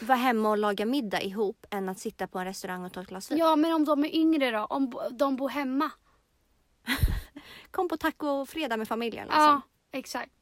vara 0.00 0.18
hemma 0.18 0.50
och 0.50 0.58
laga 0.58 0.86
middag 0.86 1.22
ihop 1.22 1.66
än 1.70 1.88
att 1.88 1.98
sitta 1.98 2.26
på 2.26 2.38
en 2.38 2.44
restaurang 2.44 2.84
och 2.84 2.92
ta 2.92 3.00
ett 3.00 3.08
glas 3.08 3.30
vin. 3.30 3.38
Ja 3.38 3.56
men 3.56 3.72
om 3.72 3.84
de 3.84 4.04
är 4.04 4.14
yngre 4.14 4.50
då? 4.50 4.64
Om 4.64 4.92
de 5.12 5.36
bor 5.36 5.48
hemma? 5.48 5.90
Kom 7.70 7.88
på 7.88 7.96
taco-fredag 7.96 8.76
med 8.76 8.88
familjen 8.88 9.26
liksom. 9.26 9.42
Ja, 9.42 9.60
exakt. 9.92 10.32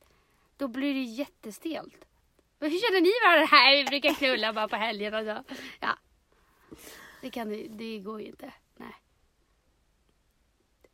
Då 0.56 0.68
blir 0.68 0.94
det 0.94 1.02
jättestelt. 1.02 2.06
Men 2.58 2.70
hur 2.70 2.78
känner 2.78 3.00
ni 3.00 3.12
varandra 3.24 3.46
här? 3.56 3.76
Vi 3.76 3.84
brukar 3.84 4.14
knulla 4.14 4.52
bara 4.52 4.68
på 4.68 4.76
helgen 4.76 5.14
och 5.14 5.24
så. 5.24 5.54
Ja. 5.80 5.98
Det, 7.20 7.30
kan, 7.30 7.76
det, 7.76 7.98
går 7.98 8.20
ju 8.20 8.26
inte. 8.26 8.52
Nej. 8.76 8.94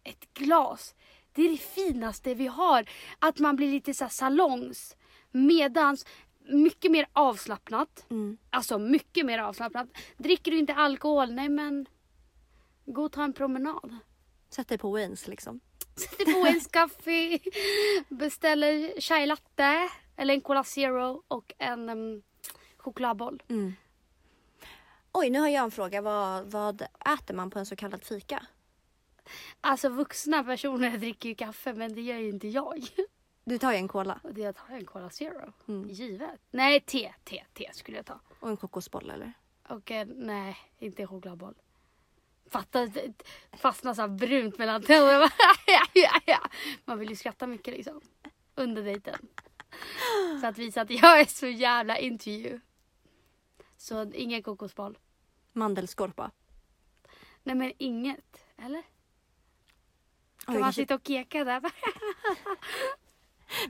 Ett 0.04 0.34
glas. 0.34 0.94
Det 1.32 1.42
är 1.42 1.50
det 1.50 1.56
finaste 1.56 2.34
vi 2.34 2.46
har. 2.46 2.90
Att 3.18 3.38
man 3.38 3.56
blir 3.56 3.70
lite 3.70 3.94
så 3.94 4.08
salongs. 4.08 4.96
Medans 5.30 6.06
mycket 6.44 6.90
mer 6.90 7.06
avslappnat. 7.12 8.06
Mm. 8.10 8.38
Alltså 8.50 8.78
mycket 8.78 9.26
mer 9.26 9.38
avslappnat. 9.38 9.88
Dricker 10.16 10.50
du 10.50 10.58
inte 10.58 10.74
alkohol? 10.74 11.32
Nej 11.32 11.48
men. 11.48 11.86
Gå 12.84 13.04
och 13.04 13.12
ta 13.12 13.24
en 13.24 13.32
promenad. 13.32 13.96
Sätt 14.50 14.68
dig 14.68 14.78
på 14.78 14.90
Waynes 14.90 15.28
liksom. 15.28 15.60
Sätter 15.96 16.32
på 16.32 16.46
en 16.46 16.60
kaffe, 16.60 17.38
beställer 18.08 19.00
chai 19.00 19.26
latte 19.26 19.88
eller 20.16 20.34
en 20.34 20.40
cola 20.40 20.64
zero 20.64 21.22
och 21.28 21.52
en 21.58 21.88
um, 21.88 22.22
chokladboll. 22.76 23.42
Mm. 23.48 23.72
Oj, 25.12 25.30
nu 25.30 25.40
har 25.40 25.48
jag 25.48 25.64
en 25.64 25.70
fråga. 25.70 26.02
Vad, 26.02 26.50
vad 26.50 26.82
äter 27.14 27.34
man 27.34 27.50
på 27.50 27.58
en 27.58 27.66
så 27.66 27.76
kallad 27.76 28.04
fika? 28.04 28.46
Alltså 29.60 29.88
vuxna 29.88 30.44
personer 30.44 30.98
dricker 30.98 31.28
ju 31.28 31.34
kaffe 31.34 31.72
men 31.72 31.94
det 31.94 32.00
gör 32.00 32.18
ju 32.18 32.28
inte 32.28 32.48
jag. 32.48 32.88
Du 33.44 33.58
tar 33.58 33.72
ju 33.72 33.78
en 33.78 33.88
cola 33.88 34.20
det 34.22 34.52
tar 34.52 34.64
jag 34.68 34.78
en 34.78 34.86
cola 34.86 35.10
zero. 35.10 35.52
Mm. 35.68 35.90
Givet. 35.90 36.40
Nej 36.50 36.80
te, 36.80 37.14
te, 37.24 37.44
te 37.52 37.70
skulle 37.72 37.96
jag 37.96 38.06
ta. 38.06 38.20
och 38.40 38.48
en 38.48 38.56
kokosboll 38.56 39.10
eller? 39.10 39.32
Och 39.68 39.90
en, 39.90 40.08
nej, 40.08 40.56
inte 40.78 41.02
en 41.02 41.08
chokladboll. 41.08 41.54
Fatta, 42.50 42.88
fastnar 43.52 43.94
så 43.94 44.00
här 44.00 44.08
brunt 44.08 44.58
mellan 44.58 44.82
tänderna. 44.82 45.30
Man 46.84 46.98
vill 46.98 47.10
ju 47.10 47.16
skratta 47.16 47.46
mycket 47.46 47.74
liksom. 47.74 48.00
Under 48.54 48.82
dejten. 48.82 49.28
Så 50.40 50.46
att 50.46 50.58
visa 50.58 50.80
att 50.80 50.90
jag 50.90 51.20
är 51.20 51.24
så 51.24 51.46
jävla 51.46 51.98
into 51.98 52.30
you. 52.30 52.60
Så 53.76 54.12
ingen 54.12 54.42
kokosboll. 54.42 54.98
Mandelskorpa. 55.52 56.30
Nej 57.42 57.54
men 57.54 57.72
inget. 57.78 58.44
Eller? 58.56 58.82
Kan 60.44 60.54
Oj, 60.54 60.60
man 60.60 60.72
sitta 60.72 60.94
och 60.94 61.06
keka 61.06 61.44
där? 61.44 61.60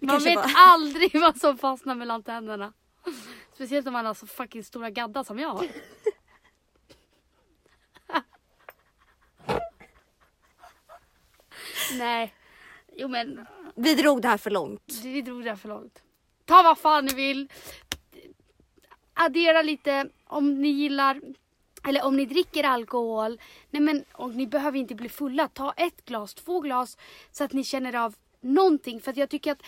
Man 0.01 0.19
vet 0.25 0.35
bara- 0.35 0.47
aldrig 0.57 1.21
vad 1.21 1.37
som 1.41 1.59
fastnar 1.59 1.95
mellan 1.95 2.23
tänderna. 2.23 2.73
Speciellt 3.55 3.87
om 3.87 3.93
man 3.93 4.07
har 4.07 4.15
så 4.15 4.27
fucking 4.27 4.65
stora 4.65 4.91
gaddar 4.91 5.25
som 5.25 5.39
jag 5.39 5.49
har. 5.49 5.67
Nej. 11.99 12.35
Jo 12.97 13.09
men 13.09 13.47
Vi 13.75 13.95
drog 13.95 14.23
det 14.23 14.29
här 14.29 14.37
för 14.39 14.51
långt. 14.51 14.93
vi 15.03 15.23
drog 15.23 15.45
det 15.45 15.51
här 15.51 15.57
för 15.57 15.69
långt. 15.69 16.03
Ta 16.45 16.63
vad 16.63 16.79
fan 16.79 17.05
ni 17.05 17.15
vill. 17.15 17.49
Addera 19.15 19.63
lite 19.63 20.09
om 20.27 20.55
ni 20.63 20.69
gillar 20.69 21.21
eller 21.89 22.05
om 22.05 22.17
ni 22.17 22.27
dricker 22.27 22.65
alkohol. 22.65 23.41
Nej 23.71 23.83
men 23.83 24.05
och 24.13 24.31
ni 24.35 24.47
behöver 24.47 24.79
inte 24.79 24.95
bli 24.95 25.09
fulla. 25.09 25.49
Ta 25.49 25.73
ett 25.73 26.05
glas, 26.05 26.35
två 26.35 26.61
glas 26.61 26.97
så 27.31 27.45
att 27.45 27.53
ni 27.53 27.65
känner 27.65 27.95
av 27.97 28.15
någonting. 28.43 29.01
För 29.01 29.11
att 29.11 29.17
jag 29.17 29.31
tycker 29.31 29.53
att 29.53 29.63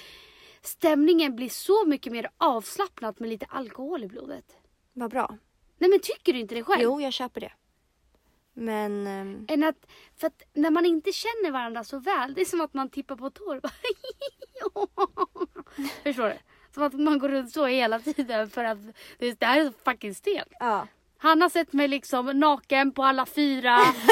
stämningen 0.62 1.36
blir 1.36 1.48
så 1.48 1.86
mycket 1.86 2.12
mer 2.12 2.30
avslappnad 2.38 3.20
med 3.20 3.28
lite 3.30 3.46
alkohol 3.46 4.04
i 4.04 4.08
blodet. 4.08 4.44
Vad 4.92 5.10
bra. 5.10 5.36
Nej 5.78 5.90
men 5.90 6.00
tycker 6.00 6.32
du 6.32 6.38
inte 6.38 6.54
det 6.54 6.64
själv? 6.64 6.82
Jo, 6.82 7.00
jag 7.00 7.12
köper 7.12 7.40
det. 7.40 7.52
Men... 8.52 9.06
ehm, 9.06 9.46
Än 9.48 9.64
att, 9.64 9.86
för 10.16 10.26
att 10.26 10.42
när 10.52 10.70
man 10.70 10.86
inte 10.86 11.12
känner 11.12 11.50
varandra 11.50 11.84
så 11.84 11.98
väl, 11.98 12.34
det 12.34 12.40
är 12.40 12.44
som 12.44 12.60
att 12.60 12.74
man 12.74 12.88
tippar 12.88 13.16
på 13.16 13.30
tår. 13.30 13.60
Förstår 16.02 16.28
du? 16.28 16.38
Som 16.74 16.82
att 16.82 16.92
man 16.92 17.18
går 17.18 17.28
runt 17.28 17.52
så 17.52 17.66
hela 17.66 18.00
tiden 18.00 18.50
för 18.50 18.64
att 18.64 18.78
det, 19.18 19.40
det 19.40 19.46
här 19.46 19.60
är 19.60 19.64
så 19.64 19.72
fucking 19.84 20.14
stelt. 20.14 20.52
Ja. 20.60 20.86
Han 21.18 21.42
har 21.42 21.48
sett 21.48 21.72
mig 21.72 21.88
liksom 21.88 22.26
naken 22.26 22.92
på 22.92 23.04
alla 23.04 23.26
fyra. 23.26 23.70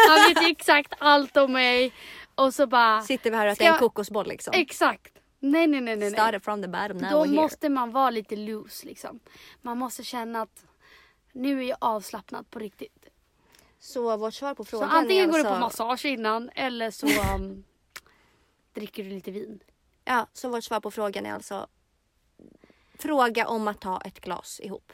Han 0.09 0.35
vet 0.35 0.51
exakt 0.51 0.95
allt 0.99 1.37
om 1.37 1.53
mig. 1.53 1.93
Och 2.35 2.55
så 2.55 2.67
bara... 2.67 3.03
Sitter 3.03 3.31
vi 3.31 3.37
här 3.37 3.47
och 3.47 3.53
äter 3.53 3.67
en 3.67 3.79
kokosboll 3.79 4.27
liksom. 4.27 4.53
Exakt. 4.57 5.19
Nej, 5.41 5.67
nej, 5.67 5.81
nej, 5.81 5.97
nej. 5.97 6.11
Started 6.11 6.43
from 6.43 6.63
the 6.63 6.69
bottom, 6.69 6.97
now 6.97 7.11
Då 7.11 7.25
måste 7.25 7.69
man 7.69 7.91
vara 7.91 8.11
lite 8.11 8.37
loose 8.37 8.87
liksom. 8.87 9.21
Man 9.63 9.79
måste 9.79 10.05
känna 10.05 10.43
att 10.43 10.65
nu 11.33 11.59
är 11.65 11.69
jag 11.69 11.79
avslappnad 11.81 12.51
på 12.51 12.59
riktigt. 12.59 13.07
Så 13.81 14.17
vårt 14.17 14.35
svar 14.35 14.55
på 14.55 14.65
Så 14.65 14.71
frågan 14.71 14.91
antingen 14.91 15.29
är 15.29 15.33
går 15.33 15.39
du 15.39 15.45
alltså... 15.45 15.55
på 15.55 15.61
massage 15.61 16.05
innan 16.05 16.51
eller 16.55 16.91
så 16.91 17.07
um, 17.35 17.65
dricker 18.73 19.05
du 19.05 19.11
lite 19.11 19.31
vin. 19.31 19.61
Ja, 20.05 20.27
så 20.33 20.49
vårt 20.49 20.65
svar 20.65 20.81
på 20.81 20.91
frågan 20.91 21.27
är 21.27 21.33
alltså 21.33 21.67
fråga 22.95 23.49
om 23.49 23.69
att 23.69 23.81
ta 23.81 24.01
ett 24.01 24.21
glas 24.21 24.61
ihop. 24.61 24.93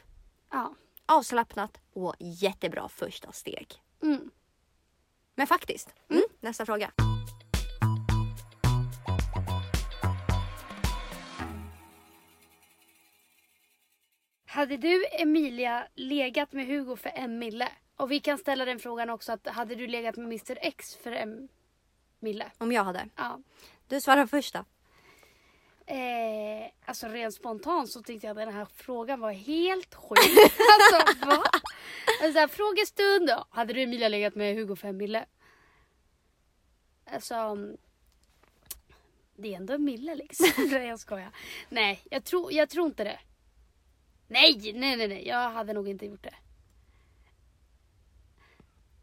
Ja. 0.50 0.74
Avslappnat 1.06 1.78
och 1.92 2.14
jättebra 2.18 2.88
första 2.88 3.32
steg. 3.32 3.82
Mm. 4.02 4.30
Men 5.34 5.46
faktiskt. 5.46 5.94
Mm. 6.10 6.22
Nästa 6.40 6.66
fråga. 6.66 6.92
Hade 14.58 14.76
du 14.76 15.04
Emilia 15.12 15.88
legat 15.94 16.52
med 16.52 16.66
Hugo 16.66 16.96
för 16.96 17.10
en 17.14 17.38
mille? 17.38 17.68
Och 17.96 18.10
vi 18.10 18.20
kan 18.20 18.38
ställa 18.38 18.64
den 18.64 18.78
frågan 18.78 19.10
också 19.10 19.32
att 19.32 19.46
hade 19.46 19.74
du 19.74 19.86
legat 19.86 20.16
med 20.16 20.24
Mr 20.24 20.58
X 20.62 20.96
för 20.96 21.12
en 21.12 21.48
mille? 22.18 22.50
Om 22.58 22.72
jag 22.72 22.84
hade. 22.84 23.08
Ja. 23.16 23.40
Du 23.88 24.00
svarar 24.00 24.26
första. 24.26 24.64
Eh, 25.86 26.70
alltså 26.84 27.08
rent 27.08 27.34
spontant 27.34 27.90
så 27.90 28.02
tyckte 28.02 28.26
jag 28.26 28.38
att 28.38 28.46
den 28.46 28.54
här 28.54 28.66
frågan 28.74 29.20
var 29.20 29.32
helt 29.32 29.94
sjuk. 29.94 30.18
alltså 30.18 31.26
va? 31.26 31.44
Alltså, 32.22 32.38
här, 32.38 32.48
frågestund 32.48 33.28
då. 33.28 33.44
Hade 33.50 33.72
du 33.72 33.82
Emilia 33.82 34.08
legat 34.08 34.34
med 34.34 34.56
Hugo 34.56 34.76
för 34.76 34.88
en 34.88 34.96
mille? 34.96 35.26
Alltså. 37.04 37.34
mm, 37.34 37.76
Det 39.36 39.52
är 39.52 39.56
ändå 39.56 39.74
en 39.74 39.84
mille 39.84 40.14
liksom. 40.14 40.46
Nej 40.70 40.88
jag 40.88 41.00
skojar. 41.00 41.30
Nej 41.68 42.00
jag 42.10 42.24
tror, 42.24 42.52
jag 42.52 42.68
tror 42.68 42.86
inte 42.86 43.04
det. 43.04 43.18
Nej, 44.28 44.72
nej, 44.74 44.96
nej, 44.96 45.08
nej. 45.08 45.28
Jag 45.28 45.50
hade 45.50 45.72
nog 45.72 45.88
inte 45.88 46.06
gjort 46.06 46.22
det. 46.22 46.34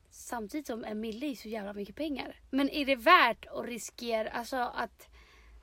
Samtidigt 0.10 0.68
som 0.68 0.84
en 0.84 1.00
mille 1.00 1.26
är 1.26 1.36
så 1.36 1.48
jävla 1.48 1.74
mycket 1.74 1.96
pengar. 1.96 2.40
Men 2.50 2.70
är 2.70 2.86
det 2.86 2.96
värt 2.96 3.46
att 3.46 3.66
riskera, 3.66 4.30
alltså 4.30 4.56
att 4.56 5.08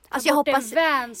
Alltså 0.09 0.29
jag 0.29 0.35
hoppas, 0.35 0.73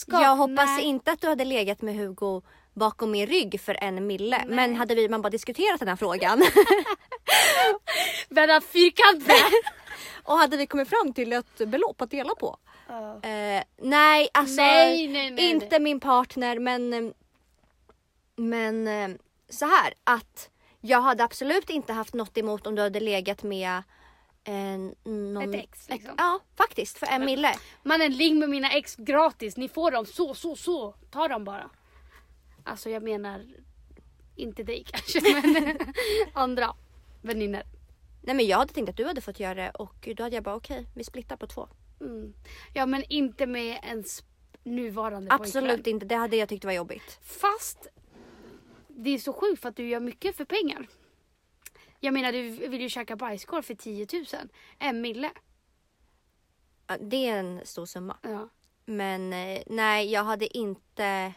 jag 0.07 0.35
hoppas 0.35 0.65
Nej. 0.65 0.83
inte 0.83 1.11
att 1.11 1.21
du 1.21 1.27
hade 1.27 1.45
legat 1.45 1.81
med 1.81 1.95
Hugo 1.95 2.41
bakom 2.73 3.11
min 3.11 3.27
rygg 3.27 3.61
för 3.61 3.77
en 3.83 4.07
mille. 4.07 4.43
Men 4.47 4.75
hade 4.75 4.95
vi 4.95 5.09
man 5.09 5.21
bara 5.21 5.29
diskuterat 5.29 5.79
den 5.79 5.87
här 5.87 5.95
frågan 5.95 6.43
Vända 8.29 8.61
fyrkant 8.61 9.27
med. 9.27 9.51
och 10.23 10.37
hade 10.37 10.57
vi 10.57 10.67
kommit 10.67 10.89
fram 10.89 11.13
till 11.13 11.33
ett 11.33 11.57
belopp 11.67 12.01
att 12.01 12.11
dela 12.11 12.35
på. 12.35 12.57
Ja. 12.87 13.29
Eh, 13.29 13.63
nej, 13.81 14.29
alltså 14.33 14.61
Nej, 14.61 15.07
nej, 15.07 15.31
nej, 15.31 15.49
inte 15.51 15.67
nej. 15.69 15.79
min 15.79 15.99
partner 15.99 16.59
men 16.59 16.93
eh, 16.93 17.11
men 18.35 18.87
eh, 18.87 19.17
så 19.49 19.65
här 19.65 19.93
att 20.03 20.49
jag 20.81 21.01
hade 21.01 21.23
absolut 21.23 21.69
inte 21.69 21.93
haft 21.93 22.13
något 22.13 22.37
emot 22.37 22.67
om 22.67 22.75
du 22.75 22.81
hade 22.81 22.99
legat 22.99 23.43
med 23.43 23.83
eh, 24.43 25.11
någon, 25.11 25.53
Ett 25.53 25.63
ex, 25.63 25.89
liksom. 25.89 26.15
ja, 26.17 26.39
faktiskt 26.55 26.97
för 26.97 27.07
en 27.07 27.25
mille. 27.25 27.55
Mannen 27.83 28.11
ling 28.17 28.39
med 28.39 28.49
mina 28.49 28.71
ex 28.71 28.95
gratis. 28.95 29.57
Ni 29.57 29.69
får 29.69 29.91
dem 29.91 30.05
så, 30.05 30.33
så, 30.33 30.55
så. 30.55 30.95
Ta 31.11 31.27
dem 31.27 31.43
bara. 31.43 31.69
Alltså 32.63 32.89
jag 32.89 33.03
menar 33.03 33.45
inte 34.35 34.63
dig 34.63 34.85
kanske 34.91 35.41
men 35.41 35.77
andra 36.33 36.75
väninnor. 37.21 37.63
Nej 38.21 38.35
men 38.35 38.47
jag 38.47 38.57
hade 38.57 38.73
tänkt 38.73 38.89
att 38.89 38.97
du 38.97 39.05
hade 39.05 39.21
fått 39.21 39.39
göra 39.39 39.53
det 39.55 39.69
och 39.69 40.09
då 40.17 40.23
hade 40.23 40.35
jag 40.35 40.43
bara 40.43 40.55
okej, 40.55 40.87
vi 40.95 41.03
splittar 41.03 41.37
på 41.37 41.47
två. 41.47 41.67
Mm. 42.01 42.33
Ja 42.73 42.85
men 42.85 43.03
inte 43.09 43.45
med 43.45 43.79
ens 43.83 44.23
nuvarande 44.63 45.33
Absolut 45.33 45.69
pojkvän. 45.69 45.93
inte, 45.93 46.05
det 46.05 46.15
hade 46.15 46.35
jag 46.37 46.49
tyckt 46.49 46.65
var 46.65 46.71
jobbigt. 46.71 47.19
Fast 47.21 47.87
det 48.95 49.09
är 49.09 49.17
så 49.17 49.33
sjukt 49.33 49.61
för 49.61 49.69
att 49.69 49.75
du 49.75 49.87
gör 49.87 49.99
mycket 49.99 50.37
för 50.37 50.45
pengar. 50.45 50.87
Jag 51.99 52.13
menar 52.13 52.31
du 52.31 52.49
vill 52.49 52.81
ju 52.81 52.89
käka 52.89 53.15
bajskorv 53.15 53.61
för 53.61 53.75
10 53.75 54.07
000. 54.13 54.25
En 54.79 55.01
mille. 55.01 55.31
Ja, 56.87 56.97
Det 56.99 57.27
är 57.27 57.39
en 57.39 57.61
stor 57.65 57.85
summa. 57.85 58.17
Ja. 58.21 58.49
Men 58.85 59.33
eh, 59.33 59.63
nej, 59.67 60.11
jag 60.11 60.23
hade 60.23 60.57
inte... 60.57 61.33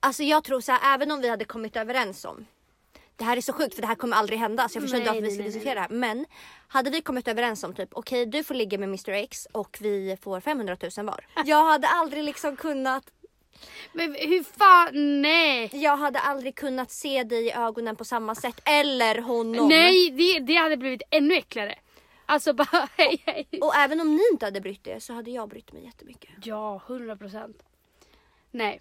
Alltså 0.00 0.22
jag 0.22 0.44
tror 0.44 0.60
så 0.60 0.72
här, 0.72 0.94
även 0.94 1.10
om 1.10 1.20
vi 1.20 1.28
hade 1.28 1.44
kommit 1.44 1.76
överens 1.76 2.24
om 2.24 2.46
det 3.18 3.24
här 3.24 3.36
är 3.36 3.40
så 3.40 3.52
sjukt 3.52 3.74
för 3.74 3.82
det 3.82 3.88
här 3.88 3.94
kommer 3.94 4.16
aldrig 4.16 4.38
hända 4.38 4.68
så 4.68 4.76
jag 4.76 4.82
förstår 4.82 5.00
inte 5.00 5.10
varför 5.10 5.26
vi 5.26 5.34
ska 5.34 5.42
diskutera 5.42 5.74
det 5.74 5.80
här. 5.80 5.88
Men 5.88 6.26
hade 6.68 6.90
vi 6.90 7.00
kommit 7.00 7.28
överens 7.28 7.64
om 7.64 7.74
typ 7.74 7.88
okej 7.92 8.26
du 8.26 8.44
får 8.44 8.54
ligga 8.54 8.78
med 8.78 8.88
Mr 8.88 9.10
X 9.10 9.46
och 9.52 9.78
vi 9.80 10.16
får 10.22 10.40
500 10.40 10.76
000 10.96 11.06
var. 11.06 11.26
Jag 11.44 11.64
hade 11.64 11.88
aldrig 11.88 12.24
liksom 12.24 12.56
kunnat 12.56 13.04
Men 13.92 14.14
hur 14.14 14.42
fan, 14.42 15.22
nej. 15.22 15.70
jag 15.72 15.96
hade 15.96 16.18
aldrig 16.18 16.54
kunnat 16.54 16.90
se 16.90 17.24
dig 17.24 17.46
i 17.46 17.52
ögonen 17.52 17.96
på 17.96 18.04
samma 18.04 18.34
sätt 18.34 18.60
eller 18.64 19.20
honom. 19.20 19.68
Nej, 19.68 20.10
det, 20.10 20.38
det 20.38 20.54
hade 20.54 20.76
blivit 20.76 21.02
ännu 21.10 21.34
äckligare. 21.34 21.74
Alltså 22.26 22.52
bara 22.52 22.88
hej 22.96 23.22
hej. 23.26 23.48
Och 23.60 23.74
även 23.76 24.00
om 24.00 24.14
ni 24.14 24.22
inte 24.32 24.46
hade 24.46 24.60
brytt 24.60 24.86
er 24.86 24.98
så 24.98 25.12
hade 25.12 25.30
jag 25.30 25.48
brytt 25.48 25.72
mig 25.72 25.84
jättemycket. 25.84 26.30
Ja, 26.44 26.82
hundra 26.86 27.16
procent. 27.16 27.62
Nej. 28.50 28.80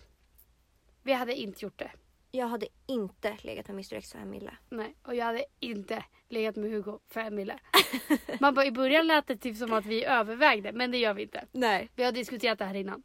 Vi 1.04 1.14
hade 1.14 1.36
inte 1.36 1.66
gjort 1.66 1.80
det. 1.80 1.92
Jag 2.32 2.48
hade 2.48 2.68
inte 2.86 3.38
legat 3.42 3.68
med 3.68 3.74
Mr 3.74 3.94
X 3.94 4.14
och 4.14 4.22
Emille. 4.22 4.58
Nej, 4.70 4.96
och 5.04 5.16
jag 5.16 5.26
hade 5.26 5.46
inte 5.60 6.04
legat 6.30 6.56
med 6.56 6.72
Hugo 6.72 7.00
för 7.08 7.20
en 7.20 7.36
mille. 7.36 7.60
Man 8.40 8.54
bara, 8.54 8.66
I 8.66 8.72
början 8.72 9.08
lät 9.08 9.28
det 9.28 9.38
typ 9.38 9.58
som 9.58 9.74
att 9.74 9.86
vi 9.86 10.06
övervägde, 10.06 10.72
men 10.72 10.92
det 10.92 10.98
gör 10.98 11.14
vi 11.14 11.22
inte. 11.22 11.46
Nej. 11.52 11.90
Vi 11.96 12.04
har 12.04 12.12
diskuterat 12.12 12.60
det 12.60 12.66
här 12.66 12.76
innan. 12.76 13.04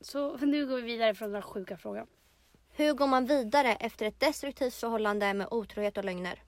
Så 0.00 0.36
nu 0.36 0.66
går 0.66 0.76
vi 0.76 0.82
vidare 0.82 1.14
från 1.14 1.32
den 1.32 1.42
sjuka 1.42 1.76
frågan. 1.76 2.06
Hur 2.68 2.92
går 2.94 3.06
man 3.06 3.26
vidare 3.26 3.74
efter 3.74 4.06
ett 4.06 4.20
destruktivt 4.20 4.74
förhållande 4.74 5.34
med 5.34 5.48
otrohet 5.50 5.98
och 5.98 6.04
lögner? 6.04 6.42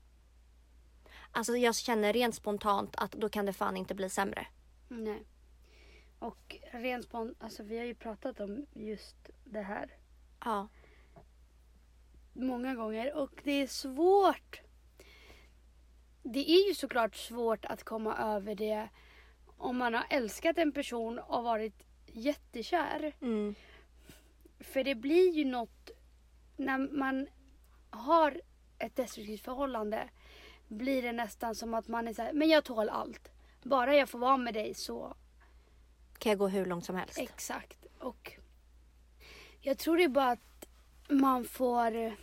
Alltså 1.32 1.56
jag 1.56 1.74
känner 1.76 2.12
rent 2.12 2.34
spontant 2.34 2.94
att 2.96 3.12
då 3.12 3.28
kan 3.28 3.46
det 3.46 3.52
fan 3.52 3.76
inte 3.76 3.94
bli 3.94 4.10
sämre. 4.10 4.46
Nej. 4.88 5.22
Och 6.18 6.56
rent 6.72 7.04
spon, 7.04 7.34
alltså 7.40 7.62
vi 7.62 7.78
har 7.78 7.84
ju 7.84 7.94
pratat 7.94 8.40
om 8.40 8.66
just 8.74 9.16
det 9.44 9.62
här 9.62 9.96
Ja. 10.44 10.68
många 12.32 12.74
gånger 12.74 13.14
och 13.14 13.30
det 13.44 13.50
är 13.62 13.66
svårt. 13.66 14.60
Det 16.22 16.50
är 16.50 16.68
ju 16.68 16.74
såklart 16.74 17.14
svårt 17.16 17.64
att 17.64 17.84
komma 17.84 18.16
över 18.16 18.54
det 18.54 18.88
om 19.56 19.76
man 19.78 19.94
har 19.94 20.06
älskat 20.10 20.58
en 20.58 20.72
person 20.72 21.18
och 21.18 21.44
varit 21.44 21.82
jättekär. 22.12 23.12
Mm. 23.20 23.54
För 24.60 24.84
det 24.84 24.94
blir 24.94 25.32
ju 25.32 25.44
något 25.44 25.90
när 26.56 26.78
man 26.78 27.28
har 27.90 28.40
ett 28.78 28.96
destruktivt 28.96 29.40
förhållande 29.44 30.08
blir 30.68 31.02
det 31.02 31.12
nästan 31.12 31.54
som 31.54 31.74
att 31.74 31.88
man 31.88 32.08
är 32.08 32.12
så 32.12 32.22
här, 32.22 32.32
men 32.32 32.48
jag 32.48 32.64
tål 32.64 32.88
allt. 32.88 33.28
Bara 33.62 33.96
jag 33.96 34.08
får 34.08 34.18
vara 34.18 34.36
med 34.36 34.54
dig 34.54 34.74
så 34.74 35.16
Kan 36.18 36.30
jag 36.30 36.38
gå 36.38 36.48
hur 36.48 36.66
långt 36.66 36.84
som 36.84 36.96
helst. 36.96 37.18
Exakt. 37.18 37.86
Och 37.98 38.32
jag 39.60 39.78
tror 39.78 39.96
det 39.96 40.04
är 40.04 40.08
bara 40.08 40.30
att 40.30 40.66
man 41.08 41.44
får 41.44 42.16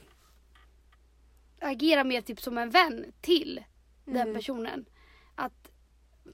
agera 1.59 2.03
mer 2.03 2.21
typ 2.21 2.41
som 2.41 2.57
en 2.57 2.69
vän 2.69 3.13
till 3.21 3.63
den 4.05 4.21
Mm. 4.21 4.33
personen. 4.35 4.85
Att 5.35 5.71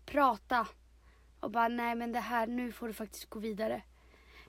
prata 0.06 0.68
och 1.42 1.52
bara 1.52 1.68
nej 1.68 1.96
men 1.96 2.12
det 2.12 2.20
här, 2.20 2.48
nu 2.48 2.72
får 2.72 2.88
du 2.88 2.94
faktiskt 2.94 3.30
gå 3.30 3.40
vidare. 3.40 3.82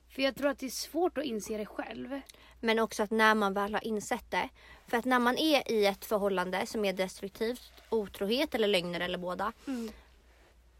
För 0.09 0.22
jag 0.22 0.36
tror 0.36 0.51
att 0.51 0.59
det 0.59 0.66
är 0.66 0.70
svårt 0.70 1.18
att 1.18 1.24
inse 1.24 1.57
det 1.57 1.66
själv. 1.66 2.20
Men 2.61 2.78
också 2.78 3.03
att 3.03 3.11
när 3.11 3.34
man 3.34 3.55
väl 3.55 3.74
har 3.74 3.84
insett 3.84 4.30
det. 4.30 4.49
För 4.86 4.97
att 4.97 5.05
när 5.05 5.18
man 5.18 5.38
är 5.38 5.72
i 5.72 5.86
ett 5.86 6.05
förhållande 6.05 6.66
som 6.66 6.84
är 6.84 6.93
destruktivt, 6.93 7.72
otrohet 7.88 8.55
eller 8.55 8.68
lögner 8.68 9.01
eller 9.01 9.18
båda. 9.18 9.53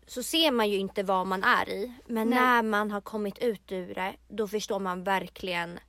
Så 0.07 0.23
ser 0.23 0.51
man 0.51 0.71
ju 0.71 0.77
inte 0.79 1.03
vad 1.03 1.27
man 1.27 1.45
är 1.45 1.69
i. 1.69 1.93
Men 2.07 2.31
Nej. 2.31 2.39
när 2.39 2.63
man 2.63 2.91
har 2.91 3.01
kommit 3.01 3.39
ut 3.39 3.73
ur 3.73 3.95
det, 3.95 4.17
då 4.29 4.49
förstår 4.49 4.79
man 4.79 5.05
verkligen 5.05 5.81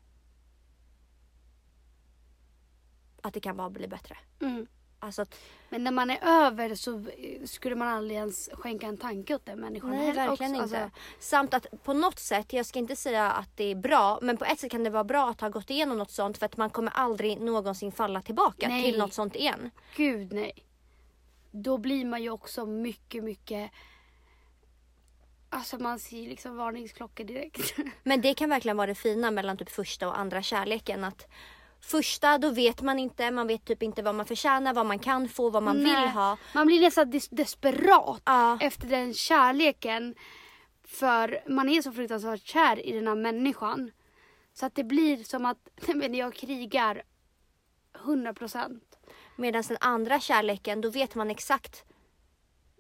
att 3.22 3.34
det 3.34 3.40
kan 3.40 3.58
bara 3.58 3.70
bli 3.70 3.88
bättre. 3.88 4.18
Mm. 4.42 4.68
Alltså 5.04 5.26
Men 5.70 5.84
när 5.84 5.92
man 5.92 6.10
är 6.10 6.20
över 6.24 6.76
så 6.76 7.06
skulle 7.46 7.76
man 7.76 7.88
aldrig 7.88 8.18
ens 8.18 8.50
skänka 8.54 8.88
en 8.88 8.98
tanke 8.98 9.36
åt 9.36 9.46
den 9.46 9.60
människan. 9.60 9.90
nej 9.90 10.06
heller 10.08 10.28
verkligen 10.28 10.52
också. 10.56 10.64
inte. 10.64 10.84
Alltså, 10.84 11.00
Samt 11.20 11.54
att 11.54 11.66
på 11.84 11.94
något 11.94 12.20
sätt, 12.20 12.54
jag 12.54 12.66
ska 12.66 12.80
inte 12.80 12.96
säga 12.96 13.32
att 13.32 13.58
det 13.58 13.64
är 13.64 13.76
bra, 13.76 14.20
men 14.22 14.38
på 14.38 14.46
ett 14.46 14.60
sätt 14.60 14.72
kan 14.72 14.84
det 14.84 14.90
vara 14.90 15.04
bra 15.04 15.30
att 15.30 15.42
ha 15.42 15.50
gått 15.50 15.70
igenom 15.70 15.98
något 15.98 16.12
sånt 16.12 16.38
för 16.38 16.46
att 16.46 16.58
man 16.58 16.70
kommer 16.70 16.92
aldrig 16.96 17.42
någonsin 17.42 17.92
falla 17.92 18.22
tillbaka 18.22 18.68
Nej. 18.68 18.84
till 18.84 19.00
något 19.00 19.14
sånt 19.14 19.36
igen. 19.36 19.72
Gud 19.96 20.34
nej. 20.34 20.66
Då 21.52 21.78
blir 21.78 22.06
man 22.06 22.24
ju 22.24 22.30
också 22.30 22.66
mycket, 22.66 23.24
mycket... 23.24 23.72
Alltså 25.50 25.78
man 25.78 26.00
ser 26.00 26.30
liksom 26.30 26.58
varningsklockor 26.58 27.24
direkt. 27.24 27.76
Men 28.04 28.22
det 28.22 28.34
kan 28.34 28.50
verkligen 28.50 28.78
vara 28.78 28.88
det 28.88 28.96
fina 28.96 29.32
mellan 29.32 29.58
typ 29.58 29.70
första 29.70 30.08
och 30.08 30.20
andra 30.20 30.42
kärleken. 30.42 31.04
Att 31.04 31.28
Första, 31.86 32.38
då 32.38 32.50
vet 32.50 32.82
man 32.82 33.00
inte. 33.00 33.32
Man 33.32 33.48
vet 33.48 33.66
typ 33.66 33.84
inte 33.84 34.02
vad 34.02 34.16
man 34.16 34.26
förtjänar, 34.26 34.74
vad 34.74 34.86
man 34.86 35.00
kan 35.00 35.30
få, 35.30 35.50
vad 35.50 35.64
man 35.64 35.84
Nej. 35.84 36.02
vill 36.02 36.10
ha. 36.10 36.38
Man 36.54 36.68
blir 36.68 36.82
nästan 36.82 37.10
des- 37.12 37.30
desperat 37.36 38.22
Ja. 38.26 38.58
efter 38.62 38.88
den 38.88 39.14
kärleken. 39.14 40.16
För 40.84 41.44
man 41.50 41.70
är 41.70 41.82
så 41.82 41.92
fruktansvärt 41.92 42.42
kär 42.48 42.86
i 42.86 42.92
den 42.92 43.08
här 43.08 43.16
människan. 43.16 43.92
Så 44.54 44.66
att 44.66 44.76
det 44.76 44.84
blir 44.84 45.24
som 45.24 45.46
att 45.46 45.70
men 45.96 46.16
jag 46.16 46.34
krigar 46.34 47.04
100%. 48.06 48.80
Medan 49.36 49.64
den 49.68 49.78
andra 49.82 50.20
kärleken, 50.20 50.82
då 50.82 50.90
vet 50.90 51.16
man 51.16 51.30
exakt 51.32 51.84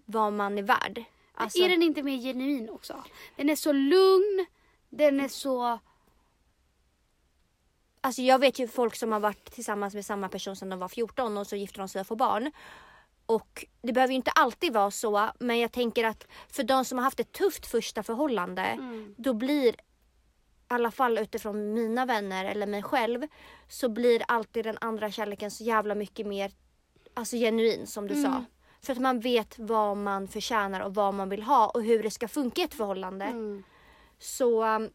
vad 0.05 0.33
man 0.33 0.57
är 0.57 0.63
värd. 0.63 1.03
Alltså, 1.35 1.63
Är 1.63 1.69
den 1.69 1.83
inte 1.83 2.03
mer 2.03 2.17
genuin 2.17 2.69
också? 2.69 3.03
Den 3.35 3.49
är 3.49 3.55
så 3.55 3.71
lugn, 3.71 4.45
den 4.89 5.19
är 5.19 5.27
så... 5.27 5.79
alltså 8.03 8.21
jag 8.21 8.39
vet 8.39 8.59
ju 8.59 8.67
folk 8.67 8.95
som 8.95 9.11
har 9.11 9.19
varit 9.19 9.51
tillsammans 9.51 9.93
med 9.95 10.05
samma 10.05 10.29
person 10.29 10.55
sedan 10.55 10.69
de 10.69 10.79
var 10.79 10.87
14 10.87 11.37
och 11.37 11.47
så 11.47 11.55
gifter 11.55 11.79
de 11.79 11.87
sig 11.87 12.01
och 12.01 12.07
får 12.07 12.15
barn. 12.15 12.51
Och 13.25 13.65
det 13.81 13.93
behöver 13.93 14.11
ju 14.11 14.15
inte 14.15 14.31
alltid 14.31 14.73
vara 14.73 14.91
så, 14.91 15.29
men 15.39 15.59
jag 15.59 15.71
tänker 15.71 16.03
att 16.03 16.27
för 16.49 16.63
de 16.63 16.85
som 16.85 16.97
har 16.97 17.03
haft 17.03 17.19
ett 17.19 17.31
tufft 17.31 17.65
första 17.65 18.03
förhållande, 18.03 18.61
Mm. 18.61 19.15
då 19.17 19.33
blir, 19.33 19.73
i 19.73 19.75
alla 20.67 20.91
fall 20.91 21.17
utifrån 21.17 21.73
mina 21.73 22.05
vänner 22.05 22.45
eller 22.45 22.67
mig 22.67 22.83
själv, 22.83 23.27
så 23.69 23.89
blir 23.89 24.23
alltid 24.27 24.65
den 24.65 24.77
andra 24.81 25.11
kärleken 25.11 25.51
så 25.51 25.63
jävla 25.63 25.95
mycket 25.95 26.27
mer 26.27 26.51
alltså 27.13 27.35
genuin 27.35 27.87
som 27.87 28.07
du 28.07 28.15
sa. 28.15 28.27
Mm. 28.27 28.45
För 28.81 28.93
att 28.93 28.99
man 29.01 29.19
vet 29.19 29.59
vad 29.59 29.97
man 29.97 30.27
förtjänar 30.27 30.79
och 30.81 30.95
vad 30.95 31.13
man 31.13 31.29
vill 31.29 31.43
ha 31.43 31.67
och 31.67 31.83
hur 31.83 32.03
det 32.03 32.11
ska 32.11 32.27
funka 32.27 32.61
i 32.61 32.63
ett 32.63 32.73
förhållande. 32.73 33.25
Mm. 33.25 33.63
Så 34.19 34.63
um, 34.65 34.89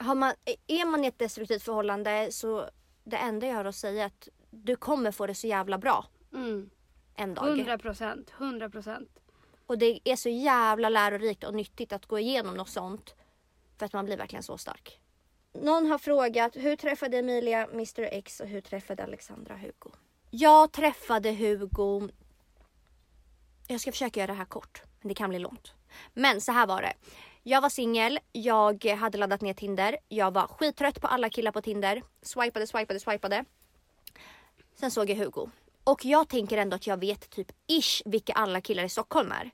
har 0.00 0.14
man, 0.14 0.34
är 0.66 0.84
man 0.84 1.04
i 1.04 1.06
ett 1.06 1.18
destruktivt 1.18 1.62
förhållande 1.62 2.28
så 2.32 2.70
det 3.04 3.16
enda 3.16 3.46
jag 3.46 3.54
har 3.54 3.64
att 3.64 3.76
säga 3.76 4.02
är 4.02 4.06
att 4.06 4.28
du 4.50 4.76
kommer 4.76 5.10
få 5.12 5.26
det 5.26 5.34
så 5.34 5.46
jävla 5.46 5.78
bra 5.78 6.06
Mm. 6.32 6.70
en 7.14 7.34
dag. 7.34 7.58
100%, 7.58 8.30
100%. 8.38 9.08
Och 9.66 9.78
det 9.78 10.00
är 10.04 10.16
så 10.16 10.28
jävla 10.28 10.88
lärorikt 10.88 11.44
och 11.44 11.54
nyttigt 11.54 11.92
att 11.92 12.06
gå 12.06 12.18
igenom 12.18 12.54
något 12.54 12.68
sånt. 12.68 13.14
För 13.78 13.86
att 13.86 13.92
man 13.92 14.04
blir 14.04 14.16
verkligen 14.16 14.42
så 14.42 14.58
stark. 14.58 15.00
Någon 15.52 15.86
har 15.86 15.98
frågat 15.98 16.56
hur 16.56 16.76
träffade 16.76 17.18
Emilia 17.18 17.66
Mr 17.72 18.00
X 18.00 18.40
och 18.40 18.46
hur 18.46 18.60
träffade 18.60 19.04
Alexandra 19.04 19.56
Hugo? 19.56 19.90
Jag 20.30 20.72
träffade 20.72 21.32
Hugo... 21.32 22.08
Jag 23.66 23.80
ska 23.80 23.92
försöka 23.92 24.20
göra 24.20 24.32
det 24.32 24.38
här 24.38 24.44
kort, 24.44 24.82
men 25.00 25.08
det 25.08 25.14
kan 25.14 25.30
bli 25.30 25.38
långt. 25.38 25.72
Men 26.12 26.40
så 26.40 26.52
här 26.52 26.66
var 26.66 26.82
det. 26.82 26.92
Jag 27.42 27.60
var 27.60 27.68
singel, 27.68 28.18
jag 28.32 28.84
hade 28.84 29.18
laddat 29.18 29.40
ner 29.40 29.54
Tinder. 29.54 29.96
Jag 30.08 30.34
var 30.34 30.46
skittrött 30.46 31.00
på 31.00 31.06
alla 31.06 31.30
killar 31.30 31.52
på 31.52 31.62
Tinder. 31.62 32.02
Swipade, 32.22 32.66
swipade, 32.66 33.00
swipade. 33.00 33.44
Sen 34.74 34.90
såg 34.90 35.10
jag 35.10 35.16
Hugo. 35.16 35.50
Och 35.84 36.04
jag 36.04 36.28
tänker 36.28 36.58
ändå 36.58 36.74
att 36.76 36.86
jag 36.86 37.00
vet 37.00 37.30
typ 37.30 37.52
ish 37.66 38.02
vilka 38.04 38.32
alla 38.32 38.60
killar 38.60 38.84
i 38.84 38.88
Stockholm 38.88 39.32
är. 39.32 39.50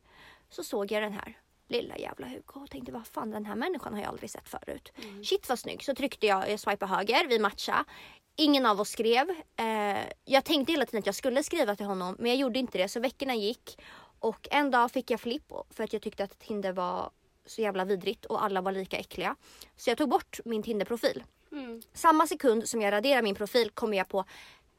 Så 0.50 0.64
såg 0.64 0.92
jag 0.92 1.02
den 1.02 1.12
här 1.12 1.38
lilla 1.68 1.98
jävla 1.98 2.26
Hugo 2.26 2.60
och 2.62 2.70
tänkte 2.70 2.92
vad 2.92 3.06
fan 3.06 3.30
den 3.30 3.46
här 3.46 3.56
människan 3.56 3.94
har 3.94 4.00
jag 4.00 4.08
aldrig 4.08 4.30
sett 4.30 4.48
förut. 4.48 4.92
Shit 5.24 5.48
vad 5.48 5.58
snygg. 5.58 5.84
Så 5.84 5.94
tryckte 5.94 6.26
jag, 6.26 6.50
jag 6.50 6.60
swipade 6.60 6.94
höger, 6.94 7.26
vi 7.28 7.38
matchade. 7.38 7.84
Ingen 8.36 8.66
av 8.66 8.80
oss 8.80 8.90
skrev. 8.90 9.30
Eh, 9.56 9.98
jag 10.24 10.44
tänkte 10.44 10.72
hela 10.72 10.86
tiden 10.86 10.98
att 10.98 11.06
jag 11.06 11.14
skulle 11.14 11.42
skriva 11.42 11.76
till 11.76 11.86
honom 11.86 12.16
men 12.18 12.30
jag 12.30 12.36
gjorde 12.36 12.58
inte 12.58 12.78
det 12.78 12.88
så 12.88 13.00
veckorna 13.00 13.34
gick. 13.34 13.78
Och 14.18 14.48
en 14.50 14.70
dag 14.70 14.90
fick 14.90 15.10
jag 15.10 15.20
flipp 15.20 15.52
för 15.70 15.84
att 15.84 15.92
jag 15.92 16.02
tyckte 16.02 16.24
att 16.24 16.38
Tinder 16.38 16.72
var 16.72 17.10
så 17.46 17.60
jävla 17.60 17.84
vidrigt 17.84 18.24
och 18.24 18.44
alla 18.44 18.60
var 18.60 18.72
lika 18.72 18.96
äckliga. 18.96 19.36
Så 19.76 19.90
jag 19.90 19.98
tog 19.98 20.08
bort 20.08 20.40
min 20.44 20.62
Tinder-profil. 20.62 21.24
Mm. 21.52 21.82
Samma 21.92 22.26
sekund 22.26 22.68
som 22.68 22.82
jag 22.82 22.92
raderar 22.92 23.22
min 23.22 23.34
profil 23.34 23.70
kommer 23.70 23.96
jag 23.96 24.08
på 24.08 24.24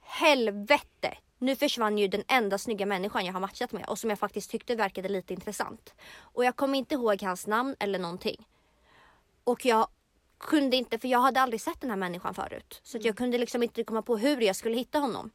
helvete. 0.02 1.18
Nu 1.38 1.56
försvann 1.56 1.98
ju 1.98 2.08
den 2.08 2.24
enda 2.28 2.58
snygga 2.58 2.86
människan 2.86 3.26
jag 3.26 3.34
har 3.34 3.40
matchat 3.40 3.72
med 3.72 3.86
och 3.86 4.00
som 4.00 4.10
jag 4.10 4.20
faktiskt 4.20 4.52
tyckte 4.52 4.76
verkade 4.76 5.10
lite 5.10 5.34
intressant. 5.34 5.94
Och 6.20 6.46
jag 6.46 6.56
kommer 6.56 6.78
inte 6.78 6.96
ihåg 6.96 7.22
hans 7.24 7.48
namn 7.48 7.76
eller 7.80 8.00
någonting. 8.00 8.48
Och 9.44 9.66
jag 9.66 9.88
kunde 10.38 10.78
inte, 10.78 11.00
för 11.00 11.08
jag 11.08 11.20
hade 11.20 11.42
aldrig 11.42 11.62
sett 11.62 11.82
den 11.82 11.90
här 11.90 11.98
människan 11.98 12.34
förut. 12.34 12.80
Så 12.84 12.98
att 12.98 13.06
jag 13.06 13.18
kunde 13.18 13.38
liksom 13.38 13.64
inte 13.64 13.84
komma 13.84 14.02
på 14.02 14.18
hur 14.18 14.42
jag 14.42 14.56
skulle 14.56 14.78
hitta 14.78 15.00
honom. 15.00 15.32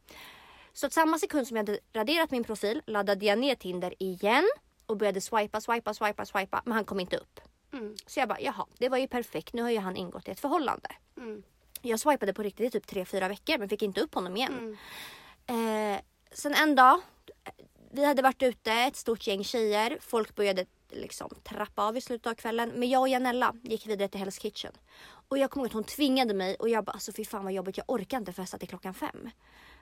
Så 0.72 0.86
att 0.86 0.92
samma 0.92 1.18
sekund 1.18 1.48
som 1.48 1.56
jag 1.56 1.66
hade 1.66 1.78
raderat 1.92 2.30
min 2.30 2.44
profil 2.44 2.82
laddade 2.86 3.26
jag 3.26 3.38
ner 3.38 3.54
Tinder 3.54 3.94
igen 3.98 4.48
och 4.86 4.96
började 4.96 5.20
swipa, 5.20 5.60
swipa, 5.60 5.94
swipa, 5.94 6.26
swipa. 6.26 6.62
Men 6.64 6.72
han 6.72 6.84
kom 6.84 7.00
inte 7.00 7.16
upp. 7.16 7.40
Mm. 7.72 7.96
Så 8.06 8.20
jag 8.20 8.28
bara, 8.28 8.40
jaha, 8.40 8.66
det 8.78 8.88
var 8.88 8.98
ju 8.98 9.08
perfekt. 9.08 9.52
Nu 9.52 9.62
har 9.62 9.70
ju 9.70 9.78
han 9.78 9.96
ingått 9.96 10.28
i 10.28 10.30
ett 10.30 10.40
förhållande. 10.40 10.88
Mm. 11.16 11.42
Jag 11.82 12.00
swipade 12.00 12.34
på 12.34 12.42
riktigt 12.42 12.74
i 12.74 12.80
typ 12.80 12.90
3-4 12.90 13.28
veckor 13.28 13.58
men 13.58 13.68
fick 13.68 13.82
inte 13.82 14.00
upp 14.00 14.14
honom 14.14 14.36
igen. 14.36 14.76
Mm. 15.48 15.94
Eh, 15.94 16.00
sen 16.32 16.54
en 16.54 16.74
dag, 16.74 17.00
vi 17.90 18.04
hade 18.04 18.22
varit 18.22 18.42
ute, 18.42 18.72
ett 18.72 18.96
stort 18.96 19.26
gäng 19.26 19.44
tjejer. 19.44 19.98
Folk 20.00 20.34
började 20.34 20.66
liksom 20.88 21.30
trappa 21.42 21.82
av 21.82 21.96
i 21.96 22.00
slutet 22.00 22.26
av 22.26 22.34
kvällen. 22.34 22.72
Men 22.74 22.90
jag 22.90 23.00
och 23.00 23.08
Janella 23.08 23.54
gick 23.62 23.86
vidare 23.86 24.08
till 24.08 24.20
Hell's 24.20 24.40
Kitchen. 24.40 24.72
Och 25.28 25.38
jag 25.38 25.50
kommer 25.50 25.64
ihåg 25.64 25.70
att 25.70 25.74
hon 25.74 25.84
tvingade 25.84 26.34
mig 26.34 26.54
och 26.54 26.68
jag 26.68 26.84
bara 26.84 26.92
alltså 26.92 27.12
fy 27.12 27.24
fan 27.24 27.44
vad 27.44 27.52
jobbigt, 27.52 27.76
jag 27.76 27.84
orkar 27.90 28.18
inte 28.18 28.32
festa 28.32 28.58
till 28.58 28.68
klockan 28.68 28.94
fem. 28.94 29.30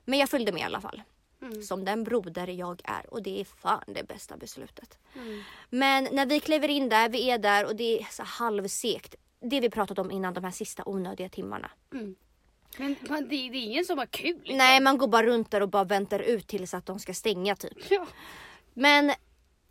Men 0.05 0.19
jag 0.19 0.29
följde 0.29 0.53
med 0.53 0.61
i 0.61 0.65
alla 0.65 0.81
fall. 0.81 1.03
Mm. 1.43 1.63
Som 1.63 1.85
den 1.85 2.05
broder 2.05 2.47
jag 2.47 2.83
är 2.85 3.15
och 3.15 3.23
det 3.23 3.41
är 3.41 3.45
fan 3.45 3.85
det 3.87 4.09
bästa 4.09 4.37
beslutet. 4.37 4.99
Mm. 5.15 5.43
Men 5.71 6.09
när 6.13 6.27
vi 6.27 6.41
kliver 6.41 6.69
in 6.69 6.89
där, 6.89 7.09
vi 7.09 7.31
är 7.31 7.39
där 7.39 7.67
och 7.67 7.77
det 7.77 8.01
är 8.01 8.07
så 8.11 8.23
halvsekt. 8.23 9.15
Det 9.41 9.61
vi 9.61 9.71
pratat 9.71 9.99
om 9.99 10.11
innan 10.11 10.35
de 10.35 10.45
här 10.45 10.51
sista 10.51 10.83
onödiga 10.87 11.29
timmarna. 11.29 11.71
Mm. 11.93 12.17
Men 12.77 12.97
man, 13.09 13.23
det, 13.23 13.29
det 13.29 13.57
är 13.59 13.65
ingen 13.65 13.85
som 13.85 13.99
har 13.99 14.07
kul. 14.07 14.37
liksom. 14.37 14.57
Nej 14.57 14.81
man 14.81 14.99
går 14.99 15.09
bara 15.09 15.27
runt 15.27 15.51
där 15.51 15.61
och 15.61 15.69
bara 15.69 15.85
väntar 15.85 16.19
ut 16.19 16.47
tills 16.47 16.75
att 16.75 16.87
de 16.87 16.99
ska 16.99 17.15
stänga 17.15 17.57
typ. 17.57 17.79
Ja. 17.91 18.07
Men 18.75 19.13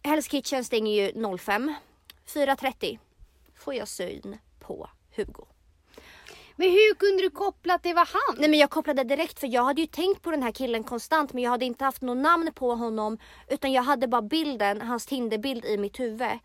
Hell's 0.04 0.30
Kitchen 0.30 0.64
stänger 0.64 0.94
ju 1.06 1.38
05. 1.38 1.74
4.30 2.26 3.00
får 3.56 3.74
jag 3.74 3.88
syn 3.88 4.38
på 4.60 4.90
Hugo. 5.16 5.46
Men 6.60 6.72
hur 6.72 6.94
kunde 6.94 7.24
du 7.24 7.30
koppla 7.30 7.74
att 7.74 7.84
det 7.84 7.94
var 7.94 8.10
han? 8.14 8.36
Nej 8.38 8.50
men 8.50 8.60
jag 8.60 8.70
kopplade 8.70 9.04
direkt 9.04 9.40
för 9.40 9.48
jag 9.48 9.64
hade 9.64 9.82
ju 9.82 9.88
tänkt 9.88 10.22
på 10.22 10.32
den 10.32 10.44
här 10.44 10.52
killen 10.52 10.84
konstant 10.84 11.34
men 11.34 11.44
jag 11.44 11.52
hade 11.52 11.66
inte 11.66 11.86
haft 11.86 12.02
något 12.02 12.18
namn 12.18 12.52
på 12.56 12.76
honom 12.76 13.18
utan 13.48 13.72
jag 13.72 13.84
hade 13.84 14.08
bara 14.08 14.22
bilden, 14.22 14.82
hans 14.82 15.06
Tinderbild 15.06 15.66
i 15.66 15.78
mitt 15.78 16.00
huvud. 16.00 16.40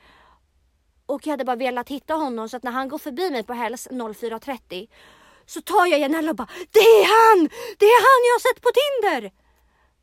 Och 1.07 1.27
jag 1.27 1.33
hade 1.33 1.45
bara 1.45 1.57
velat 1.57 1.89
hitta 1.89 2.15
honom 2.15 2.49
så 2.49 2.57
att 2.57 2.63
när 2.63 2.71
han 2.71 2.89
går 2.89 2.99
förbi 2.99 3.31
mig 3.31 3.43
på 3.43 3.53
Hells 3.53 3.89
04.30 3.89 4.89
så 5.47 5.61
tar 5.61 5.87
jag 5.87 6.01
Janella 6.01 6.31
och 6.31 6.37
bara 6.37 6.49
Det 6.71 6.79
är 6.79 7.05
han! 7.05 7.49
Det 7.79 7.87
är 7.87 8.01
han 8.01 8.21
jag 8.29 8.35
har 8.35 8.55
sett 8.55 8.63
på 8.63 8.71
Tinder! 8.81 9.33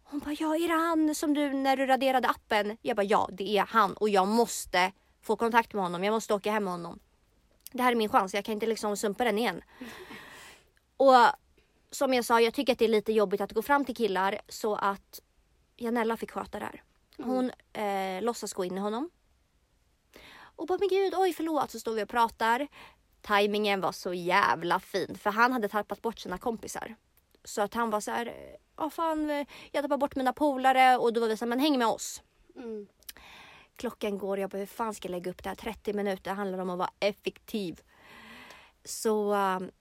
Hon 0.03 0.19
bara 0.19 0.35
ja 0.39 0.55
är 0.55 0.67
det 0.67 0.83
han 0.83 1.15
som 1.15 1.33
du 1.33 1.53
när 1.53 1.77
du 1.77 1.85
raderade 1.85 2.27
appen? 2.27 2.77
Jag 2.81 2.97
bara 2.97 3.03
ja 3.03 3.29
det 3.31 3.57
är 3.57 3.65
han 3.69 3.93
och 3.93 4.09
jag 4.09 4.27
måste 4.27 4.91
få 5.23 5.35
kontakt 5.35 5.73
med 5.73 5.83
honom. 5.83 6.03
Jag 6.03 6.11
måste 6.11 6.33
åka 6.33 6.51
hem 6.51 6.63
med 6.63 6.73
honom. 6.73 6.99
Det 7.71 7.83
här 7.83 7.91
är 7.91 7.95
min 7.95 8.09
chans, 8.09 8.33
jag 8.33 8.45
kan 8.45 8.53
inte 8.53 8.65
liksom 8.65 8.97
sumpa 8.97 9.23
den 9.23 9.37
igen. 9.37 9.61
Och 10.97 11.15
som 11.91 12.13
jag 12.13 12.25
sa, 12.25 12.41
jag 12.41 12.53
tycker 12.53 12.73
att 12.73 12.79
det 12.79 12.85
är 12.85 12.89
lite 12.89 13.13
jobbigt 13.13 13.41
att 13.41 13.51
gå 13.51 13.61
fram 13.61 13.85
till 13.85 13.95
killar 13.95 14.41
så 14.47 14.75
att 14.75 15.21
Janella 15.77 16.17
fick 16.17 16.31
sköta 16.31 16.59
det 16.59 16.65
här. 16.65 16.83
Hon 17.17 17.51
eh, 17.73 18.23
låtsas 18.23 18.53
gå 18.53 18.65
in 18.65 18.77
i 18.77 18.79
honom. 18.79 19.09
Och 20.55 20.67
bara 20.67 20.77
men 20.77 20.89
gud, 20.89 21.13
oj 21.17 21.33
förlåt, 21.33 21.71
så 21.71 21.79
står 21.79 21.93
vi 21.93 22.03
och 22.03 22.09
pratar. 22.09 22.67
Timingen 23.21 23.81
var 23.81 23.91
så 23.91 24.13
jävla 24.13 24.79
fin 24.79 25.17
för 25.17 25.29
han 25.29 25.53
hade 25.53 25.67
tappat 25.67 26.01
bort 26.01 26.19
sina 26.19 26.37
kompisar. 26.37 26.95
Så 27.43 27.61
att 27.61 27.73
han 27.73 27.89
var 27.89 28.01
så 28.01 28.11
här, 28.11 28.33
ja 28.77 28.89
fan, 28.89 29.29
eh, 29.29 29.47
jag 29.71 29.83
tappade 29.83 29.97
bort 29.97 30.15
mina 30.15 30.33
polare 30.33 30.97
och 30.97 31.13
då 31.13 31.21
var 31.21 31.27
vi 31.27 31.37
så 31.37 31.45
här, 31.45 31.49
men 31.49 31.59
häng 31.59 31.77
med 31.77 31.87
oss. 31.87 32.21
Mm. 32.55 32.87
Klockan 33.81 34.17
går, 34.17 34.39
jag 34.39 34.49
bara 34.49 34.57
hur 34.57 34.65
fan 34.65 34.93
ska 34.93 35.07
jag 35.07 35.11
lägga 35.11 35.31
upp 35.31 35.43
det 35.43 35.49
här? 35.49 35.55
30 35.55 35.93
minuter 35.93 36.33
handlar 36.33 36.59
om 36.59 36.69
att 36.69 36.77
vara 36.77 36.89
effektiv. 36.99 37.81
Så 38.83 39.33
um, 39.33 39.71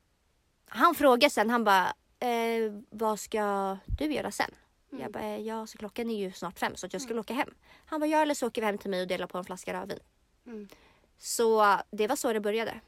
han 0.68 0.94
frågar 0.94 1.28
sen, 1.28 1.50
han 1.50 1.64
bara, 1.64 1.94
eh, 2.18 2.72
vad 2.90 3.20
ska 3.20 3.76
du 3.86 4.12
göra 4.12 4.30
sen? 4.30 4.50
Mm. 4.92 5.02
Jag 5.02 5.12
bara, 5.12 5.24
eh, 5.24 5.40
ja 5.40 5.66
så 5.66 5.78
klockan 5.78 6.10
är 6.10 6.18
ju 6.18 6.32
snart 6.32 6.58
fem 6.58 6.76
så 6.76 6.88
jag 6.92 7.02
skulle 7.02 7.20
åka 7.20 7.34
hem. 7.34 7.54
Han 7.84 8.00
bara, 8.00 8.06
ja 8.06 8.22
eller 8.22 8.34
så 8.34 8.46
åker 8.46 8.60
vi 8.60 8.66
hem 8.66 8.78
till 8.78 8.90
mig 8.90 9.02
och 9.02 9.08
delar 9.08 9.26
på 9.26 9.38
en 9.38 9.44
flaska 9.44 9.80
rödvin. 9.80 9.98
Mm. 10.46 10.68
Så 11.18 11.78
det 11.90 12.06
var 12.06 12.16
så 12.16 12.32
det 12.32 12.40
började. 12.40 12.80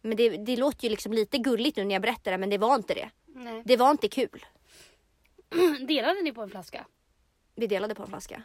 Men 0.00 0.16
det, 0.16 0.28
det 0.28 0.56
låter 0.56 0.84
ju 0.84 0.90
liksom 0.90 1.12
lite 1.12 1.38
gulligt 1.38 1.76
nu 1.76 1.84
när 1.84 1.94
jag 1.94 2.02
berättar 2.02 2.30
det 2.30 2.38
men 2.38 2.50
det 2.50 2.58
var 2.58 2.74
inte 2.74 2.94
det. 2.94 3.10
Nej. 3.26 3.62
Det 3.64 3.76
var 3.76 3.90
inte 3.90 4.08
kul. 4.08 4.46
Delade 5.88 6.22
ni 6.22 6.32
på 6.32 6.42
en 6.42 6.50
flaska? 6.50 6.86
Vi 7.54 7.66
delade 7.66 7.94
på 7.94 8.02
en 8.02 8.08
flaska. 8.08 8.42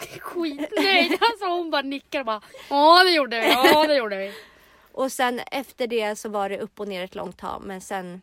Skitnöjd. 0.20 1.12
Alltså 1.20 1.44
hon 1.46 1.70
bara 1.70 1.82
nickar 1.82 2.20
och 2.20 2.26
bara 2.26 2.42
Ja 2.70 3.04
det 3.04 3.10
gjorde 3.10 3.40
vi, 3.40 3.46
ja 3.48 3.86
det 3.86 3.94
gjorde 3.96 4.16
vi. 4.16 4.32
Och 4.92 5.12
sen 5.12 5.40
efter 5.50 5.86
det 5.86 6.16
så 6.16 6.28
var 6.28 6.48
det 6.48 6.58
upp 6.58 6.80
och 6.80 6.88
ner 6.88 7.04
ett 7.04 7.14
långt 7.14 7.38
tag 7.38 7.62
men 7.64 7.80
sen 7.80 8.22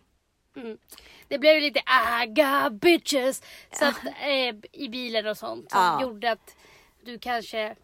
Mm. 0.55 0.77
Det 1.27 1.39
blev 1.39 1.55
ju 1.55 1.61
lite 1.61 1.81
aga 1.85 2.69
bitches 2.69 3.41
så 3.71 3.85
att, 3.85 4.05
eh, 4.05 4.55
i 4.71 4.89
bilen 4.89 5.27
och 5.27 5.37
sånt 5.37 5.71
som 5.71 5.79
Ja. 5.81 6.01
gjorde 6.01 6.31
att 6.31 6.55
du 7.01 7.19
kanske 7.19 7.75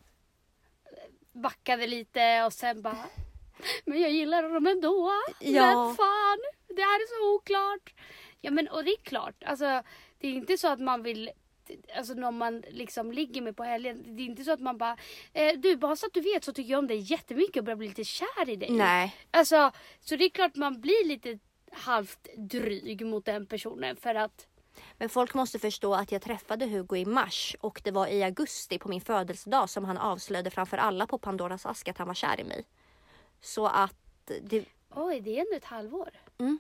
backade 1.33 1.87
lite 1.87 2.43
och 2.43 2.53
sen 2.53 2.81
bara 2.81 2.97
Men 3.85 4.01
jag 4.01 4.11
gillar 4.11 4.43
dem 4.53 4.67
ändå. 4.67 5.11
Ja. 5.39 5.85
Men 5.85 5.95
fan, 5.95 6.37
det 6.67 6.81
här 6.81 6.95
är 6.99 7.07
så 7.19 7.35
oklart. 7.35 7.93
Ja 8.41 8.51
men 8.51 8.67
och 8.67 8.83
det 8.83 8.91
är 8.91 9.03
klart, 9.03 9.43
alltså 9.45 9.65
det 10.19 10.27
är 10.27 10.31
inte 10.31 10.57
så 10.57 10.67
att 10.67 10.79
man 10.79 11.03
vill 11.03 11.29
Alltså 11.97 12.13
någon 12.13 12.37
man 12.37 12.63
liksom 12.69 13.11
ligger 13.11 13.41
med 13.41 13.57
på 13.57 13.63
helgen. 13.63 14.03
Det 14.15 14.23
är 14.23 14.25
inte 14.25 14.43
så 14.43 14.51
att 14.51 14.59
man 14.59 14.77
bara, 14.77 14.97
eh, 15.33 15.53
du 15.57 15.75
bara 15.75 15.95
så 15.95 16.05
att 16.05 16.13
du 16.13 16.21
vet 16.21 16.43
så 16.43 16.53
tycker 16.53 16.71
jag 16.71 16.79
om 16.79 16.87
dig 16.87 16.97
jättemycket 16.97 17.57
och 17.57 17.63
börjar 17.63 17.77
bli 17.77 17.87
lite 17.87 18.03
kär 18.03 18.49
i 18.49 18.55
dig. 18.55 18.69
Nej. 18.71 19.15
Alltså, 19.31 19.71
så 19.99 20.15
det 20.15 20.25
är 20.25 20.29
klart 20.29 20.55
man 20.55 20.81
blir 20.81 21.07
lite 21.07 21.39
halvt 21.71 22.27
dryg 22.37 23.05
mot 23.05 23.25
den 23.25 23.45
personen 23.45 23.95
för 23.95 24.15
att 24.15 24.47
Men 24.97 25.09
folk 25.09 25.33
måste 25.33 25.59
förstå 25.59 25.93
att 25.93 26.11
jag 26.11 26.21
träffade 26.21 26.65
Hugo 26.65 26.95
i 26.95 27.05
mars 27.05 27.55
och 27.59 27.81
det 27.83 27.91
var 27.91 28.07
i 28.07 28.23
augusti 28.23 28.79
på 28.79 28.89
min 28.89 29.01
födelsedag 29.01 29.69
som 29.69 29.85
han 29.85 29.97
avslöjade 29.97 30.49
framför 30.49 30.77
alla 30.77 31.07
på 31.07 31.17
Pandoras 31.17 31.65
ask 31.65 31.87
att 31.87 31.97
han 31.97 32.07
var 32.07 32.13
kär 32.13 32.39
i 32.39 32.43
mig. 32.43 32.65
Så 33.41 33.67
att 33.67 34.31
det, 34.41 34.65
oj 34.89 35.21
det 35.21 35.37
är 35.37 35.41
ändå 35.41 35.55
ett 35.55 35.65
halvår. 35.65 36.09
Mm. 36.39 36.59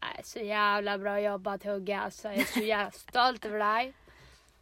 Nej, 0.00 0.20
så 0.24 0.38
jävla 0.38 0.98
bra 0.98 1.20
jobbat 1.20 1.64
Hugge 1.64 1.98
alltså. 1.98 2.28
Jag 2.28 2.36
är 2.38 2.44
så 2.44 2.60
jävla 2.60 2.90
stolt 2.90 3.44
över 3.44 3.58
dig. 3.58 3.92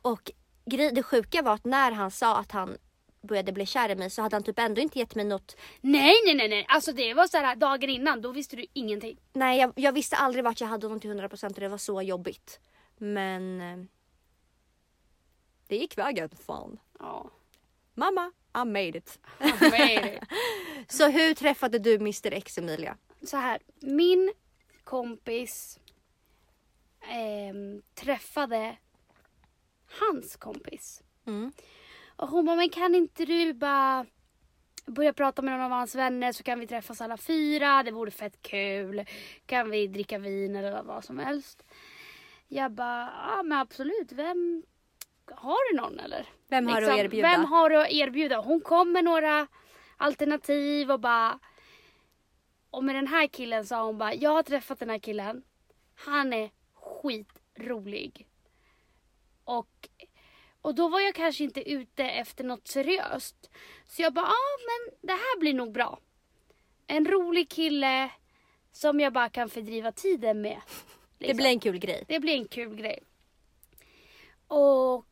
Och 0.02 0.30
grej, 0.64 0.92
det 0.92 1.02
sjuka 1.02 1.42
var 1.42 1.54
att 1.54 1.64
när 1.64 1.92
han 1.92 2.10
sa 2.10 2.36
att 2.36 2.52
han 2.52 2.76
började 3.20 3.52
bli 3.52 3.66
kär 3.66 3.88
i 3.88 3.94
mig 3.94 4.10
så 4.10 4.22
hade 4.22 4.36
han 4.36 4.42
typ 4.42 4.58
ändå 4.58 4.80
inte 4.80 4.98
gett 4.98 5.14
mig 5.14 5.24
något. 5.24 5.56
Nej, 5.80 6.14
nej, 6.24 6.34
nej, 6.34 6.48
nej. 6.48 6.66
Alltså 6.68 6.92
det 6.92 7.14
var 7.14 7.26
så 7.26 7.36
här 7.36 7.56
dagen 7.56 7.90
innan. 7.90 8.20
Då 8.22 8.32
visste 8.32 8.56
du 8.56 8.66
ingenting. 8.72 9.18
Nej, 9.32 9.60
jag, 9.60 9.72
jag 9.76 9.92
visste 9.92 10.16
aldrig 10.16 10.44
vart 10.44 10.60
jag 10.60 10.68
hade 10.68 10.86
honom 10.86 11.00
till 11.00 11.10
100% 11.10 11.46
och 11.46 11.60
det 11.60 11.68
var 11.68 11.78
så 11.78 12.02
jobbigt. 12.02 12.60
Men 12.96 13.60
eh, 13.60 13.84
det 15.66 15.76
gick 15.76 15.98
vägen, 15.98 16.30
fan. 16.46 16.78
Ja. 16.98 17.30
Mamma, 17.94 18.32
I 18.54 18.64
made 18.64 18.98
it. 18.98 19.18
jag 19.38 19.62
made 19.62 20.14
it. 20.16 20.22
Så 20.92 21.08
hur 21.08 21.34
träffade 21.34 21.78
du 21.78 21.94
Mr 21.94 22.32
X 22.32 22.58
Emilia? 22.58 22.96
så 23.22 23.36
här. 23.36 23.58
Min 23.80 24.32
kompis 24.86 25.80
ehm, 27.08 27.82
träffade 27.94 28.76
hans 30.00 30.36
kompis. 30.36 31.02
Mm. 31.26 31.52
Och 32.16 32.28
hon 32.28 32.44
bara, 32.44 32.56
men 32.56 32.70
kan 32.70 32.94
inte 32.94 33.24
du 33.24 33.52
bara 33.52 34.06
börja 34.86 35.12
prata 35.12 35.42
med 35.42 35.52
någon 35.52 35.62
av 35.62 35.70
hans 35.70 35.94
vänner 35.94 36.32
så 36.32 36.42
kan 36.42 36.60
vi 36.60 36.66
träffas 36.66 37.00
alla 37.00 37.16
fyra. 37.16 37.82
Det 37.82 37.90
vore 37.90 38.10
fett 38.10 38.42
kul. 38.42 39.04
Kan 39.46 39.70
vi 39.70 39.86
dricka 39.86 40.18
vin 40.18 40.56
eller 40.56 40.82
vad 40.82 41.04
som 41.04 41.18
helst. 41.18 41.62
Jag 42.48 42.72
bara, 42.72 43.12
ja 43.28 43.42
men 43.42 43.58
absolut. 43.58 44.12
Vem 44.12 44.62
har 45.30 45.72
du 45.72 45.76
någon 45.80 46.00
eller? 46.00 46.26
Vem 46.48 46.66
har 46.66 46.80
du 46.80 46.86
att 46.86 46.92
Liksom, 46.92 47.04
erbjuda? 47.04 47.28
Vem 47.28 47.44
har 47.44 47.70
du 47.70 47.82
att 47.82 47.90
erbjuda? 47.90 48.40
Hon 48.40 48.60
kom 48.60 48.92
med 48.92 49.04
några 49.04 49.46
alternativ 49.96 50.90
och 50.90 51.00
bara 51.00 51.38
och 52.76 52.84
med 52.84 52.94
den 52.94 53.06
här 53.06 53.26
killen 53.26 53.66
sa 53.66 53.84
hon 53.84 53.98
bara, 53.98 54.14
jag 54.14 54.30
har 54.30 54.42
träffat 54.42 54.78
den 54.78 54.90
här 54.90 54.98
killen. 54.98 55.42
Han 55.94 56.32
är 56.32 56.50
skitrolig. 56.74 58.26
Och, 59.44 59.88
och 60.60 60.74
då 60.74 60.88
var 60.88 61.00
jag 61.00 61.14
kanske 61.14 61.44
inte 61.44 61.70
ute 61.70 62.04
efter 62.04 62.44
något 62.44 62.68
seriöst. 62.68 63.50
Så 63.84 64.02
jag 64.02 64.12
bara, 64.12 64.26
ja 64.26 64.32
ah, 64.32 64.58
men 64.66 64.98
det 65.00 65.12
här 65.12 65.38
blir 65.40 65.54
nog 65.54 65.72
bra. 65.72 65.98
En 66.86 67.06
rolig 67.06 67.48
kille 67.48 68.10
som 68.72 69.00
jag 69.00 69.12
bara 69.12 69.28
kan 69.28 69.48
fördriva 69.48 69.92
tiden 69.92 70.40
med. 70.40 70.60
Det 71.18 71.26
liksom. 71.26 71.36
blir 71.36 71.46
en 71.46 71.60
kul 71.60 71.78
grej. 71.78 72.04
Det 72.08 72.20
blir 72.20 72.34
en 72.34 72.48
kul 72.48 72.76
grej. 72.76 73.02
Och 74.46 75.06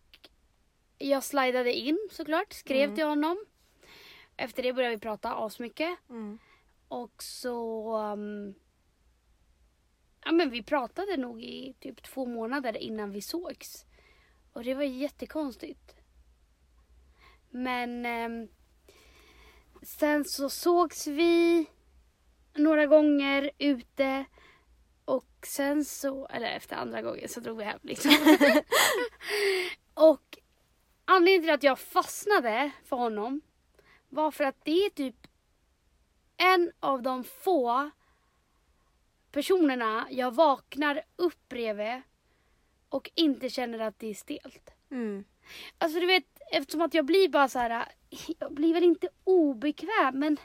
jag 0.98 1.24
slidade 1.24 1.72
in 1.72 2.08
såklart, 2.12 2.52
skrev 2.52 2.84
Mm. 2.84 2.96
till 2.96 3.04
honom. 3.06 3.44
Efter 4.36 4.62
det 4.62 4.72
började 4.72 4.94
vi 4.94 5.00
prata 5.00 5.34
asmycket. 5.34 5.98
Mm. 6.10 6.38
Och 6.95 7.22
så... 7.22 7.97
um, 7.97 8.55
ja 10.24 10.32
men 10.32 10.51
vi 10.51 10.62
pratade 10.62 11.16
nog 11.16 11.42
i 11.42 11.74
typ 11.80 12.03
två 12.03 12.26
månader 12.26 12.76
innan 12.76 13.11
vi 13.11 13.20
sågs. 13.20 13.86
Och 14.53 14.64
det 14.64 14.74
var 14.74 14.82
jättekonstigt. 14.82 15.95
Men 17.51 18.07
ehm, 18.07 18.49
sen 19.82 20.24
så 20.24 20.49
sågs 20.49 21.07
vi 21.07 21.66
några 22.55 22.86
gånger 22.86 23.51
ute. 23.59 24.24
Och 25.05 25.47
sen 25.47 25.84
så, 25.84 26.26
eller 26.26 26.47
efter 26.47 26.76
andra 26.76 27.03
gången 27.03 27.28
så 27.28 27.40
drog 27.40 27.59
vi 27.59 27.64
hem 27.64 27.80
liksom. 27.82 28.12
och 29.95 30.38
anledningen 31.05 31.42
till 31.42 31.55
att 31.55 31.62
jag 31.62 31.78
fastnade 31.78 32.70
för 32.84 32.97
honom 32.97 33.40
var 34.09 34.30
för 34.30 34.45
att 34.45 34.64
det 34.64 34.86
är 34.86 34.90
typ 34.90 35.24
en 36.37 36.72
av 36.80 37.03
de 37.03 37.24
få 37.24 37.91
personerna 39.32 40.07
jag 40.11 40.35
vaknar 40.35 41.03
upp 41.16 41.49
bredvid 41.49 42.03
och 42.89 43.11
inte 43.14 43.51
känner 43.51 43.78
att 43.78 43.99
det 43.99 44.11
är 44.11 44.14
stelt. 44.14 44.70
Mm. 44.91 45.24
Alltså 45.78 46.01
du 46.01 46.07
vet, 46.07 46.24
eftersom 46.53 46.80
att 46.80 46.95
jag 46.95 47.05
blir 47.05 47.28
bara 47.28 47.49
så 47.49 47.59
här, 47.59 47.89
jag 48.39 48.53
blir 48.53 48.74
väl 48.74 48.85
inte 48.85 49.09
obekväm 49.24 50.18
men 50.18 50.37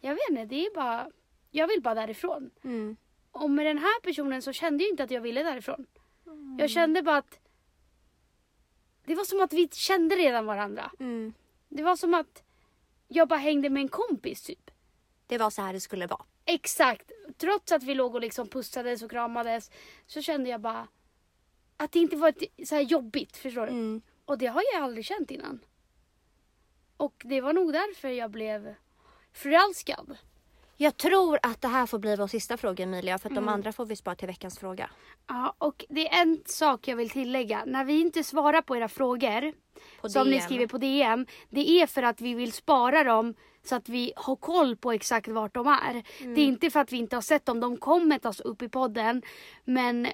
jag 0.00 0.14
vet 0.14 0.30
inte, 0.30 0.44
det 0.44 0.66
är 0.66 0.74
bara, 0.74 1.10
jag 1.50 1.68
vill 1.68 1.82
bara 1.82 1.94
därifrån. 1.94 2.50
Mm. 2.64 2.96
Och 3.32 3.50
med 3.50 3.66
den 3.66 3.78
här 3.78 4.00
personen 4.00 4.42
så 4.42 4.52
kände 4.52 4.84
jag 4.84 4.90
inte 4.90 5.04
att 5.04 5.10
jag 5.10 5.20
ville 5.20 5.42
därifrån. 5.42 5.86
Jag 6.58 6.70
kände 6.70 7.02
bara 7.02 7.16
att 7.16 7.38
det 9.04 9.14
var 9.14 9.24
som 9.24 9.40
att 9.40 9.52
vi 9.52 9.68
kände 9.72 10.16
redan 10.16 10.46
varandra. 10.46 10.90
Mm. 11.00 11.32
Det 11.68 11.82
var 11.82 11.96
som 11.96 12.14
att 12.14 12.42
jag 13.08 13.28
bara 13.28 13.38
hängde 13.38 13.70
med 13.70 13.80
en 13.80 13.88
kompis 13.88 14.42
typ. 14.42 14.69
Det 15.30 15.38
var 15.38 15.50
så 15.50 15.62
här 15.62 15.72
det 15.72 15.80
skulle 15.80 16.06
vara. 16.06 16.24
Exakt. 16.44 17.10
Trots 17.38 17.72
att 17.72 17.82
vi 17.82 17.94
låg 17.94 18.14
och 18.14 18.20
liksom 18.20 18.48
pussades 18.48 19.02
och 19.02 19.10
kramades 19.10 19.70
så 20.06 20.22
kände 20.22 20.50
jag 20.50 20.60
bara 20.60 20.88
att 21.76 21.92
det 21.92 21.98
inte 21.98 22.16
var 22.16 22.28
ett, 22.28 22.68
så 22.68 22.74
här 22.74 22.82
jobbigt. 22.82 23.36
Förstår 23.36 23.66
du? 23.66 23.72
Mm. 23.72 24.02
Och 24.24 24.38
det 24.38 24.46
har 24.46 24.62
jag 24.74 24.82
aldrig 24.82 25.04
känt 25.04 25.30
innan. 25.30 25.60
Och 26.96 27.22
det 27.24 27.40
var 27.40 27.52
nog 27.52 27.72
därför 27.72 28.08
jag 28.08 28.30
blev 28.30 28.74
förälskad. 29.32 30.16
Jag 30.76 30.96
tror 30.96 31.38
att 31.42 31.60
det 31.60 31.68
här 31.68 31.86
får 31.86 31.98
bli 31.98 32.16
vår 32.16 32.26
sista 32.26 32.56
fråga 32.56 32.84
Emilia 32.84 33.18
för 33.18 33.28
att 33.28 33.32
Mm. 33.32 33.44
de 33.46 33.52
andra 33.52 33.72
får 33.72 33.86
vi 33.86 33.96
spara 33.96 34.14
till 34.14 34.26
veckans 34.28 34.58
fråga. 34.58 34.90
Ja, 35.26 35.54
och 35.58 35.84
det 35.88 36.08
är 36.08 36.22
en 36.22 36.42
sak 36.46 36.88
jag 36.88 36.96
vill 36.96 37.10
tillägga. 37.10 37.64
När 37.66 37.84
vi 37.84 38.00
inte 38.00 38.24
svarar 38.24 38.62
på 38.62 38.76
era 38.76 38.88
frågor 38.88 39.52
På 40.00 40.08
som 40.08 40.26
ni 40.26 40.30
DM. 40.36 40.40
skriver 40.42 40.66
på 40.66 40.78
DM. 40.78 41.26
Det 41.48 41.70
är 41.70 41.86
för 41.86 42.02
att 42.02 42.20
vi 42.20 42.34
vill 42.34 42.52
spara 42.52 43.04
dem 43.04 43.34
så 43.62 43.76
att 43.76 43.88
vi 43.88 44.12
har 44.16 44.36
koll 44.36 44.76
på 44.76 44.92
exakt 44.92 45.28
vart 45.28 45.54
de 45.54 45.66
är. 45.66 46.02
Det 46.34 46.40
är 46.40 46.44
inte 46.44 46.70
för 46.70 46.80
att 46.80 46.92
vi 46.92 46.96
inte 46.96 47.16
har 47.16 47.20
sett 47.22 47.46
dem. 47.46 47.60
De 47.60 47.76
kommer 47.76 48.18
tas 48.18 48.40
upp 48.40 48.62
i 48.62 48.68
podden. 48.68 49.22
Men 49.64 50.08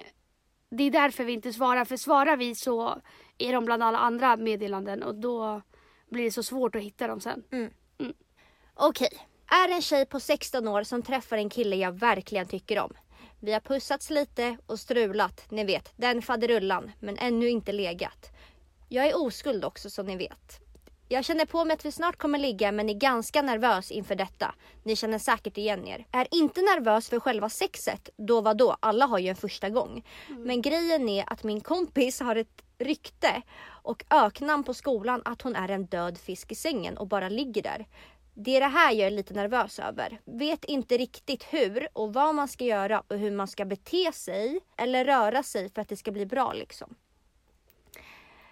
det 0.69 0.83
är 0.83 0.91
därför 0.91 1.23
vi 1.23 1.33
inte 1.33 1.53
svarar. 1.53 1.85
För 1.85 1.97
svarar 1.97 2.37
vi 2.37 2.55
så 2.55 3.01
är 3.37 3.53
de 3.53 3.65
bland 3.65 3.83
alla 3.83 3.97
andra 3.97 4.37
meddelanden 4.37 5.03
och 5.03 5.15
då 5.15 5.61
blir 6.09 6.23
det 6.23 6.31
så 6.31 6.43
svårt 6.43 6.75
att 6.75 6.81
hitta 6.81 7.07
dem 7.07 7.21
sen. 7.21 7.43
Okej. 8.73 9.09
Är 9.47 9.69
en 9.75 9.81
tjej 9.81 10.05
på 10.05 10.19
16 10.19 10.67
år 10.67 10.83
som 10.83 11.01
träffar 11.01 11.37
en 11.37 11.49
kille 11.49 11.75
jag 11.75 11.91
verkligen 11.91 12.47
tycker 12.47 12.79
om. 12.79 12.93
Vi 13.39 13.53
har 13.53 13.59
pussats 13.59 14.09
lite 14.09 14.57
och 14.65 14.79
strulat, 14.79 15.51
ni 15.51 15.63
vet, 15.63 15.93
den 15.95 16.21
faderullan, 16.21 16.91
men 16.99 17.17
ännu 17.17 17.49
inte 17.49 17.71
legat. 17.71 18.31
Jag 18.89 19.07
är 19.07 19.17
oskuld 19.17 19.65
också 19.65 19.89
som 19.89 20.05
ni 20.05 20.15
vet. 20.15 20.59
Jag 21.09 21.25
känner 21.25 21.45
på 21.45 21.65
mig 21.65 21.73
att 21.73 21.85
vi 21.85 21.91
snart 21.91 22.17
kommer 22.17 22.39
ligga 22.39 22.71
men 22.71 22.89
är 22.89 22.93
ganska 22.93 23.41
nervös 23.41 23.91
inför 23.91 24.15
detta. 24.15 24.55
Ni 24.83 24.95
känner 24.95 25.19
säkert 25.19 25.57
igen 25.57 25.87
er. 25.87 26.05
Är 26.11 26.27
inte 26.31 26.61
nervös 26.61 27.09
för 27.09 27.19
själva 27.19 27.49
sexet, 27.49 28.09
då 28.17 28.41
vad 28.41 28.57
då? 28.57 28.77
Alla 28.79 29.05
har 29.05 29.19
ju 29.19 29.29
en 29.29 29.35
första 29.35 29.69
gång. 29.69 30.05
Men 30.37 30.61
grejen 30.61 31.09
är 31.09 31.33
att 31.33 31.43
min 31.43 31.61
kompis 31.61 32.19
har 32.19 32.35
ett 32.35 32.63
rykte 32.77 33.41
och 33.67 34.05
öknamn 34.09 34.63
på 34.63 34.73
skolan 34.73 35.21
att 35.25 35.41
hon 35.41 35.55
är 35.55 35.69
en 35.69 35.85
död 35.85 36.17
fisk 36.17 36.51
i 36.51 36.55
sängen 36.55 36.97
och 36.97 37.07
bara 37.07 37.29
ligger 37.29 37.61
där. 37.63 37.85
Det 38.33 38.55
är 38.55 38.59
det 38.59 38.67
här 38.67 38.91
jag 38.91 39.07
är 39.07 39.11
lite 39.11 39.33
nervös 39.33 39.79
över. 39.79 40.19
Vet 40.25 40.65
inte 40.65 40.97
riktigt 40.97 41.43
hur 41.43 41.87
och 41.93 42.13
vad 42.13 42.35
man 42.35 42.47
ska 42.47 42.65
göra 42.65 43.03
och 43.07 43.17
hur 43.17 43.31
man 43.31 43.47
ska 43.47 43.65
bete 43.65 44.11
sig 44.13 44.59
eller 44.77 45.05
röra 45.05 45.43
sig 45.43 45.69
för 45.69 45.81
att 45.81 45.89
det 45.89 45.97
ska 45.97 46.11
bli 46.11 46.25
bra 46.25 46.53
liksom. 46.53 46.95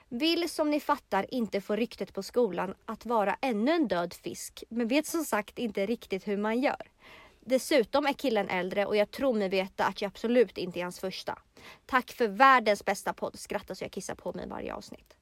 Vill 0.10 0.50
som 0.50 0.70
ni 0.70 0.80
fattar 0.80 1.34
inte 1.34 1.62
få 1.62 1.76
ryktet 1.76 2.14
på 2.14 2.24
skolan 2.24 2.76
att 2.86 3.06
vara 3.06 3.38
ännu 3.42 3.72
en 3.72 3.88
död 3.88 4.14
fisk 4.14 4.64
men 4.70 4.88
vet 4.88 5.06
som 5.06 5.26
sagt 5.26 5.60
inte 5.60 5.86
riktigt 5.86 6.28
hur 6.28 6.38
man 6.38 6.62
gör. 6.62 6.92
Dessutom 7.40 8.06
är 8.06 8.14
killen 8.14 8.50
äldre 8.50 8.86
och 8.86 8.96
jag 8.96 9.12
tror 9.12 9.34
mig 9.34 9.50
veta 9.50 9.86
att 9.86 10.02
jag 10.02 10.10
absolut 10.10 10.58
inte 10.58 10.80
är 10.80 10.84
hans 10.84 11.00
första. 11.00 11.40
Tack 11.86 12.12
för 12.12 12.28
världens 12.28 12.86
bästa 12.86 13.14
podd. 13.14 13.40
Skratta 13.40 13.76
så 13.76 13.84
jag 13.84 13.92
kissar 13.92 14.16
på 14.16 14.34
mig 14.34 14.48
varje 14.48 14.74
avsnitt. 14.74 15.18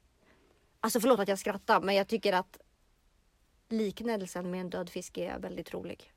Alltså 0.80 1.00
förlåt 1.00 1.20
att 1.20 1.28
jag 1.28 1.38
skrattar 1.38 1.80
men 1.80 1.94
jag 1.94 2.08
tycker 2.08 2.32
att 2.32 2.58
liknelsen 3.68 4.50
med 4.50 4.60
en 4.60 4.70
död 4.70 4.90
fisk 4.90 5.18
är 5.18 5.38
väldigt 5.38 5.74
rolig. 5.74 6.12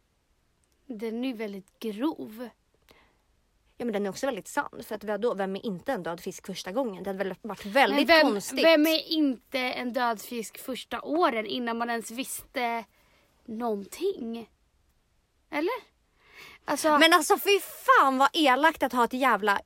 Den 0.85 1.23
är 1.23 1.27
ju 1.27 1.33
väldigt 1.33 1.79
grov. 1.79 2.49
Ja 3.77 3.85
men 3.85 3.93
den 3.93 4.05
är 4.05 4.09
också 4.09 4.25
väldigt 4.25 4.47
sann. 4.47 4.83
För 4.83 4.95
att 4.95 5.03
vadå, 5.03 5.33
vem 5.33 5.55
är 5.55 5.65
inte 5.65 5.91
en 5.93 6.03
död 6.03 6.19
fisk 6.19 6.45
första 6.45 6.71
gången? 6.71 7.03
Det 7.03 7.09
hade 7.09 7.23
väl 7.23 7.35
varit 7.41 7.65
väldigt 7.65 8.09
vem, 8.09 8.21
konstigt. 8.21 8.65
vem 8.65 8.87
är 8.87 9.11
inte 9.11 9.59
en 9.59 9.93
död 9.93 10.21
fisk 10.21 10.57
första 10.57 11.01
åren 11.01 11.45
innan 11.45 11.77
man 11.77 11.89
ens 11.89 12.11
visste 12.11 12.85
någonting? 13.45 14.49
Eller? 15.49 15.97
Alltså, 16.65 16.97
Men 16.97 17.13
alltså 17.13 17.37
fy 17.37 17.59
fan 17.59 18.17
vad 18.17 18.29
elakt 18.33 18.83
att 18.83 18.93
ha 18.93 19.03
ett 19.03 19.13
jävla... 19.13 19.61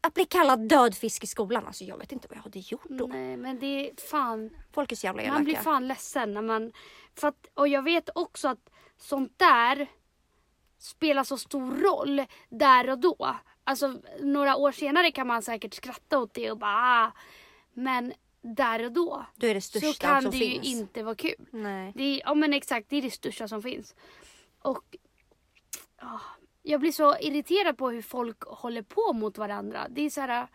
Att 0.00 0.14
bli 0.14 0.24
kallad 0.24 0.68
död 0.68 0.94
fisk 0.94 1.24
i 1.24 1.26
skolan. 1.26 1.66
Alltså 1.66 1.84
jag 1.84 1.98
vet 1.98 2.12
inte 2.12 2.28
vad 2.28 2.38
jag 2.38 2.42
hade 2.42 2.58
gjort 2.58 2.88
då. 2.88 3.06
nej 3.06 3.36
men 3.36 3.58
det 3.58 3.90
är 3.90 4.08
fan, 4.10 4.50
Folk 4.72 4.92
är 4.92 4.96
så 4.96 5.06
jävla 5.06 5.22
elaka. 5.22 5.34
man 5.34 5.44
blir 5.44 5.56
fan 5.56 5.88
ledsen 5.88 6.34
när 6.34 6.42
man, 6.42 6.72
för 7.14 7.28
att, 7.28 7.46
och 7.54 7.68
jag 7.68 7.82
vet 7.82 8.08
också 8.14 8.48
att 8.48 8.70
sånt 8.96 9.38
där 9.38 9.88
spelar 10.82 11.24
så 11.24 11.36
stor 11.36 11.74
roll 11.76 12.26
där 12.48 12.90
och 12.90 12.98
då. 12.98 13.36
Alltså 13.64 13.98
några 14.20 14.56
år 14.56 14.72
senare 14.72 15.10
kan 15.10 15.26
man 15.26 15.42
säkert 15.42 15.74
skratta 15.74 16.18
åt 16.18 16.34
det 16.34 16.50
och 16.50 16.58
bara 16.58 16.76
ah. 16.76 17.12
Men 17.72 18.12
där 18.42 18.84
och 18.84 18.92
då 18.92 19.26
Då 19.36 19.46
är 19.46 19.54
det 19.54 19.60
så 19.60 19.78
största 19.78 20.08
kan 20.08 20.22
som 20.22 20.30
det 20.30 20.38
finns. 20.38 20.66
ju 20.66 20.70
inte 20.70 21.02
vara 21.02 21.14
kul. 21.14 21.46
Nej. 21.50 21.92
Det 21.94 22.02
är, 22.02 22.22
ja 22.24 22.34
men 22.34 22.52
exakt, 22.52 22.88
det 22.90 22.96
är 22.96 23.02
det 23.02 23.10
största 23.10 23.48
som 23.48 23.62
finns. 23.62 23.94
Och 24.58 24.96
ah, 25.96 26.20
jag 26.62 26.80
blir 26.80 26.92
så 26.92 27.16
irriterad 27.18 27.78
på 27.78 27.90
hur 27.90 28.02
folk 28.02 28.42
håller 28.44 28.82
på 28.82 29.12
mot 29.12 29.38
varandra. 29.38 29.86
Det 29.90 30.02
är 30.02 30.10
så 30.10 30.20
här, 30.20 30.46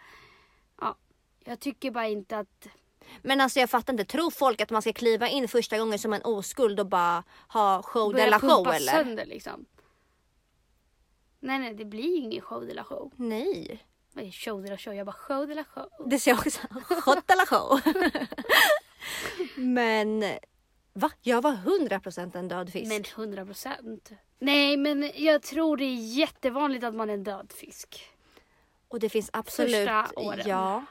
ja, 0.82 0.96
jag 1.44 1.60
tycker 1.60 1.92
bara 1.92 2.08
inte 2.08 2.38
att 2.38 2.68
Men 3.22 3.42
alltså 3.42 3.60
jag 3.60 3.70
fattar 3.70 3.94
inte. 3.94 4.06
Tror 4.06 4.32
folk 4.32 4.62
att 4.62 4.70
man 4.70 4.82
ska 4.82 4.94
kliva 4.94 5.28
in 5.28 5.48
första 5.48 5.78
gången 5.78 6.00
som 6.00 6.14
en 6.14 6.22
oskuld 6.22 6.80
och 6.80 6.88
bara 6.88 7.24
ha 7.48 7.82
show 7.84 8.14
de 8.14 8.30
la 8.30 8.40
show 8.40 8.50
pumpa 8.50 8.76
eller? 8.76 8.92
sönder 8.92 9.26
liksom. 9.26 9.66
Nej 11.40 11.60
nej 11.60 11.74
det 11.74 11.86
blir 11.86 12.04
ju 12.04 12.16
ingen 12.16 12.42
show 12.42 12.68
de 12.68 12.74
la 12.74 12.84
show. 12.84 13.12
Nej. 13.16 13.84
Vad 14.14 14.26
är 14.26 14.32
show 14.32 14.64
de 14.64 14.70
la 14.70 14.78
show? 14.78 14.94
Jag 14.94 15.06
bara 15.06 15.16
show 15.18 15.48
de 15.48 15.56
la 15.56 15.64
show. 15.64 15.90
Det 16.06 16.20
ser 16.20 16.32
jag 16.32 16.40
också. 16.40 16.60
Show 17.02 17.16
de 17.28 17.36
la 17.36 17.46
show. 17.46 17.80
Men 19.56 20.24
va? 20.94 21.12
Jag 21.22 21.42
var 21.42 21.52
100% 21.52 22.38
en 22.38 22.48
död 22.48 22.72
fisk. 22.72 22.92
Men 22.92 23.04
100 23.26 23.46
procent. 23.46 24.12
Nej 24.40 24.78
men 24.78 25.12
jag 25.16 25.42
tror 25.42 25.78
det 25.78 25.84
är 25.84 26.18
jättevanligt 26.18 26.84
att 26.84 26.96
man 26.96 27.10
är 27.10 27.14
en 27.14 27.24
död 27.24 27.54
fisk. 27.56 28.10
Och 28.88 29.00
det 29.00 29.10
finns 29.10 29.30
absolut. 29.34 29.76
Första 29.76 30.08
åren. 30.16 30.46
Ja. 30.46 30.86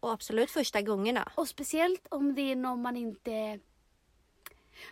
Och 0.00 0.12
absolut 0.12 0.50
första 0.50 0.82
gångerna. 0.82 1.32
Och 1.34 1.48
speciellt 1.48 2.06
om 2.10 2.34
det 2.34 2.52
är 2.52 2.56
någon 2.56 2.82
man 2.82 2.96
inte... 2.96 3.58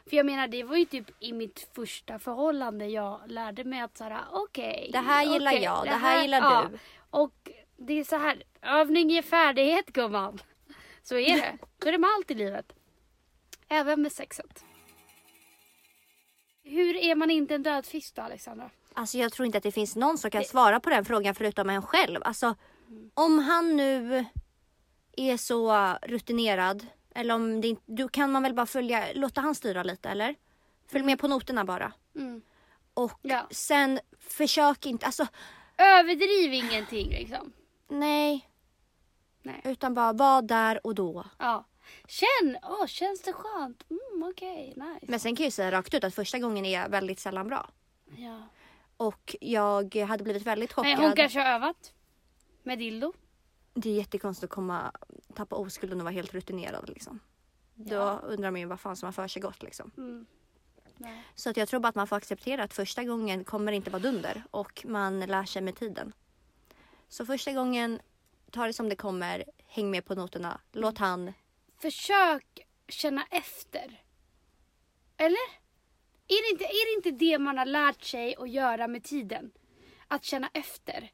För 0.08 0.16
jag 0.16 0.26
menar 0.26 0.48
det 0.48 0.64
var 0.64 0.76
ju 0.76 0.84
typ 0.84 1.06
i 1.20 1.32
mitt 1.32 1.68
första 1.74 2.18
förhållande 2.18 2.86
jag 2.86 3.20
lärde 3.26 3.64
mig 3.64 3.80
att 3.80 3.96
såhär 3.96 4.24
okej. 4.32 4.90
Det 4.92 4.98
här 4.98 5.24
gillar 5.24 5.50
okej, 5.50 5.62
jag, 5.62 5.84
det 5.84 5.90
här 5.90 6.22
gillar 6.22 6.68
du. 6.70 6.78
Och 7.10 7.50
det 7.76 7.92
är 7.92 8.04
så 8.04 8.16
här, 8.16 8.42
övning 8.62 9.10
ger 9.10 9.22
färdighet 9.22 9.86
gumman. 9.86 10.38
Så 11.02 11.16
är 11.16 11.36
det. 11.36 11.58
Så 11.82 11.88
är 11.88 11.92
det 11.92 11.98
med 11.98 12.10
allt 12.16 12.30
i 12.30 12.34
livet. 12.34 12.72
Även 13.68 14.02
med 14.02 14.12
sexet. 14.12 14.64
Hur 16.62 16.96
är 16.96 17.14
man 17.14 17.30
inte 17.30 17.54
en 17.54 17.62
död 17.62 17.86
fisk 17.86 18.14
då 18.14 18.22
Alexandra? 18.22 18.70
Alltså 18.94 19.18
jag 19.18 19.32
tror 19.32 19.46
inte 19.46 19.58
att 19.58 19.64
det 19.64 19.72
finns 19.72 19.96
någon 19.96 20.18
som 20.18 20.30
kan 20.30 20.44
svara 20.44 20.80
på 20.80 20.90
den 20.90 21.04
frågan 21.04 21.34
förutom 21.34 21.70
en 21.70 21.82
själv. 21.82 22.20
Alltså 22.24 22.54
om 23.14 23.38
han 23.38 23.76
nu 23.76 24.24
är 25.16 25.36
så 25.36 25.94
rutinerad 26.02 26.86
eller 27.14 27.34
om 27.34 27.60
det 27.60 27.68
inte, 27.68 27.82
då 27.86 28.08
kan 28.08 28.32
man 28.32 28.42
väl 28.42 28.54
bara 28.54 28.66
följa, 28.66 29.04
låta 29.14 29.40
han 29.40 29.54
styra 29.54 29.82
lite 29.82 30.08
eller? 30.08 30.34
Följ 30.86 31.04
med 31.04 31.18
på 31.18 31.28
noterna 31.28 31.64
bara. 31.64 31.92
Mm. 32.16 32.42
Och 32.94 33.18
Ja. 33.22 33.46
sen 33.50 34.00
försök 34.18 34.86
inte, 34.86 35.06
alltså 35.06 35.26
Överdriv 35.78 36.52
ingenting 36.52 37.08
liksom. 37.10 37.52
nej. 37.88 38.46
Nej. 39.42 39.60
Utan 39.64 39.94
bara 39.94 40.12
var 40.12 40.42
där 40.42 40.86
och 40.86 40.94
då. 40.94 41.24
Ja. 41.38 41.66
Känn, 42.08 42.58
åh 42.62 42.86
känns 42.86 43.22
det 43.22 43.32
skönt? 43.32 43.84
Mm, 43.90 44.28
okej, 44.30 44.74
nice. 44.76 45.06
Men 45.08 45.20
sen 45.20 45.36
kan 45.36 45.44
jag 45.44 45.46
ju 45.48 45.50
säga 45.50 45.72
rakt 45.72 45.94
ut 45.94 46.04
att 46.04 46.14
första 46.14 46.38
gången 46.38 46.64
är 46.64 46.88
väldigt 46.88 47.20
sällan 47.20 47.48
bra. 47.48 47.68
Ja. 48.16 48.42
Och 48.96 49.36
jag 49.40 49.94
hade 49.96 50.24
blivit 50.24 50.42
väldigt 50.42 50.72
chockad. 50.72 50.98
Nej, 50.98 51.06
hon 51.06 51.16
kanske 51.16 51.40
har 51.40 51.46
övat. 51.54 51.92
Med 52.62 52.78
dildo. 52.78 53.12
Det 53.74 53.90
är 53.90 53.94
jättekonstigt 53.94 54.44
att 54.44 54.54
komma, 54.54 54.92
tappa 55.34 55.56
oskulden 55.56 56.00
och 56.00 56.04
vara 56.04 56.14
helt 56.14 56.34
rutinerad 56.34 56.88
liksom. 56.88 57.20
Då 57.74 57.94
Ja. 57.94 58.20
undrar 58.24 58.50
man 58.50 58.60
ju 58.60 58.66
vad 58.66 58.80
fan 58.80 58.96
som 58.96 59.06
har 59.06 59.12
för 59.12 59.28
sig 59.28 59.42
gått 59.42 59.62
liksom. 59.62 59.90
Mm. 59.96 60.26
Så 61.34 61.50
att 61.50 61.56
jag 61.56 61.68
tror 61.68 61.80
bara 61.80 61.88
att 61.88 61.94
man 61.94 62.06
får 62.06 62.16
acceptera 62.16 62.62
att 62.64 62.74
första 62.74 63.04
gången 63.04 63.44
kommer 63.44 63.72
inte 63.72 63.90
vara 63.90 64.02
dunder 64.02 64.42
och 64.50 64.84
man 64.88 65.20
lär 65.20 65.44
sig 65.44 65.62
med 65.62 65.76
tiden. 65.76 66.12
Så 67.08 67.26
första 67.26 67.52
gången, 67.52 68.00
ta 68.50 68.66
det 68.66 68.72
som 68.72 68.88
det 68.88 68.96
kommer, 68.96 69.44
häng 69.66 69.90
med 69.90 70.04
på 70.04 70.14
noterna, 70.14 70.60
låt 70.72 70.98
han. 70.98 71.32
Försök 71.78 72.66
känna 72.88 73.24
efter. 73.30 74.02
Eller? 75.16 75.60
Är 76.28 76.42
det, 76.42 76.50
inte, 76.52 76.64
är 76.64 76.86
det 77.02 77.08
inte 77.08 77.24
det 77.24 77.38
man 77.38 77.58
har 77.58 77.66
lärt 77.66 78.02
sig 78.04 78.36
att 78.36 78.50
göra 78.50 78.88
med 78.88 79.04
tiden? 79.04 79.50
Att 80.08 80.24
känna 80.24 80.50
efter. 80.54 81.10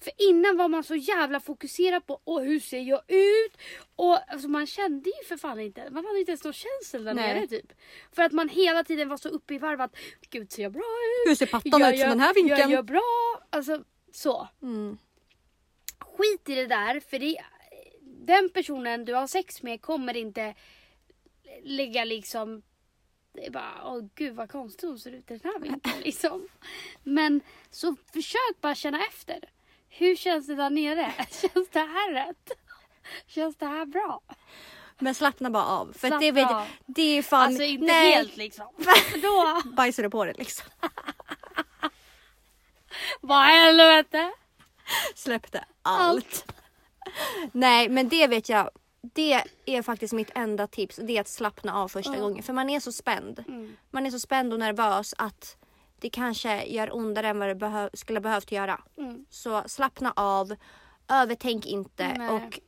För 0.00 0.12
innan 0.18 0.56
var 0.56 0.68
man 0.68 0.84
så 0.84 0.94
jävla 0.94 1.40
fokuserad 1.40 2.06
på 2.06 2.20
Åh, 2.24 2.42
hur 2.42 2.60
ser 2.60 2.80
jag 2.80 3.02
ut? 3.08 3.58
Och 3.96 4.32
alltså, 4.32 4.48
man 4.48 4.66
kände 4.66 5.10
ju 5.10 5.28
för 5.28 5.36
fan 5.36 5.60
inte, 5.60 5.90
man 5.90 6.04
hade 6.04 6.18
inte 6.18 6.30
ens 6.30 6.44
någon 6.44 6.52
känsel 6.52 7.04
där 7.04 7.14
Nej. 7.14 7.34
nere 7.34 7.46
typ. 7.46 7.72
För 8.12 8.22
att 8.22 8.32
man 8.32 8.48
hela 8.48 8.84
tiden 8.84 9.08
var 9.08 9.16
så 9.16 9.28
uppe 9.28 9.54
i 9.54 9.58
varv 9.58 9.80
att 9.80 9.96
Gud 10.30 10.52
ser 10.52 10.62
jag 10.62 10.72
bra 10.72 10.82
ut? 10.82 11.30
Hur 11.30 11.34
ser 11.34 11.46
pattan 11.46 11.82
ut 11.82 12.00
från 12.00 12.10
den 12.10 12.20
här 12.20 12.34
vinkeln? 12.34 12.60
Jag 12.60 12.70
gör 12.70 12.82
bra. 12.82 13.40
Alltså 13.50 13.84
så. 14.12 14.48
Mm. 14.62 14.98
Skit 15.98 16.48
i 16.48 16.54
det 16.54 16.66
där 16.66 17.00
för 17.00 17.18
det, 17.18 17.36
den 18.02 18.48
personen 18.48 19.04
du 19.04 19.14
har 19.14 19.26
sex 19.26 19.62
med 19.62 19.82
kommer 19.82 20.16
inte 20.16 20.54
lägga 21.62 22.04
liksom 22.04 22.62
det 23.32 23.46
är 23.46 23.50
bara, 23.50 23.82
åh 23.84 24.04
gud 24.14 24.34
vad 24.34 24.50
konstigt 24.50 24.88
hon 24.88 24.98
ser 24.98 25.12
ut 25.12 25.30
i 25.30 25.38
den 25.38 25.52
här 25.52 25.60
vinkeln 25.60 26.00
liksom. 26.04 26.48
Men 27.04 27.40
så 27.70 27.96
försök 28.12 28.60
bara 28.60 28.74
känna 28.74 29.06
efter. 29.06 29.50
Hur 29.88 30.16
känns 30.16 30.46
det 30.46 30.54
där 30.54 30.70
nere? 30.70 31.12
Känns 31.30 31.68
det 31.72 31.78
här 31.78 32.12
rätt? 32.12 32.50
Känns 33.26 33.56
det 33.56 33.66
här 33.66 33.86
bra? 33.86 34.20
Men 34.98 35.14
slappna 35.14 35.50
bara 35.50 35.64
av. 35.64 35.92
För 35.92 36.08
Slappna 36.08 36.18
det, 36.18 36.32
vet, 36.32 36.50
av. 36.50 36.66
det 36.86 37.02
är 37.18 37.22
fan... 37.22 37.42
Alltså 37.42 37.62
inte 37.62 37.86
nej, 37.86 38.12
helt 38.14 38.36
liksom. 38.36 38.66
Då, 39.22 39.62
Bajsar 39.76 40.02
du 40.02 40.10
på 40.10 40.24
det 40.24 40.32
liksom. 40.38 40.66
vad 43.20 43.44
helvete. 43.46 44.32
Släppte 45.14 45.64
allt. 45.82 46.52
Nej 47.52 47.88
men 47.88 48.08
det 48.08 48.26
vet 48.26 48.48
jag. 48.48 48.70
Det 49.00 49.42
är 49.66 49.82
faktiskt 49.82 50.12
mitt 50.12 50.30
enda 50.34 50.66
tips. 50.66 50.96
Det 50.96 51.16
är 51.16 51.20
att 51.20 51.28
slappna 51.28 51.74
av 51.74 51.88
första 51.88 52.14
Ja. 52.14 52.20
gången. 52.20 52.42
För 52.42 52.52
man 52.52 52.70
är 52.70 52.80
så 52.80 52.92
spänd. 52.92 53.44
Mm. 53.48 53.76
Man 53.90 54.06
är 54.06 54.10
så 54.10 54.20
spänd 54.20 54.52
och 54.52 54.58
nervös 54.58 55.14
att 55.18 55.56
det 56.00 56.10
kanske 56.10 56.64
gör 56.64 56.96
ondare 56.96 57.28
än 57.28 57.38
vad 57.38 57.48
det 57.48 57.54
behö- 57.54 57.90
skulle 57.96 58.20
behövt 58.20 58.52
göra. 58.52 58.80
Mm. 58.98 59.26
Så 59.30 59.62
slappna 59.68 60.12
av. 60.16 60.54
Övertänk 61.08 61.66
inte. 61.66 62.14
Nej. 62.18 62.30
Och 62.30 62.60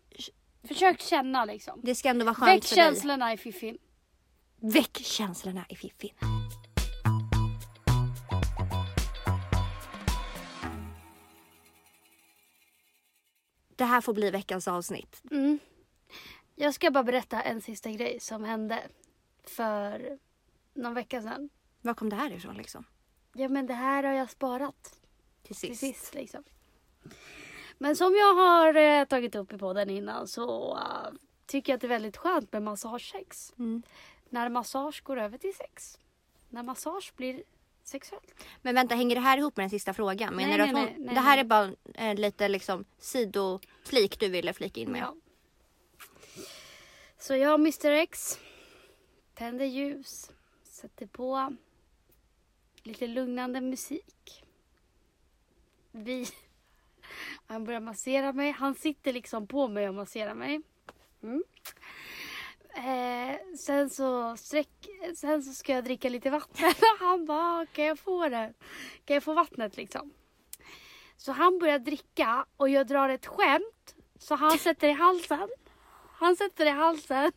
Försök 0.68 1.01
känna 1.01 1.45
liksom. 1.45 1.81
det 1.83 1.95
ska 1.95 2.09
ändå 2.09 2.24
vara 2.24 2.35
skönt 2.35 2.49
Väck 2.55 2.64
för 2.64 2.76
dig. 2.76 2.85
känslorna 2.85 3.33
i 3.33 3.37
fiffin. 3.37 3.78
Väck 4.57 4.97
känslorna 4.99 5.64
i 5.68 5.76
fiffin. 5.76 6.14
Det 13.76 13.85
här 13.85 14.01
får 14.01 14.14
bli 14.14 14.31
veckans 14.31 14.68
avsnitt. 14.68 15.22
Mm. 15.31 15.59
Jag 16.55 16.74
ska 16.74 16.91
bara 16.91 17.05
berätta 17.05 17.43
en 17.43 17.61
sista 17.61 17.91
grej 17.91 18.20
som 18.20 18.45
hände 18.45 18.83
för 19.45 20.18
någon 20.74 20.95
vecka 20.95 21.22
sedan. 21.22 21.51
Var 21.83 21.95
kom 21.95 22.09
det 22.11 22.16
här 22.16 22.31
ifrån 22.33 22.55
liksom? 22.57 22.85
Ja 23.33 23.49
men 23.49 23.66
det 23.66 23.74
här 23.74 24.03
har 24.03 24.12
jag 24.12 24.31
sparat 24.31 24.99
Till 25.43 25.57
till 25.57 25.78
sist. 25.78 25.81
sist 25.81 26.14
liksom. 26.14 26.45
Men 27.78 27.97
som 27.97 28.14
jag 28.14 28.35
har 28.35 28.74
eh, 28.74 29.05
tagit 29.05 29.35
upp 29.35 29.53
i 29.53 29.59
podden 29.59 29.91
innan 29.91 30.28
så 30.28 30.76
eh, 30.76 31.12
tycker 31.47 31.72
jag 31.72 31.76
att 31.76 31.81
det 31.81 31.87
är 31.87 31.89
väldigt 31.89 32.16
skönt 32.16 32.53
med 32.53 32.62
massagesex. 32.62 33.53
Mm. 33.59 33.83
När 34.28 34.49
massage 34.49 35.03
går 35.05 35.16
över 35.18 35.39
till 35.39 35.55
sex. 35.57 35.99
När 36.49 36.62
massage 36.62 37.12
blir 37.16 37.43
sexuellt. 37.85 38.35
Men 38.62 38.74
vänta, 38.74 38.95
hänger 38.95 39.14
det 39.14 39.20
här 39.20 39.39
ihop 39.39 39.57
med 39.57 39.64
den 39.64 39.70
sista 39.70 39.95
frågan? 39.95 40.35
Menar 40.35 40.49
Nej, 40.49 40.59
du 40.59 40.62
att 40.62 40.70
hon, 40.70 40.85
nej, 40.85 40.95
nej, 40.99 41.14
det 41.14 41.20
här 41.20 41.39
är 41.39 41.45
bara 41.45 41.72
eh, 41.95 42.14
lite 42.14 42.49
liksom 42.49 42.85
sidoflik 42.99 44.20
du 44.20 44.28
ville 44.28 44.53
flika 44.53 44.81
in 44.81 44.93
med? 44.93 45.01
Ja. 45.01 45.14
Så 47.18 47.37
jag 47.37 47.53
och 47.53 47.61
Mr 47.61 47.91
X 47.91 48.39
tänder 49.35 49.64
ljus, 49.64 50.31
sätter 50.62 51.07
på 51.07 51.57
lite 52.83 53.07
lugnande 53.07 53.61
musik. 53.61 54.45
Vi... 55.93 56.26
Han 57.47 57.64
börjar 57.64 57.81
massera 57.81 58.33
mig. 58.33 58.51
Han 58.51 58.74
sitter 58.74 59.12
liksom 59.12 59.47
på 59.47 59.68
mig 59.68 59.89
och 59.89 59.95
masserar 59.95 60.35
mig. 60.35 60.61
Mm. 61.22 61.43
Eh, 62.74 63.57
sen, 63.57 63.91
så 63.91 64.37
sträck, 64.37 64.89
sen 65.16 65.43
så 65.43 65.53
ska 65.53 65.72
jag 65.72 65.85
dricka 65.85 66.09
lite 66.09 66.31
vatten 66.31 66.72
han 67.01 67.26
bara, 67.26 67.39
ah, 67.39 67.66
kan 67.72 67.85
jag 67.85 67.99
få 67.99 68.28
det? 68.28 68.53
Kan 69.05 69.14
jag 69.14 69.22
få 69.22 69.35
vattnet 69.35 69.76
liksom? 69.76 70.12
Så 71.16 71.33
han 71.33 71.59
börjar 71.59 71.78
dricka 71.78 72.47
och 72.57 72.68
jag 72.68 72.87
drar 72.87 73.09
ett 73.09 73.26
skämt. 73.26 73.95
Så 74.18 74.35
han 74.35 74.59
sätter 74.59 74.89
i 74.89 74.93
halsen. 74.93 75.49
Han 76.12 76.37
sätter 76.37 76.66
i 76.66 76.70
halsen. 76.70 77.33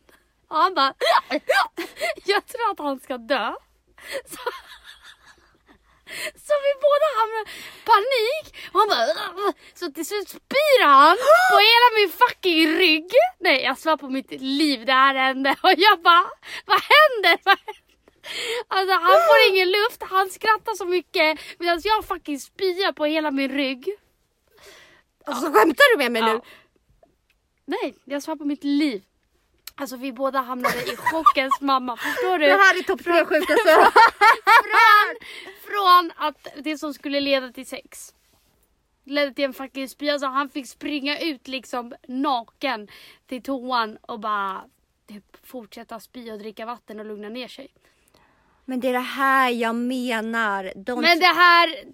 Och 0.48 0.56
han 0.56 0.74
bara... 0.74 0.94
Jag 2.24 2.46
tror 2.46 2.70
att 2.70 2.78
han 2.78 3.00
ska 3.00 3.18
dö. 3.18 3.54
Så 4.26 4.38
så 6.46 6.54
vi 6.64 6.72
båda 6.86 7.06
hamnar 7.18 7.44
panik. 7.90 8.44
Och 8.72 8.80
han 8.80 8.88
bara. 8.88 9.52
Så 9.74 9.92
till 9.92 10.06
slut 10.06 10.28
spyr 10.28 10.84
han 10.84 11.16
på 11.52 11.58
hela 11.70 11.88
min 11.98 12.10
fucking 12.22 12.78
rygg. 12.78 13.10
Nej 13.40 13.62
jag 13.62 13.78
svär 13.78 13.96
på 13.96 14.08
mitt 14.08 14.30
liv 14.30 14.86
det 14.86 14.92
här 14.92 15.14
hände. 15.14 15.50
Och 15.62 15.74
jag 15.76 16.02
bara, 16.02 16.30
vad 16.66 16.80
händer? 16.94 17.40
Vad 17.44 17.58
händer? 17.58 17.84
Alltså 18.68 18.94
han 18.94 19.16
får 19.28 19.50
ingen 19.50 19.70
luft, 19.70 20.02
han 20.02 20.30
skrattar 20.30 20.74
så 20.74 20.84
mycket 20.84 21.40
medan 21.58 21.80
jag 21.84 22.04
fucking 22.04 22.40
spyr 22.40 22.92
på 22.92 23.04
hela 23.04 23.30
min 23.30 23.50
rygg. 23.50 23.88
Alltså 25.26 25.46
skämtar 25.46 25.92
du 25.92 25.98
med 25.98 26.12
mig 26.12 26.22
nu? 26.22 26.28
Ja. 26.28 26.44
Nej, 27.64 27.94
jag 28.04 28.22
svär 28.22 28.36
på 28.36 28.44
mitt 28.44 28.64
liv. 28.64 29.02
Alltså 29.76 29.96
vi 29.96 30.12
båda 30.12 30.40
hamnade 30.40 30.92
i 30.92 30.96
chockens 30.96 31.60
mamma, 31.60 31.96
förstår 31.96 32.38
du? 32.38 32.46
Det 32.46 32.52
här 32.52 32.78
är 32.78 32.82
topp 32.82 33.04
tre 33.04 33.24
sjukaste. 33.24 33.70
Från, 34.64 35.16
från 35.66 36.12
att 36.16 36.48
det 36.64 36.78
som 36.78 36.94
skulle 36.94 37.20
leda 37.20 37.52
till 37.52 37.66
sex 37.66 38.14
ledde 39.04 39.34
till 39.34 39.44
en 39.44 39.52
fucking 39.52 39.88
spya. 39.88 40.12
Alltså 40.12 40.26
han 40.26 40.48
fick 40.48 40.68
springa 40.68 41.18
ut 41.18 41.48
liksom 41.48 41.94
naken 42.08 42.88
till 43.26 43.42
toan 43.42 43.96
och 43.96 44.20
bara 44.20 44.64
typ, 45.08 45.46
fortsätta 45.46 46.00
spy 46.00 46.30
och 46.30 46.38
dricka 46.38 46.66
vatten 46.66 47.00
och 47.00 47.06
lugna 47.06 47.28
ner 47.28 47.48
sig. 47.48 47.68
Men 48.64 48.80
det 48.80 48.88
är 48.88 48.92
det 48.92 48.98
här 48.98 49.50
jag 49.50 49.74
menar. 49.74 50.64
Don't... 50.64 51.00
Men 51.00 51.18
det 51.18 51.26
här, 51.26 51.84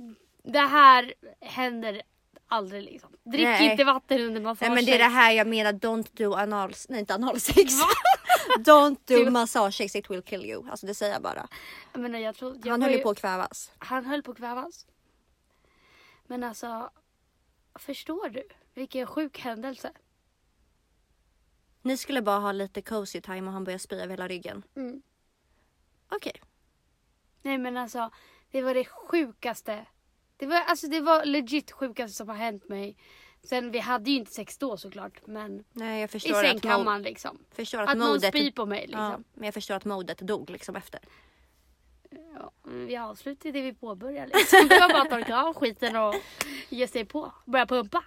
det 0.42 0.58
här 0.58 1.14
händer 1.40 2.02
aldrig 2.50 2.82
liksom. 2.82 3.10
Drick 3.24 3.44
Nej. 3.44 3.70
inte 3.70 3.84
vatten 3.84 4.20
under 4.20 4.40
massage. 4.40 4.68
Nej 4.68 4.74
men 4.74 4.84
det 4.84 4.94
är 4.94 4.98
det 4.98 5.04
här 5.04 5.32
jag 5.32 5.46
menar. 5.46 5.72
Don't 5.72 6.08
do 6.12 6.34
anal... 6.34 6.72
Nej 6.88 7.00
inte 7.00 7.14
analsex. 7.14 7.72
Don't 8.58 8.98
do 9.04 9.24
Du- 9.24 9.30
massagesex 9.30 9.96
it 9.96 10.10
will 10.10 10.22
kill 10.22 10.44
you. 10.44 10.70
Alltså 10.70 10.86
det 10.86 10.94
säger 10.94 11.12
jag 11.12 11.22
bara. 11.22 11.48
Jag 11.92 12.00
menar, 12.02 12.18
jag 12.18 12.34
tror, 12.36 12.56
jag 12.64 12.70
Han 12.70 12.82
höll 12.82 12.92
ju 12.92 12.98
på 12.98 13.10
att 13.10 13.18
kvävas. 13.20 13.72
Han 13.78 14.04
höll 14.04 14.22
på 14.22 14.30
att 14.30 14.36
kvävas. 14.36 14.86
Men 16.26 16.44
alltså, 16.44 16.90
förstår 17.74 18.28
du? 18.28 18.48
Vilken 18.74 19.06
sjuk 19.06 19.38
händelse. 19.38 19.92
Ni 21.82 21.96
skulle 21.96 22.22
bara 22.22 22.38
ha 22.38 22.52
lite 22.52 22.82
cozy 22.82 23.20
time 23.20 23.46
och 23.46 23.52
han 23.52 23.64
började 23.64 23.78
spy 23.78 23.96
över 23.96 24.08
hela 24.10 24.28
ryggen. 24.28 24.62
Mm. 24.76 25.02
Okej. 26.08 26.42
Nej 27.42 27.58
men 27.58 27.76
alltså, 27.76 28.10
det 28.50 28.62
var 28.62 28.74
det 28.74 28.84
sjukaste. 28.84 29.86
Det 30.40 30.46
var, 30.46 30.56
alltså, 30.66 30.86
det 30.88 31.00
var 31.00 31.24
legit 31.24 31.70
sjukaste 31.72 32.16
som 32.16 32.28
har 32.28 32.36
hänt 32.36 32.68
mig. 32.68 32.96
Sen 33.42 33.70
vi 33.70 33.78
hade 33.78 34.10
ju 34.10 34.16
inte 34.16 34.32
sex 34.32 34.58
då 34.58 34.76
såklart 34.76 35.26
men 35.26 35.64
Nej 35.72 36.00
jag 36.00 36.08
i 36.08 36.12
förstår 36.12 36.34
mo- 36.34 36.40
sängkammaren 36.40 37.02
liksom. 37.02 37.38
förstår 37.54 37.82
att, 37.82 37.88
Att 37.90 37.96
någon 37.98 38.20
spyr 38.20 38.50
på 38.50 38.66
mig 38.66 38.78
Ja, 38.92 39.08
liksom. 39.08 39.24
men 39.34 39.44
jag 39.44 39.54
förstår 39.54 39.74
att 39.74 39.84
modet 39.84 40.18
dog 40.18 40.50
liksom 40.50 40.76
efter. 40.76 41.00
Ja, 42.34 42.52
vi 42.64 42.96
avslutade 42.96 43.52
det 43.52 43.62
vi 43.62 43.74
påbörjade 43.74 44.32
liksom. 44.38 44.58
Det 44.68 44.80
var 44.80 44.88
bara 44.88 45.02
att 45.02 45.10
torka 45.10 45.36
av 45.42 45.54
skiten 45.54 45.96
och 45.96 46.14
ge 46.68 46.88
sig 46.88 47.04
på. 47.04 47.32
Börja 47.46 47.66
pumpa. 47.66 48.04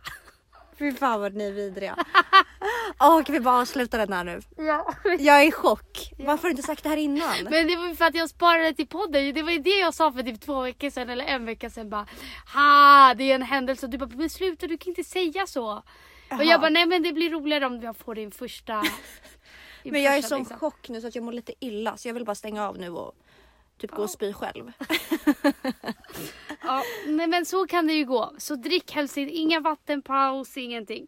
Fy 0.80 0.92
fan 0.92 1.22
vad 1.22 1.34
ni 1.34 1.44
är 1.48 1.52
vidriga. 1.52 1.96
Kan 2.98 3.34
vi 3.34 3.40
bara 3.40 3.62
avsluta 3.62 3.98
den 3.98 4.14
här 4.14 4.24
nu? 4.24 4.42
Ja. 4.58 4.94
Jag 5.20 5.42
är 5.42 5.48
i 5.48 5.52
chock. 5.52 6.12
Varför 6.18 6.44
har 6.44 6.50
du 6.50 6.50
inte 6.50 6.64
sagt 6.64 6.84
det 6.84 6.90
här 6.90 6.98
innan? 6.98 7.44
Men 7.44 7.68
det 7.68 7.76
var 7.76 7.88
ju 7.88 7.96
för 7.96 8.06
att 8.06 8.16
jag 8.16 8.30
sparade 8.30 8.74
till 8.74 8.88
podden. 8.88 9.34
Det 9.34 9.44
var 9.44 9.52
ju 9.52 9.60
det 9.60 9.80
jag 9.80 9.94
sa 9.94 10.12
för 10.12 10.24
typ 10.24 10.42
två 10.42 10.62
veckor 10.62 10.90
sedan 10.90 11.10
eller 11.10 11.26
en 11.26 11.46
vecka 11.46 11.70
sedan 11.70 11.90
bara. 11.90 12.08
Ha, 12.54 13.14
det 13.14 13.24
är 13.32 13.36
en 13.36 13.42
händelse. 13.42 13.86
Och 13.86 13.90
du 13.90 13.98
bara, 13.98 14.10
men 14.14 14.30
sluta 14.30 14.68
du 14.68 14.78
kan 14.78 14.90
inte 14.92 15.04
säga 15.04 15.48
så. 15.48 15.84
Och 16.32 16.44
jag 16.46 16.62
bara, 16.62 16.70
nej 16.70 16.86
men 16.86 17.04
det 17.04 17.14
blir 17.14 17.30
roligare 17.30 17.66
om 17.66 17.82
jag 17.82 17.98
får 17.98 18.16
din 18.16 18.32
första. 18.32 18.82
din 19.84 19.92
Men 19.92 20.04
jag 20.04 20.14
är 20.14 20.18
i 20.18 20.22
första, 20.22 20.36
sån 20.36 20.40
liksom. 20.40 20.60
chock 20.60 20.90
nu 20.90 21.02
så 21.02 21.08
att 21.08 21.16
jag 21.16 21.24
mår 21.24 21.32
lite 21.32 21.54
illa 21.60 21.98
så 21.98 22.08
jag 22.08 22.14
vill 22.14 22.26
bara 22.26 22.36
stänga 22.36 22.68
av 22.68 22.78
nu 22.78 22.90
och 22.90 23.16
typ 23.78 23.92
gå 23.92 24.04
och 24.04 24.10
spy 24.10 24.34
själv. 24.34 24.72
Ja, 26.66 26.84
nej 27.08 27.28
men 27.28 27.46
så 27.46 27.68
kan 27.68 27.88
det 27.88 27.94
ju 27.94 28.06
gå. 28.06 28.34
Så 28.38 28.56
drick 28.56 28.92
helst. 28.92 29.18
Inga 29.18 29.60
vattenpaus, 29.60 30.58
ingenting. 30.58 31.08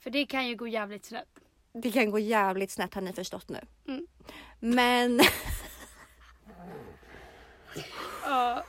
För 0.00 0.10
det 0.10 0.26
kan 0.26 0.48
ju 0.48 0.56
gå 0.56 0.68
jävligt 0.68 1.04
snett. 1.04 1.28
Det 1.72 1.90
kan 1.92 2.10
gå 2.10 2.18
jävligt 2.18 2.70
snett 2.70 2.94
har 2.94 3.02
ni 3.02 3.12
förstått 3.12 3.48
nu. 3.48 3.60
Mm. 3.88 4.06
Men 4.60 5.20
Ja. 8.24 8.64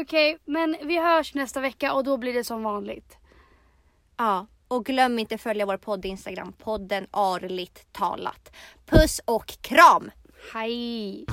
Okej, 0.00 0.38
men 0.44 0.76
vi 0.82 0.98
hörs 0.98 1.34
nästa 1.34 1.60
vecka 1.60 1.92
och 1.94 2.04
då 2.04 2.16
blir 2.16 2.34
det 2.34 2.44
som 2.44 2.62
vanligt. 2.62 3.16
ja, 4.16 4.46
och 4.68 4.84
glöm 4.84 5.18
inte 5.18 5.38
följa 5.38 5.66
vår 5.66 5.76
podd 5.76 6.04
Instagram, 6.04 6.52
podden 6.52 7.06
Arligt 7.10 7.92
talat. 7.92 8.52
Puss 8.86 9.20
och 9.24 9.46
kram! 9.46 10.10
Hej! 10.54 11.24